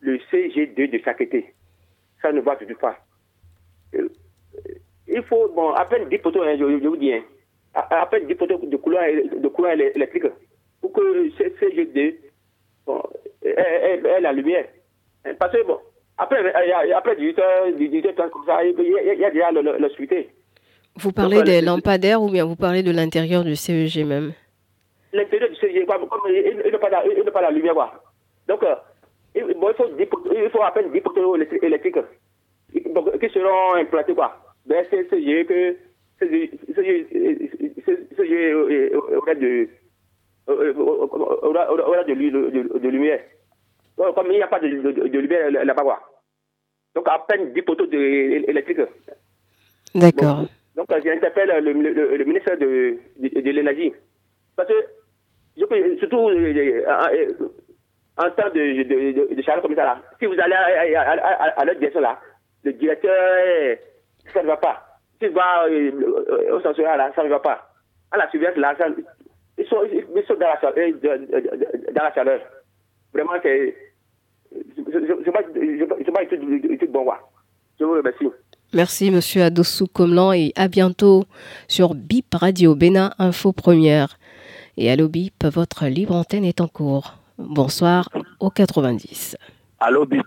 Le 0.00 0.18
CG2 0.30 0.90
de 0.90 0.98
Sacré, 1.04 1.54
ça 2.22 2.32
ne 2.32 2.40
va 2.40 2.56
toujours 2.56 2.78
pas. 2.78 2.96
Il 5.08 5.22
faut, 5.22 5.48
bon, 5.48 5.70
à 5.72 5.84
peine 5.86 6.08
10 6.08 6.18
poteaux, 6.18 6.42
hein, 6.42 6.56
je, 6.58 6.78
je, 6.80 6.86
vous 6.86 6.96
dis, 6.96 7.12
hein, 7.12 7.22
à, 7.74 8.02
à, 8.02 8.06
peine 8.06 8.26
10 8.26 8.34
poteaux 8.34 8.58
de 8.58 8.76
courant, 8.76 9.00
de 9.00 9.48
courant 9.48 9.70
électrique 9.70 10.24
pour 10.80 10.92
que 10.92 11.30
ces 11.38 11.50
CG2 11.50 12.16
bon, 12.86 13.02
ait, 13.42 14.00
ait 14.04 14.20
la 14.20 14.32
lumière. 14.32 14.66
Parce 15.38 15.52
que, 15.52 15.66
bon, 15.66 15.78
après, 16.18 16.52
après 16.92 17.16
18 17.16 17.38
heures, 17.38 17.72
18 17.76 18.06
heures 18.06 18.30
comme 18.30 18.44
ça, 18.44 18.64
il 18.64 19.18
y 19.18 19.24
a, 19.24 19.30
déjà 19.30 19.50
le, 19.50 19.62
le, 19.62 19.78
le 19.78 19.88
suité. 19.90 20.28
Vous 20.96 21.12
parlez 21.12 21.36
Donc, 21.36 21.46
des 21.46 21.60
lampadaires 21.60 22.20
ou 22.22 22.28
bien 22.28 22.44
vous 22.44 22.56
parlez 22.56 22.82
de 22.82 22.90
l'intérieur 22.90 23.44
du 23.44 23.54
CEG 23.54 24.04
même? 24.04 24.32
L'intérieur 25.12 25.48
du 25.48 25.56
CEG, 25.56 25.86
quoi, 25.86 25.98
comme 25.98 26.20
il 26.28 26.70
n'a 26.70 26.78
pas, 26.78 27.30
pas, 27.30 27.42
la 27.42 27.50
lumière, 27.50 27.74
quoi. 27.74 28.02
Donc, 28.48 28.60
il, 28.62 28.76
bon, 29.42 29.70
il, 29.70 29.74
faut 29.74 29.88
10, 29.88 30.06
il 30.34 30.50
faut 30.50 30.62
à 30.62 30.70
peine 30.72 30.92
10 30.92 31.00
poteaux 31.00 31.36
électriques 31.36 31.98
donc, 32.94 33.18
qui 33.18 33.28
seront 33.30 33.74
implantés 33.74 34.14
quoi? 34.14 34.36
Ben, 34.66 34.84
c'est 34.90 35.04
ce 35.04 35.10
que 35.10 35.16
ce 36.20 36.26
aurait 39.16 39.36
de 39.36 39.68
aura 40.48 42.04
de, 42.04 42.14
de, 42.14 42.78
de, 42.78 42.88
lumière. 42.88 43.20
Comme 43.96 44.26
il 44.30 44.36
n'y 44.36 44.42
a 44.42 44.48
pas 44.48 44.60
de, 44.60 44.68
de, 44.68 45.08
de 45.08 45.18
lumière 45.18 45.50
là-bas, 45.50 45.82
quoi. 45.82 46.00
Donc, 46.94 47.08
à 47.08 47.18
peine 47.28 47.52
10 47.52 47.62
poteaux 47.62 47.90
électriques. 47.90 48.80
D'accord. 49.94 50.46
Donc, 50.76 50.88
donc 50.88 51.02
j'interpelle 51.04 51.52
le, 51.62 51.72
le, 51.72 52.16
le, 52.16 52.24
ministre 52.24 52.54
de, 52.56 52.96
de, 53.18 53.40
de 53.40 53.50
l'énergie. 53.50 53.92
Parce 54.56 54.68
que, 54.68 54.74
je, 55.56 55.96
surtout 55.98 56.30
en 58.18 58.30
temps 58.30 58.50
de, 58.54 59.42
charge 59.42 59.62
comme 59.62 59.74
ça, 59.74 59.84
là, 59.84 59.98
si 60.18 60.26
vous 60.26 60.34
allez 60.38 60.54
à, 60.54 61.00
à, 61.00 61.12
à, 61.12 61.60
à 61.60 61.64
l'autre 61.64 61.78
direction 61.78 62.00
là, 62.00 62.18
le 62.64 62.72
directeur, 62.72 63.78
ça 64.32 64.42
ne 64.42 64.48
va 64.48 64.56
pas. 64.56 64.84
Si 65.20 65.26
tu 65.26 65.32
vas 65.32 65.66
euh, 65.68 66.56
au 66.56 66.60
censuraire, 66.60 66.96
là, 66.96 67.10
ça 67.14 67.24
ne 67.24 67.28
va 67.28 67.40
pas. 67.40 67.70
À 68.10 68.16
la 68.18 68.30
surveillance, 68.30 68.56
là, 68.56 68.74
ça, 68.78 68.86
ils, 69.58 69.66
sont, 69.66 69.82
dans 70.34 70.46
la, 70.46 71.92
dans 71.92 72.02
la 72.02 72.14
chaleur. 72.14 72.40
Vraiment, 73.12 73.32
c'est. 73.42 73.76
Je 74.52 75.30
pas 75.30 75.42
tout 75.42 76.92
bon. 76.92 77.10
Je 77.78 77.84
vous 77.84 77.92
remercie. 77.92 78.28
Merci, 78.72 79.10
Monsieur 79.10 79.42
Adossou 79.42 79.86
Comlan, 79.86 80.32
et 80.32 80.52
à 80.56 80.68
bientôt 80.68 81.24
sur 81.68 81.94
BIP 81.94 82.34
Radio 82.34 82.74
Bénin 82.74 83.10
Info 83.18 83.52
Première. 83.52 84.18
Et 84.76 84.90
Allo 84.90 85.08
BIP, 85.08 85.44
votre 85.44 85.86
libre 85.86 86.14
antenne 86.14 86.44
est 86.44 86.60
en 86.60 86.68
cours. 86.68 87.18
Bonsoir 87.38 88.08
au 88.40 88.50
90. 88.50 89.36
Allo 89.78 90.04
BIP. 90.04 90.26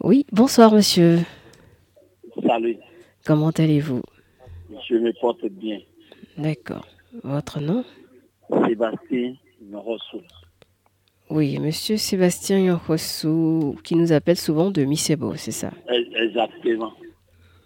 Oui, 0.00 0.24
bonsoir 0.30 0.72
monsieur. 0.72 1.18
Salut. 2.46 2.76
Comment 3.26 3.50
allez-vous? 3.50 4.02
Je 4.88 4.94
me 4.94 5.12
porte 5.20 5.44
bien. 5.46 5.80
D'accord. 6.38 6.86
Votre 7.24 7.58
nom? 7.58 7.84
Sébastien 8.68 9.34
Nyorossou. 9.68 10.20
Oui, 11.28 11.58
monsieur 11.58 11.96
Sébastien 11.96 12.60
Nyorossou, 12.60 13.76
qui 13.82 13.96
nous 13.96 14.12
appelle 14.12 14.36
souvent 14.36 14.70
de 14.70 14.84
Misebo, 14.84 15.34
c'est 15.34 15.50
ça? 15.50 15.72
Exactement. 16.14 16.92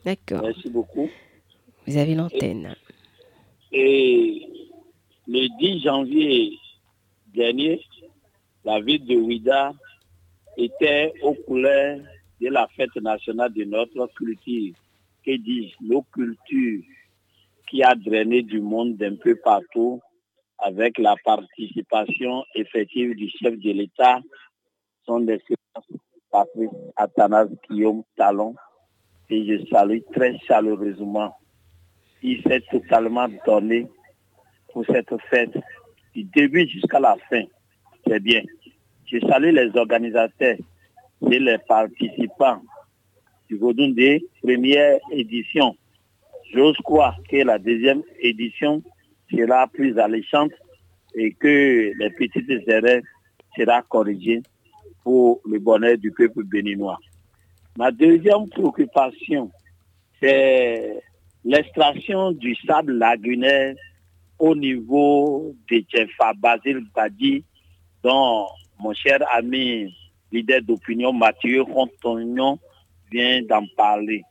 D'accord. 0.02 0.40
Merci 0.42 0.70
beaucoup. 0.70 1.10
Vous 1.86 1.96
avez 1.98 2.14
l'antenne. 2.14 2.74
Et, 3.70 4.48
le 5.28 5.46
10 5.58 5.82
janvier 5.82 6.58
dernier, 7.34 7.82
la 8.66 8.80
ville 8.80 9.06
de 9.06 9.14
Ouida 9.14 9.72
était 10.56 11.12
aux 11.22 11.34
couleurs 11.34 12.00
de 12.40 12.48
la 12.48 12.66
fête 12.76 12.96
nationale 12.96 13.52
de 13.52 13.62
notre 13.62 14.08
culture. 14.16 14.74
Que 15.24 15.36
dis 15.36 15.72
nos 15.80 16.02
cultures 16.02 16.82
qui 17.68 17.84
a 17.84 17.94
drainé 17.94 18.42
du 18.42 18.60
monde 18.60 18.96
d'un 18.96 19.14
peu 19.14 19.36
partout 19.36 20.00
avec 20.58 20.98
la 20.98 21.14
participation 21.24 22.44
effective 22.56 23.14
du 23.14 23.28
chef 23.28 23.56
de 23.56 23.70
l'État, 23.70 24.18
son 25.04 25.28
excellence 25.28 25.86
Patrice 26.30 26.70
Athanas 26.96 27.46
Guillaume 27.68 28.02
Talon, 28.16 28.56
et 29.30 29.46
je 29.46 29.64
salue 29.66 30.00
très 30.12 30.38
chaleureusement. 30.40 31.36
Il 32.22 32.42
s'est 32.42 32.62
totalement 32.70 33.28
donné 33.46 33.86
pour 34.72 34.84
cette 34.86 35.14
fête, 35.30 35.56
du 36.14 36.24
début 36.24 36.66
jusqu'à 36.68 36.98
la 36.98 37.16
fin. 37.30 37.44
C'est 38.06 38.20
bien. 38.20 38.42
Je 39.06 39.18
salue 39.20 39.52
les 39.54 39.76
organisateurs 39.76 40.56
et 41.30 41.38
les 41.38 41.58
participants 41.58 42.62
du 43.48 43.56
Vaudou 43.56 43.92
des 43.92 44.24
premières 44.42 44.98
éditions. 45.10 45.76
J'ose 46.52 46.76
croire 46.78 47.16
que 47.28 47.36
la 47.38 47.58
deuxième 47.58 48.02
édition 48.20 48.82
sera 49.30 49.66
plus 49.66 49.98
alléchante 49.98 50.52
et 51.14 51.32
que 51.32 51.92
les 51.98 52.10
petites 52.10 52.68
erreurs 52.68 53.02
seront 53.56 53.82
corrigées 53.88 54.42
pour 55.02 55.40
le 55.44 55.58
bonheur 55.58 55.98
du 55.98 56.12
peuple 56.12 56.44
béninois. 56.44 56.98
Ma 57.76 57.90
deuxième 57.90 58.48
préoccupation, 58.48 59.50
c'est 60.20 61.00
l'extraction 61.44 62.32
du 62.32 62.54
sable 62.66 62.92
lagunaire 62.92 63.74
au 64.38 64.54
niveau 64.54 65.54
de 65.70 65.78
Tchefa 65.78 66.32
Basile 66.34 66.84
Badi, 66.94 67.44
mon 68.12 68.92
cher 68.94 69.18
ami 69.34 69.94
leader 70.32 70.62
d'opinion 70.62 71.12
Mathieu 71.12 71.62
Rontognon 71.62 72.58
vient 73.10 73.42
d'en 73.42 73.64
parler. 73.76 74.22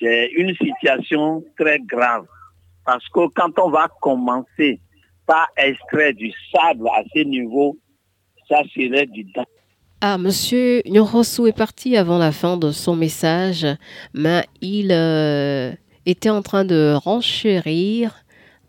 C'est 0.00 0.30
une 0.36 0.54
situation 0.56 1.42
très 1.58 1.80
grave 1.80 2.26
parce 2.84 3.06
que 3.08 3.28
quand 3.34 3.58
on 3.58 3.70
va 3.70 3.88
commencer 4.00 4.80
par 5.26 5.48
extraire 5.56 6.14
du 6.14 6.32
sable 6.52 6.86
à 6.88 7.02
ce 7.14 7.20
niveau, 7.20 7.76
ça 8.48 8.62
serait 8.74 9.06
du 9.06 9.24
danger. 9.24 9.48
Ah, 10.02 10.18
Monsieur 10.18 10.82
Nyorosu 10.86 11.48
est 11.48 11.56
parti 11.56 11.96
avant 11.96 12.18
la 12.18 12.30
fin 12.30 12.56
de 12.58 12.70
son 12.70 12.94
message, 12.94 13.66
mais 14.12 14.44
il 14.60 14.92
euh, 14.92 15.72
était 16.04 16.30
en 16.30 16.42
train 16.42 16.64
de 16.64 16.94
renchérir 17.02 18.14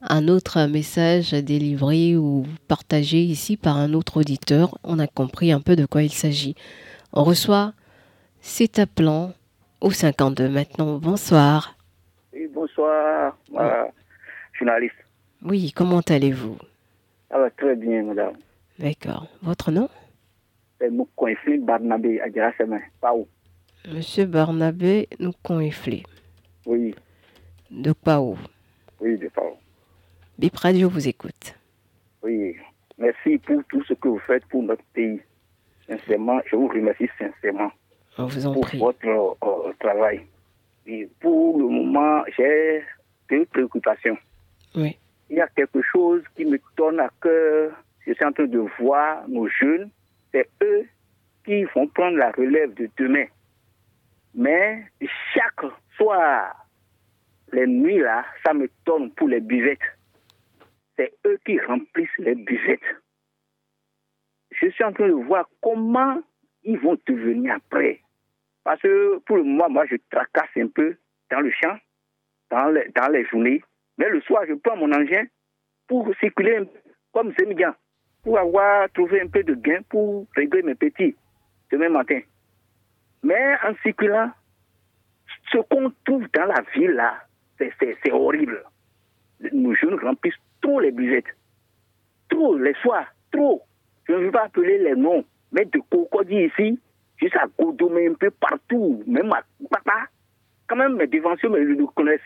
un 0.01 0.27
autre 0.27 0.65
message 0.67 1.31
délivré 1.31 2.15
ou 2.15 2.45
partagé 2.67 3.19
ici 3.19 3.57
par 3.57 3.77
un 3.77 3.93
autre 3.93 4.17
auditeur. 4.17 4.77
On 4.83 4.99
a 4.99 5.07
compris 5.07 5.51
un 5.51 5.61
peu 5.61 5.75
de 5.75 5.85
quoi 5.85 6.03
il 6.03 6.11
s'agit. 6.11 6.55
On 7.13 7.23
reçoit 7.23 7.73
C'est 8.41 8.79
appelant 8.79 9.33
au 9.81 9.91
52 9.91 10.49
maintenant. 10.49 10.97
Bonsoir. 10.97 11.75
Oui, 12.33 12.47
bonsoir, 12.53 13.37
journaliste. 14.53 14.95
Oui, 15.43 15.71
comment 15.75 16.01
allez-vous? 16.01 16.57
Va 17.29 17.49
très 17.51 17.75
bien, 17.75 18.03
madame. 18.03 18.33
D'accord. 18.79 19.27
Votre 19.41 19.71
nom? 19.71 19.89
Barnabé. 21.59 22.21
Monsieur 23.87 24.25
Barnabé 24.25 25.07
Moukoinfli. 25.19 26.03
Oui. 26.65 26.93
De 27.71 27.93
Pau. 27.93 28.37
Oui, 28.99 29.17
de 29.17 29.27
Pau. 29.29 29.46
Bip 30.37 30.55
Radio 30.57 30.89
vous 30.89 31.07
écoute. 31.07 31.55
Oui, 32.21 32.55
merci 32.97 33.37
pour 33.39 33.63
tout 33.69 33.83
ce 33.85 33.93
que 33.93 34.07
vous 34.07 34.19
faites 34.19 34.45
pour 34.47 34.63
notre 34.63 34.83
pays. 34.93 35.19
Sincèrement, 35.87 36.39
je 36.45 36.55
vous 36.55 36.67
remercie 36.67 37.09
sincèrement 37.17 37.71
On 38.17 38.25
vous 38.25 38.45
en 38.45 38.53
pour 38.53 38.61
prie. 38.61 38.77
votre 38.79 39.07
euh, 39.07 39.73
travail. 39.79 40.21
Et 40.85 41.07
pour 41.19 41.57
le 41.57 41.65
moment, 41.65 42.23
j'ai 42.37 42.83
deux 43.29 43.45
préoccupations. 43.45 44.17
Oui. 44.75 44.97
Il 45.29 45.37
y 45.37 45.41
a 45.41 45.47
quelque 45.47 45.81
chose 45.81 46.23
qui 46.35 46.45
me 46.45 46.59
tourne 46.75 46.99
à 46.99 47.09
cœur. 47.21 47.71
Je 48.05 48.13
suis 48.13 48.25
en 48.25 48.31
train 48.31 48.45
de 48.45 48.63
voir 48.79 49.27
nos 49.27 49.47
jeunes. 49.47 49.89
C'est 50.31 50.47
eux 50.61 50.85
qui 51.45 51.63
vont 51.75 51.87
prendre 51.87 52.17
la 52.17 52.31
relève 52.31 52.73
de 52.75 52.89
demain. 52.97 53.25
Mais 54.35 54.85
chaque 55.33 55.71
soir, 55.97 56.67
les 57.51 57.65
nuits 57.65 57.99
là, 57.99 58.23
ça 58.45 58.53
me 58.53 58.69
tourne 58.85 59.09
pour 59.11 59.27
les 59.27 59.39
buvettes. 59.41 59.79
C'est 60.97 61.13
eux 61.25 61.39
qui 61.45 61.59
remplissent 61.59 62.17
les 62.17 62.35
buvettes. 62.35 62.79
Je 64.51 64.69
suis 64.69 64.83
en 64.83 64.91
train 64.91 65.07
de 65.07 65.13
voir 65.13 65.47
comment 65.61 66.21
ils 66.63 66.79
vont 66.79 66.97
devenir 67.05 67.55
après. 67.55 68.01
Parce 68.63 68.81
que 68.81 69.19
pour 69.19 69.37
moment, 69.37 69.69
moi, 69.69 69.85
je 69.85 69.95
tracasse 70.09 70.49
un 70.57 70.67
peu 70.67 70.97
dans 71.31 71.39
le 71.39 71.51
champ, 71.51 71.77
dans 72.49 72.69
les, 72.69 72.89
dans 72.95 73.07
les 73.09 73.25
journées. 73.25 73.63
Mais 73.97 74.09
le 74.09 74.21
soir, 74.21 74.43
je 74.47 74.53
prends 74.55 74.75
mon 74.75 74.91
engin 74.91 75.25
pour 75.87 76.13
circuler 76.19 76.61
comme 77.13 77.33
Zemigan, 77.39 77.73
pour 78.23 78.37
avoir 78.37 78.89
trouvé 78.91 79.21
un 79.21 79.27
peu 79.27 79.43
de 79.43 79.53
gain 79.53 79.81
pour 79.89 80.27
régler 80.35 80.63
mes 80.63 80.75
petits 80.75 81.15
demain 81.71 81.89
matin. 81.89 82.19
Mais 83.23 83.55
en 83.63 83.75
circulant, 83.83 84.31
ce 85.51 85.57
qu'on 85.59 85.91
trouve 86.05 86.27
dans 86.33 86.45
la 86.45 86.61
ville 86.75 86.91
là, 86.91 87.23
c'est 87.57 88.11
horrible. 88.11 88.63
Nos 89.51 89.73
jeunes 89.73 89.99
remplissent 89.99 90.35
trop 90.67 90.81
les 90.81 90.91
buvettes. 90.91 91.33
Trop, 92.29 92.57
les 92.57 92.73
soirs, 92.81 93.07
trop. 93.31 93.61
Je 94.05 94.11
ne 94.13 94.25
veux 94.25 94.31
pas 94.31 94.43
appeler 94.45 94.77
les 94.79 94.95
noms, 94.95 95.23
mais 95.53 95.63
de 95.63 95.79
Cocody 95.89 96.43
ici, 96.43 96.77
jusqu'à 97.15 97.45
Godomé 97.57 98.07
un 98.07 98.15
peu 98.15 98.29
partout, 98.31 99.01
même 99.07 99.31
à 99.31 99.43
Papa. 99.69 100.07
Quand 100.67 100.75
même, 100.75 100.97
mes 100.97 101.07
défenseurs 101.07 101.51
me 101.51 101.59
le 101.59 101.85
connaissent. 101.87 102.19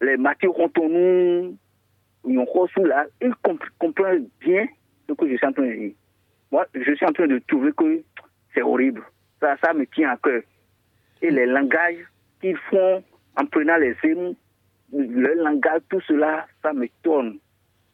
Les 0.00 0.16
Mathieu 0.16 0.48
Rontonou, 0.48 1.56
Nyonkosu 2.24 2.82
là, 2.84 3.04
ils 3.20 3.34
comp- 3.42 3.62
comprennent 3.78 4.28
bien 4.40 4.66
ce 5.06 5.12
que 5.12 5.28
je 5.28 5.36
suis 5.36 5.46
en 5.46 5.52
train 5.52 5.66
de 5.66 5.72
dire. 5.74 5.92
Moi, 6.50 6.66
je 6.74 6.94
suis 6.94 7.06
en 7.06 7.12
train 7.12 7.26
de 7.26 7.40
trouver 7.46 7.72
que 7.72 8.02
c'est 8.54 8.62
horrible. 8.62 9.02
Ça, 9.38 9.56
ça 9.62 9.74
me 9.74 9.84
tient 9.86 10.10
à 10.12 10.16
cœur. 10.16 10.40
Et 11.20 11.30
les 11.30 11.46
langages 11.46 12.06
qu'ils 12.40 12.56
font 12.70 13.04
en 13.36 13.44
prenant 13.46 13.76
les 13.76 13.94
films, 13.96 14.34
le 14.94 15.34
langage, 15.34 15.82
tout 15.90 16.00
cela, 16.08 16.46
ça 16.62 16.72
me 16.72 16.86
tourne. 17.02 17.38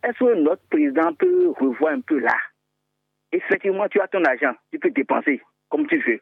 Est-ce 0.05 0.19
que 0.19 0.35
notre 0.41 0.63
président 0.71 1.13
peut 1.15 1.51
revoir 1.59 1.93
un 1.93 2.01
peu 2.01 2.19
là? 2.19 2.37
Effectivement, 3.33 3.89
tu 3.89 4.01
as 4.01 4.09
ton 4.09 4.25
argent, 4.25 4.55
tu 4.73 4.79
peux 4.79 4.91
dépenser 4.91 5.41
comme 5.69 5.87
tu 5.87 5.99
veux. 5.99 6.21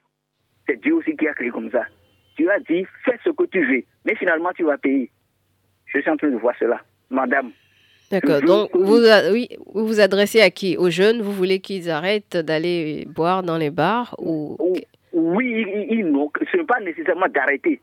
C'est 0.66 0.80
Dieu 0.80 0.94
aussi 0.94 1.16
qui 1.16 1.28
a 1.28 1.34
créé 1.34 1.50
comme 1.50 1.70
ça. 1.70 1.84
Tu 2.36 2.50
as 2.50 2.58
dit, 2.60 2.84
fais 3.04 3.18
ce 3.24 3.30
que 3.30 3.44
tu 3.44 3.64
veux, 3.64 3.82
mais 4.04 4.14
finalement, 4.16 4.52
tu 4.52 4.64
vas 4.64 4.76
payer. 4.78 5.10
Je 5.86 6.00
suis 6.00 6.10
en 6.10 6.16
train 6.16 6.28
de 6.28 6.36
voir 6.36 6.54
cela. 6.58 6.80
Madame, 7.10 7.52
D'accord. 8.10 8.40
Donc, 8.40 8.70
vous, 8.74 9.00
oui, 9.32 9.48
vous 9.66 9.86
vous 9.86 10.00
adressez 10.00 10.40
à 10.40 10.50
qui? 10.50 10.76
Aux 10.76 10.90
jeunes? 10.90 11.22
Vous 11.22 11.32
voulez 11.32 11.58
qu'ils 11.58 11.90
arrêtent 11.90 12.36
d'aller 12.36 13.04
boire 13.06 13.42
dans 13.42 13.58
les 13.58 13.70
bars 13.70 14.14
ou... 14.18 14.56
oui, 15.12 15.64
ils, 15.90 15.98
ils 15.98 16.28
ce 16.52 16.56
n'est 16.56 16.64
pas 16.64 16.80
nécessairement 16.80 17.26
d'arrêter, 17.28 17.80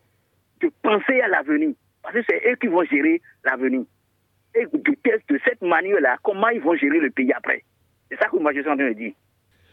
de 0.62 0.72
penser 0.82 1.20
à 1.22 1.28
l'avenir. 1.28 1.74
Parce 2.02 2.16
que 2.16 2.22
c'est 2.30 2.50
eux 2.50 2.56
qui 2.56 2.68
vont 2.68 2.84
gérer 2.86 3.22
l'avenir. 3.44 3.84
Et 4.56 4.66
de, 4.66 5.40
cette 5.44 5.62
manière-là, 5.62 6.18
comment 6.24 6.50
ils 6.50 6.62
vont 6.62 6.76
gérer 6.76 7.00
le 7.00 7.10
pays 7.10 7.32
après? 7.34 7.64
C'est 8.10 8.18
ça 8.18 8.28
que 8.28 8.38
moi 8.38 8.54
je 8.54 8.62
suis 8.62 8.70
en 8.70 8.76
train 8.78 8.90
de 8.90 8.94
dire. 8.94 9.14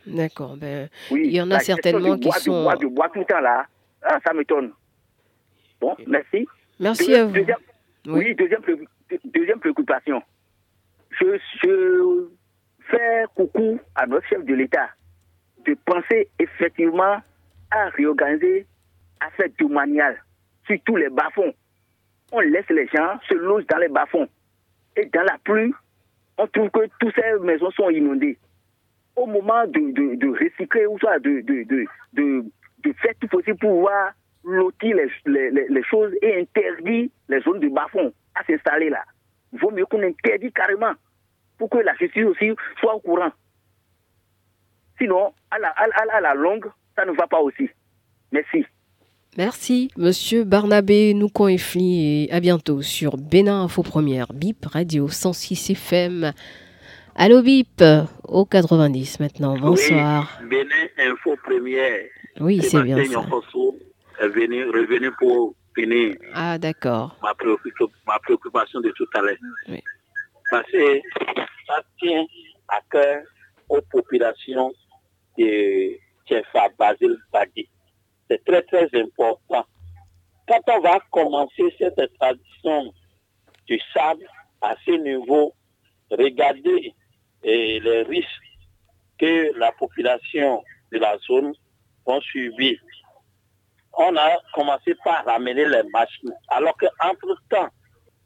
D'accord. 0.06 0.56
Ben, 0.56 0.88
Oui, 1.10 1.22
il 1.26 1.32
y 1.32 1.40
en 1.42 1.50
a 1.50 1.58
certainement 1.60 2.16
qui 2.18 2.30
sont... 2.32 2.70
De 2.78 2.86
boire 2.86 3.10
tout 3.12 3.18
le 3.20 3.24
temps 3.26 3.40
là, 3.40 3.66
ah, 4.02 4.18
ça 4.24 4.32
m'étonne. 4.32 4.72
Bon, 5.80 5.94
merci. 6.06 6.46
Merci 6.78 7.08
Deux- 7.08 7.16
à 7.16 7.24
vous. 7.24 7.32
Deuxième, 7.32 7.58
oui, 8.06 8.34
deuxième, 8.34 8.62
deuxième 9.24 9.60
préoccupation. 9.60 10.22
Je, 11.10 11.38
je 11.62 12.28
fais 12.90 13.24
coucou 13.34 13.78
à 13.94 14.06
notre 14.06 14.26
chef 14.28 14.44
de 14.44 14.54
l'État 14.54 14.88
de 15.66 15.76
penser 15.84 16.28
effectivement 16.38 17.20
à 17.70 17.88
réorganiser 17.90 18.66
à 19.20 19.30
faire 19.32 19.48
domanial 19.58 20.22
sur 20.66 20.78
tous 20.84 20.96
les 20.96 21.10
bas-fonds. 21.10 21.52
On 22.32 22.40
laisse 22.40 22.68
les 22.70 22.86
gens 22.86 23.18
se 23.28 23.34
loger 23.34 23.66
dans 23.70 23.78
les 23.78 23.88
bas-fonds. 23.88 24.28
Et 24.96 25.06
dans 25.06 25.22
la 25.22 25.38
pluie, 25.44 25.72
on 26.38 26.46
trouve 26.46 26.70
que 26.70 26.88
toutes 26.98 27.14
ces 27.14 27.38
maisons 27.42 27.70
sont 27.72 27.90
inondées. 27.90 28.38
Au 29.16 29.26
moment 29.26 29.66
de, 29.66 30.16
de, 30.16 30.28
recycler 30.28 30.86
ou 30.86 30.98
soit 30.98 31.18
de, 31.18 31.40
de, 31.42 32.92
faire 32.94 33.14
tout 33.20 33.28
possible 33.28 33.58
pour 33.58 33.70
pouvoir 33.70 34.12
lotir 34.44 34.96
les, 35.26 35.50
les, 35.50 35.82
choses 35.84 36.12
et 36.22 36.40
interdire 36.40 37.10
les 37.28 37.40
zones 37.40 37.60
de 37.60 37.68
bas-fond 37.68 38.12
à 38.34 38.44
s'installer 38.44 38.88
là. 38.88 39.04
Il 39.52 39.58
vaut 39.58 39.70
mieux 39.70 39.84
qu'on 39.84 40.02
interdit 40.02 40.52
carrément 40.52 40.94
pour 41.58 41.68
que 41.68 41.78
la 41.78 41.94
justice 41.96 42.24
aussi 42.24 42.52
soit 42.78 42.94
au 42.94 43.00
courant. 43.00 43.32
Sinon, 44.98 45.34
à 45.50 45.58
la, 45.58 45.68
à, 45.68 45.86
à 46.16 46.20
la 46.20 46.34
longue, 46.34 46.70
ça 46.96 47.04
ne 47.04 47.12
va 47.12 47.26
pas 47.26 47.40
aussi. 47.40 47.68
Merci. 48.32 48.64
Merci, 49.36 49.90
Monsieur 49.96 50.44
Barnabé 50.44 51.14
Noukonefli, 51.14 52.24
et 52.24 52.32
à 52.32 52.40
bientôt 52.40 52.82
sur 52.82 53.16
Bénin 53.16 53.62
Info 53.62 53.82
Première, 53.82 54.32
BIP 54.32 54.66
Radio 54.66 55.08
106 55.08 55.70
FM. 55.70 56.32
Allô 57.14 57.40
BIP, 57.40 57.82
au 58.24 58.44
90 58.44 59.20
maintenant, 59.20 59.56
bonsoir. 59.56 60.36
Oui, 60.42 60.48
Bénin 60.48 61.12
Info 61.12 61.36
Première. 61.44 62.06
Oui, 62.40 62.60
c'est 62.62 62.82
bien 62.82 63.04
ça. 63.04 63.22
Pour 65.18 65.54
finir 65.76 66.16
Ah, 66.34 66.58
d'accord. 66.58 67.16
ma, 67.22 67.32
préoccup- 67.34 67.92
ma 68.06 68.18
préoccupation 68.18 68.80
de 68.80 68.90
tout 68.96 69.06
à 69.14 69.20
l'heure. 69.22 69.36
Oui. 69.68 69.80
Parce 70.50 70.68
que 70.72 71.00
ça 71.68 71.80
tient 72.00 72.24
à 72.68 72.80
cœur 72.90 73.22
aux 73.68 73.80
populations 73.92 74.72
de 75.38 75.92
Tchefa 76.28 76.68
Basile 76.76 77.16
Badi. 77.32 77.68
C'est 78.30 78.44
très 78.44 78.62
très 78.62 78.88
important. 78.94 79.66
Quand 80.46 80.60
on 80.68 80.80
va 80.80 81.00
commencer 81.10 81.74
cette 81.78 82.00
tradition 82.20 82.92
du 83.66 83.80
sable 83.92 84.24
à 84.60 84.76
ce 84.86 84.92
niveau, 84.92 85.52
regardez 86.12 86.94
eh, 87.42 87.80
les 87.80 88.02
risques 88.02 88.28
que 89.18 89.52
la 89.58 89.72
population 89.72 90.62
de 90.92 90.98
la 90.98 91.18
zone 91.18 91.52
vont 92.06 92.20
subir. 92.20 92.78
On 93.94 94.16
a 94.16 94.38
commencé 94.54 94.94
par 95.04 95.24
ramener 95.24 95.64
les 95.66 95.82
machines, 95.92 96.32
alors 96.48 96.76
qu'entre-temps, 96.76 97.68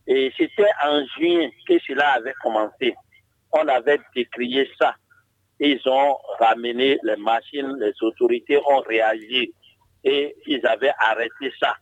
et 0.07 0.31
c'était 0.37 0.71
en 0.85 1.03
juin 1.17 1.49
que 1.67 1.79
cela 1.87 2.13
avait 2.13 2.35
commencé. 2.43 2.95
On 3.53 3.67
avait 3.69 4.01
décrié 4.15 4.69
ça. 4.79 4.95
Ils 5.61 5.81
ont 5.87 6.19
ramené 6.39 6.99
les 7.03 7.17
machines, 7.17 7.75
les 7.81 7.95
autorités 8.03 8.59
ont 8.59 8.81
réagi 8.81 9.55
et 10.05 10.37
ils 10.47 10.65
avaient 10.67 10.93
arrêté 10.99 11.53
ça. 11.61 11.75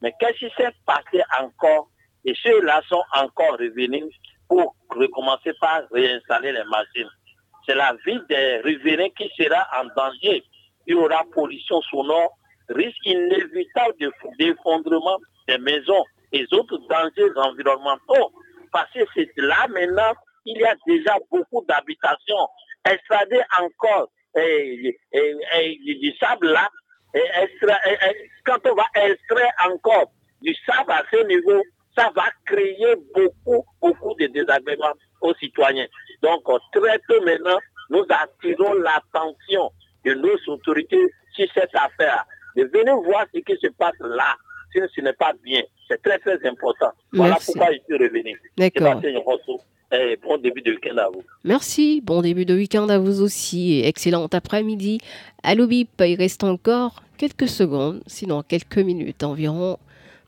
Mais 0.00 0.12
qu'est-ce 0.18 0.38
qui 0.46 0.50
s'est 0.56 0.72
passé 0.86 1.22
encore? 1.40 1.88
Et 2.24 2.34
ceux-là 2.42 2.80
sont 2.88 3.02
encore 3.14 3.52
revenus 3.58 4.04
pour 4.48 4.74
recommencer 4.90 5.52
par 5.60 5.82
réinstaller 5.90 6.52
les 6.52 6.64
machines. 6.64 7.10
C'est 7.66 7.74
la 7.74 7.94
vie 8.06 8.20
des 8.28 8.58
riverains 8.58 9.10
qui 9.16 9.30
sera 9.36 9.66
en 9.80 9.84
danger. 9.96 10.42
Il 10.86 10.92
y 10.92 10.94
aura 10.94 11.24
pollution 11.32 11.80
sonore, 11.82 12.36
risque 12.68 12.96
inévitable 13.04 13.94
de- 14.00 14.12
d'effondrement 14.38 15.18
des 15.48 15.58
maisons 15.58 16.04
et 16.32 16.44
autres 16.52 16.78
dangers 16.88 17.32
environnementaux. 17.36 18.32
Parce 18.72 18.90
que 18.92 19.00
c'est 19.14 19.30
là 19.36 19.66
maintenant, 19.68 20.12
il 20.44 20.58
y 20.58 20.64
a 20.64 20.74
déjà 20.86 21.16
beaucoup 21.30 21.64
d'habitations 21.66 22.46
extrader 22.86 23.40
encore 23.60 24.08
eh, 24.36 24.94
eh, 25.12 25.34
eh, 25.56 25.78
du 26.00 26.12
sable 26.18 26.48
là. 26.52 26.68
Et 27.14 27.22
extra- 27.42 27.78
quand 28.44 28.58
on 28.70 28.74
va 28.74 28.84
extraire 29.04 29.52
encore 29.70 30.10
du 30.42 30.54
sable 30.66 30.90
à 30.92 31.02
ce 31.12 31.24
niveau, 31.26 31.62
ça 31.96 32.10
va 32.14 32.24
créer 32.44 32.94
beaucoup, 33.14 33.64
beaucoup 33.80 34.14
de 34.18 34.26
désagréments 34.26 34.92
aux 35.20 35.34
citoyens. 35.34 35.86
Donc, 36.22 36.42
euh, 36.48 36.58
très 36.72 36.98
tôt 37.08 37.22
maintenant, 37.24 37.58
nous 37.90 38.04
attirons 38.08 38.74
l'attention 38.74 39.70
de 40.04 40.14
nos 40.14 40.36
autorités 40.54 41.06
sur 41.34 41.46
cette 41.54 41.74
affaire. 41.74 42.24
De 42.56 42.64
venir 42.64 42.96
voir 42.96 43.26
ce 43.34 43.40
qui 43.40 43.56
se 43.60 43.68
passe 43.68 43.94
là, 44.00 44.36
si 44.72 44.80
ce 44.94 45.00
n'est 45.00 45.12
pas 45.12 45.32
bien. 45.42 45.62
C'est 45.88 46.02
très, 46.02 46.18
très 46.18 46.44
important. 46.48 46.92
Voilà 47.12 47.34
Merci. 47.34 47.52
pourquoi 47.52 47.72
je 47.72 47.78
suis 47.84 48.04
revenu. 48.04 48.40
D'accord. 48.56 49.00
Et 49.94 50.16
bon 50.16 50.38
début 50.38 50.60
de 50.62 50.72
week-end 50.72 50.96
à 50.96 51.08
vous. 51.08 51.22
Merci, 51.44 52.00
bon 52.00 52.20
début 52.20 52.44
de 52.44 52.54
week-end 52.54 52.88
à 52.88 52.98
vous 52.98 53.22
aussi 53.22 53.74
et 53.74 53.86
excellent 53.86 54.26
après-midi. 54.26 54.98
Allô 55.44 55.68
BIP, 55.68 56.00
il 56.00 56.16
reste 56.16 56.42
encore 56.42 57.02
quelques 57.16 57.46
secondes, 57.46 58.02
sinon 58.06 58.42
quelques 58.42 58.78
minutes, 58.78 59.22
environ 59.22 59.78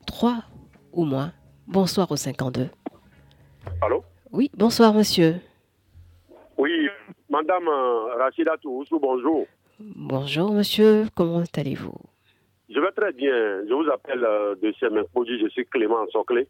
trois 0.07 0.45
ou 0.93 1.05
moins. 1.05 1.33
Bonsoir 1.67 2.13
au 2.13 2.17
52. 2.17 2.69
Allô? 3.83 4.05
Oui, 4.31 4.51
bonsoir 4.57 4.95
monsieur. 4.95 5.37
Oui, 6.57 6.89
madame 7.29 7.67
euh, 7.67 8.15
Rachida 8.19 8.57
Toussou, 8.63 9.01
bonjour. 9.01 9.47
Bonjour 9.81 10.53
monsieur, 10.53 11.07
comment 11.17 11.43
allez-vous? 11.57 11.95
Je 12.69 12.79
vais 12.79 12.93
très 12.93 13.13
bien. 13.13 13.33
Je 13.69 13.75
vous 13.75 13.91
appelle 13.91 14.25
euh, 14.25 14.55
de 14.63 14.73
Chemin-Produit, 14.79 15.41
je 15.41 15.49
suis 15.49 15.67
Clément 15.67 16.07
Soclé. 16.13 16.47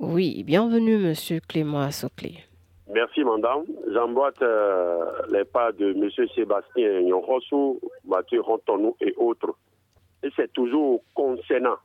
Oui, 0.00 0.42
bienvenue 0.44 0.96
monsieur 0.98 1.40
Clément 1.40 1.90
Soclé. 1.90 2.38
Merci 2.92 3.22
madame. 3.24 3.64
J'emboîte 3.92 4.40
euh, 4.42 5.04
les 5.30 5.44
pas 5.44 5.72
de 5.72 5.92
monsieur 5.94 6.26
Sébastien 6.28 7.02
Nyonrosso, 7.02 7.80
Mathieu 8.06 8.40
Rontonou 8.40 8.96
et 9.00 9.12
autres. 9.16 9.54
Et 10.22 10.28
c'est 10.36 10.52
toujours 10.52 11.02
concernant 11.14 11.76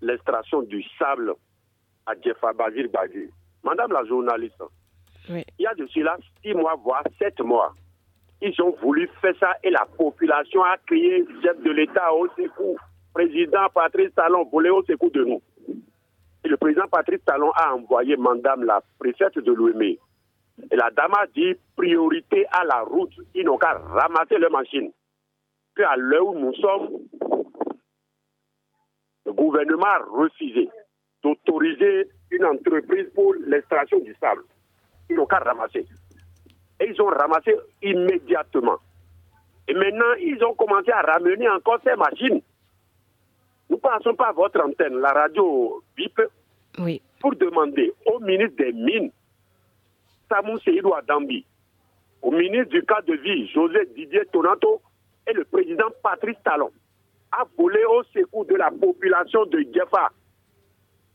l'extraction 0.00 0.62
du 0.62 0.82
sable 0.98 1.34
à 2.06 2.12
Djefa 2.14 2.52
Bazir 2.52 2.86
Badi. 2.92 3.28
Madame 3.64 3.92
la 3.92 4.04
journaliste, 4.04 4.62
Oui. 5.28 5.44
il 5.58 5.62
y 5.62 5.66
a 5.66 5.74
de 5.74 5.86
cela 5.88 6.16
six 6.42 6.54
mois, 6.54 6.76
voire 6.82 7.02
sept 7.18 7.38
mois. 7.40 7.74
Ils 8.40 8.54
ont 8.62 8.74
voulu 8.80 9.10
faire 9.20 9.34
ça 9.40 9.52
et 9.64 9.70
la 9.70 9.84
population 9.96 10.62
a 10.62 10.76
crié 10.86 11.24
chef 11.42 11.60
de 11.62 11.70
l'État 11.72 12.12
au 12.14 12.28
secours. 12.28 12.78
Président 13.12 13.66
Patrice 13.74 14.14
Talon 14.14 14.44
voulait 14.44 14.70
au 14.70 14.82
secours 14.84 15.10
de 15.10 15.24
nous. 15.24 15.42
Le 16.44 16.56
président 16.56 16.86
Patrice 16.88 17.24
Talon 17.24 17.50
a 17.54 17.74
envoyé 17.74 18.16
madame 18.16 18.64
la 18.64 18.82
préfète 18.98 19.38
de 19.38 19.52
l'OME. 19.52 19.82
Et 19.82 20.76
la 20.76 20.90
dame 20.90 21.12
a 21.14 21.26
dit 21.26 21.54
priorité 21.76 22.46
à 22.50 22.64
la 22.64 22.80
route. 22.80 23.12
Ils 23.34 23.44
n'ont 23.44 23.58
qu'à 23.58 23.74
ramasser 23.74 24.38
leurs 24.38 24.50
machines. 24.50 24.90
Puis 25.74 25.84
à 25.84 25.96
l'heure 25.96 26.26
où 26.26 26.38
nous 26.38 26.54
sommes, 26.54 26.88
le 29.26 29.32
gouvernement 29.32 29.86
a 29.86 29.98
refusé 30.10 30.68
d'autoriser 31.22 32.08
une 32.30 32.44
entreprise 32.44 33.08
pour 33.14 33.34
l'extraction 33.34 33.98
du 34.00 34.14
sable. 34.20 34.42
Ils 35.10 35.16
n'ont 35.16 35.26
qu'à 35.26 35.38
ramasser. 35.38 35.86
Et 36.80 36.88
ils 36.90 37.02
ont 37.02 37.08
ramassé 37.08 37.54
immédiatement. 37.82 38.78
Et 39.68 39.74
maintenant, 39.74 40.14
ils 40.20 40.42
ont 40.44 40.54
commencé 40.54 40.90
à 40.90 41.02
ramener 41.02 41.48
encore 41.48 41.78
ces 41.84 41.94
machines. 41.94 42.40
Nous 43.80 43.88
passons 43.90 44.14
par 44.16 44.32
votre 44.34 44.60
antenne, 44.60 44.98
la 44.98 45.12
radio 45.12 45.80
Oui. 46.80 47.00
pour 47.20 47.36
demander 47.36 47.92
au 48.06 48.18
ministre 48.18 48.56
des 48.56 48.72
Mines, 48.72 49.12
Samou 50.28 50.58
Seydou 50.58 50.94
Adambi, 50.94 51.46
au 52.20 52.32
ministre 52.32 52.70
du 52.70 52.82
cadre 52.82 53.06
de 53.06 53.14
vie, 53.18 53.46
José 53.52 53.86
Didier 53.94 54.24
Tonato, 54.32 54.80
et 55.28 55.32
le 55.32 55.44
président 55.44 55.86
Patrice 56.02 56.36
Talon, 56.44 56.72
à 57.30 57.44
voler 57.56 57.84
au 57.84 58.02
secours 58.12 58.46
de 58.46 58.56
la 58.56 58.68
population 58.72 59.44
de 59.46 59.60
Djefa. 59.60 60.08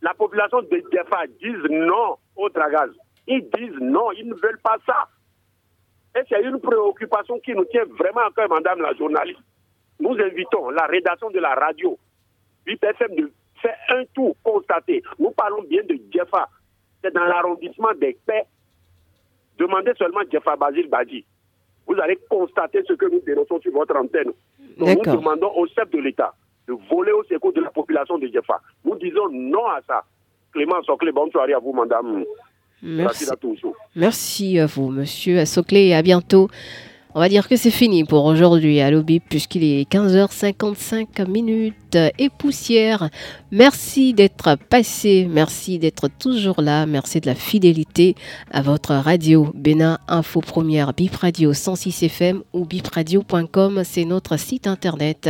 La 0.01 0.13
population 0.13 0.61
de 0.61 0.83
Djefa 0.89 1.27
disent 1.41 1.69
non 1.69 2.15
au 2.37 2.47
dragage. 2.47 2.91
Ils 3.27 3.43
disent 3.57 3.77
non, 3.81 4.09
ils 4.13 4.25
ne 4.29 4.35
veulent 4.35 4.61
pas 4.63 4.77
ça. 4.85 5.09
Et 6.15 6.21
c'est 6.29 6.41
une 6.43 6.61
préoccupation 6.61 7.39
qui 7.41 7.51
nous 7.55 7.65
tient 7.65 7.83
vraiment 7.99 8.21
à 8.21 8.31
cœur, 8.33 8.47
madame 8.47 8.79
la 8.79 8.93
journaliste. 8.93 9.41
Nous 9.99 10.17
invitons 10.17 10.69
la 10.69 10.85
rédaction 10.85 11.29
de 11.29 11.39
la 11.39 11.55
radio, 11.55 11.97
UPFM, 12.65 13.15
de 13.15 13.31
faire 13.61 13.77
un 13.89 14.03
tour 14.13 14.35
constaté. 14.43 15.03
Nous 15.19 15.31
parlons 15.31 15.63
bien 15.63 15.81
de 15.83 15.97
Djefa. 16.11 16.49
C'est 17.03 17.13
dans 17.13 17.25
l'arrondissement 17.25 17.93
des 17.99 18.17
Paix. 18.25 18.43
Demandez 19.57 19.91
seulement 19.97 20.21
Djefa 20.31 20.55
Basile 20.55 20.89
Badi. 20.89 21.25
Vous 21.87 21.95
allez 22.01 22.17
constater 22.29 22.81
ce 22.87 22.93
que 22.93 23.05
nous 23.05 23.19
dénonçons 23.19 23.59
sur 23.59 23.73
votre 23.73 23.95
antenne. 23.95 24.31
Donc, 24.77 25.05
nous 25.05 25.17
demandons 25.17 25.51
au 25.55 25.67
chef 25.67 25.89
de 25.91 25.99
l'État 25.99 26.33
de 26.67 26.73
voler 26.89 27.11
au 27.11 27.23
secours 27.25 27.53
de 27.53 27.61
la 27.61 27.69
population 27.69 28.17
de 28.17 28.27
Djefa. 28.27 28.61
Nous 28.85 28.95
disons 28.95 29.29
non 29.29 29.65
à 29.67 29.81
ça. 29.87 30.03
Clément 30.53 30.81
Soclé, 30.83 31.11
bonne 31.11 31.31
soirée 31.31 31.53
à 31.53 31.59
vous, 31.59 31.73
madame. 31.73 32.23
Merci. 32.81 33.25
Rachida 33.25 33.35
Toussou. 33.35 33.75
Merci 33.95 34.59
à 34.59 34.65
vous, 34.65 34.89
monsieur 34.89 35.39
Assoclé, 35.39 35.87
et 35.87 35.95
à 35.95 36.01
bientôt. 36.01 36.49
On 37.15 37.19
va 37.19 37.29
dire 37.29 37.47
que 37.47 37.55
c'est 37.55 37.69
fini 37.69 38.03
pour 38.05 38.25
aujourd'hui. 38.25 38.81
À 38.81 38.89
l'OBIP 38.89 39.23
puisqu'il 39.29 39.63
est 39.63 39.87
15h55 39.91 41.29
minutes 41.29 41.75
et 42.17 42.29
poussière. 42.29 43.09
Merci 43.51 44.15
d'être 44.15 44.57
passé, 44.69 45.27
merci 45.29 45.77
d'être 45.77 46.07
toujours 46.07 46.59
là, 46.59 46.87
merci 46.87 47.19
de 47.19 47.27
la 47.27 47.35
fidélité 47.35 48.15
à 48.49 48.63
votre 48.63 48.95
radio. 48.95 49.51
Bénin 49.53 49.99
Info 50.07 50.41
Première, 50.41 50.93
Bip 50.93 51.15
Radio 51.15 51.53
106 51.53 52.01
FM 52.03 52.41
ou 52.51 52.65
bipradio.com, 52.65 53.83
c'est 53.85 54.05
notre 54.05 54.37
site 54.37 54.65
internet. 54.65 55.29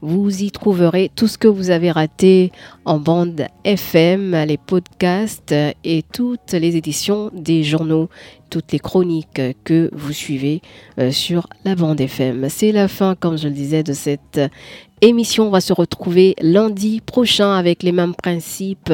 Vous 0.00 0.42
y 0.42 0.50
trouverez 0.50 1.10
tout 1.14 1.28
ce 1.28 1.36
que 1.36 1.48
vous 1.48 1.68
avez 1.68 1.90
raté 1.90 2.52
en 2.86 2.98
bande 2.98 3.46
FM, 3.64 4.34
les 4.46 4.56
podcasts 4.56 5.54
et 5.84 6.02
toutes 6.10 6.52
les 6.52 6.76
éditions 6.76 7.30
des 7.34 7.64
journaux 7.64 8.08
toutes 8.48 8.72
les 8.72 8.78
chroniques 8.78 9.40
que 9.64 9.90
vous 9.92 10.12
suivez 10.12 10.62
euh, 10.98 11.10
sur 11.10 11.46
la 11.64 11.74
bande 11.74 12.00
FM. 12.00 12.48
C'est 12.48 12.72
la 12.72 12.88
fin, 12.88 13.14
comme 13.14 13.38
je 13.38 13.48
le 13.48 13.54
disais, 13.54 13.82
de 13.82 13.92
cette 13.92 14.40
émission. 15.00 15.46
On 15.48 15.50
va 15.50 15.60
se 15.60 15.72
retrouver 15.72 16.34
lundi 16.40 17.00
prochain 17.00 17.52
avec 17.52 17.82
les 17.82 17.92
mêmes 17.92 18.14
principes, 18.14 18.92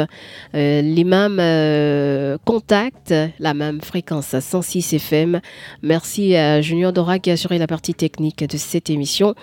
euh, 0.55 0.83
les 0.83 1.05
mêmes 1.05 1.39
euh, 1.41 2.37
contacts, 2.45 3.15
la 3.39 3.55
même 3.55 3.81
fréquence 3.81 4.35
à 4.35 4.41
106 4.41 4.95
FM. 4.95 5.41
Merci 5.83 6.37
à 6.37 6.61
Junior 6.61 6.93
Dora 6.93 7.19
qui 7.19 7.31
a 7.31 7.35
assuré 7.35 7.59
la 7.59 7.67
partie 7.67 7.95
technique 7.95 8.45
de 8.45 8.57
cette 8.57 8.91
émission. 8.91 9.35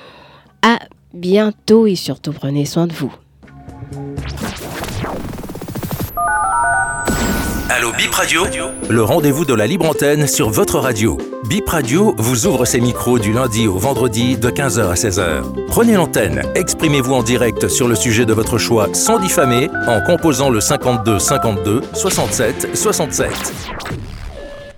À 0.61 0.79
bientôt 1.13 1.87
et 1.87 1.95
surtout 1.95 2.31
prenez 2.31 2.65
soin 2.65 2.87
de 2.87 2.93
vous. 2.93 3.13
Allô 7.73 7.93
Bip 7.93 8.13
Radio 8.13 8.43
Le 8.89 9.01
rendez-vous 9.01 9.45
de 9.45 9.53
la 9.53 9.65
libre 9.65 9.85
antenne 9.85 10.27
sur 10.27 10.49
votre 10.49 10.77
radio. 10.77 11.17
Bip 11.45 11.69
Radio 11.69 12.13
vous 12.17 12.45
ouvre 12.45 12.65
ses 12.65 12.81
micros 12.81 13.17
du 13.17 13.31
lundi 13.31 13.65
au 13.65 13.77
vendredi 13.77 14.35
de 14.35 14.49
15h 14.49 14.89
à 14.89 14.95
16h. 14.95 15.65
Prenez 15.67 15.93
l'antenne, 15.93 16.41
exprimez-vous 16.53 17.13
en 17.13 17.23
direct 17.23 17.69
sur 17.69 17.87
le 17.87 17.95
sujet 17.95 18.25
de 18.25 18.33
votre 18.33 18.57
choix 18.57 18.89
sans 18.93 19.19
diffamer 19.19 19.69
en 19.87 20.01
composant 20.01 20.49
le 20.49 20.59
52 20.59 21.17
52 21.17 21.81
67 21.93 22.75
67. 22.75 23.29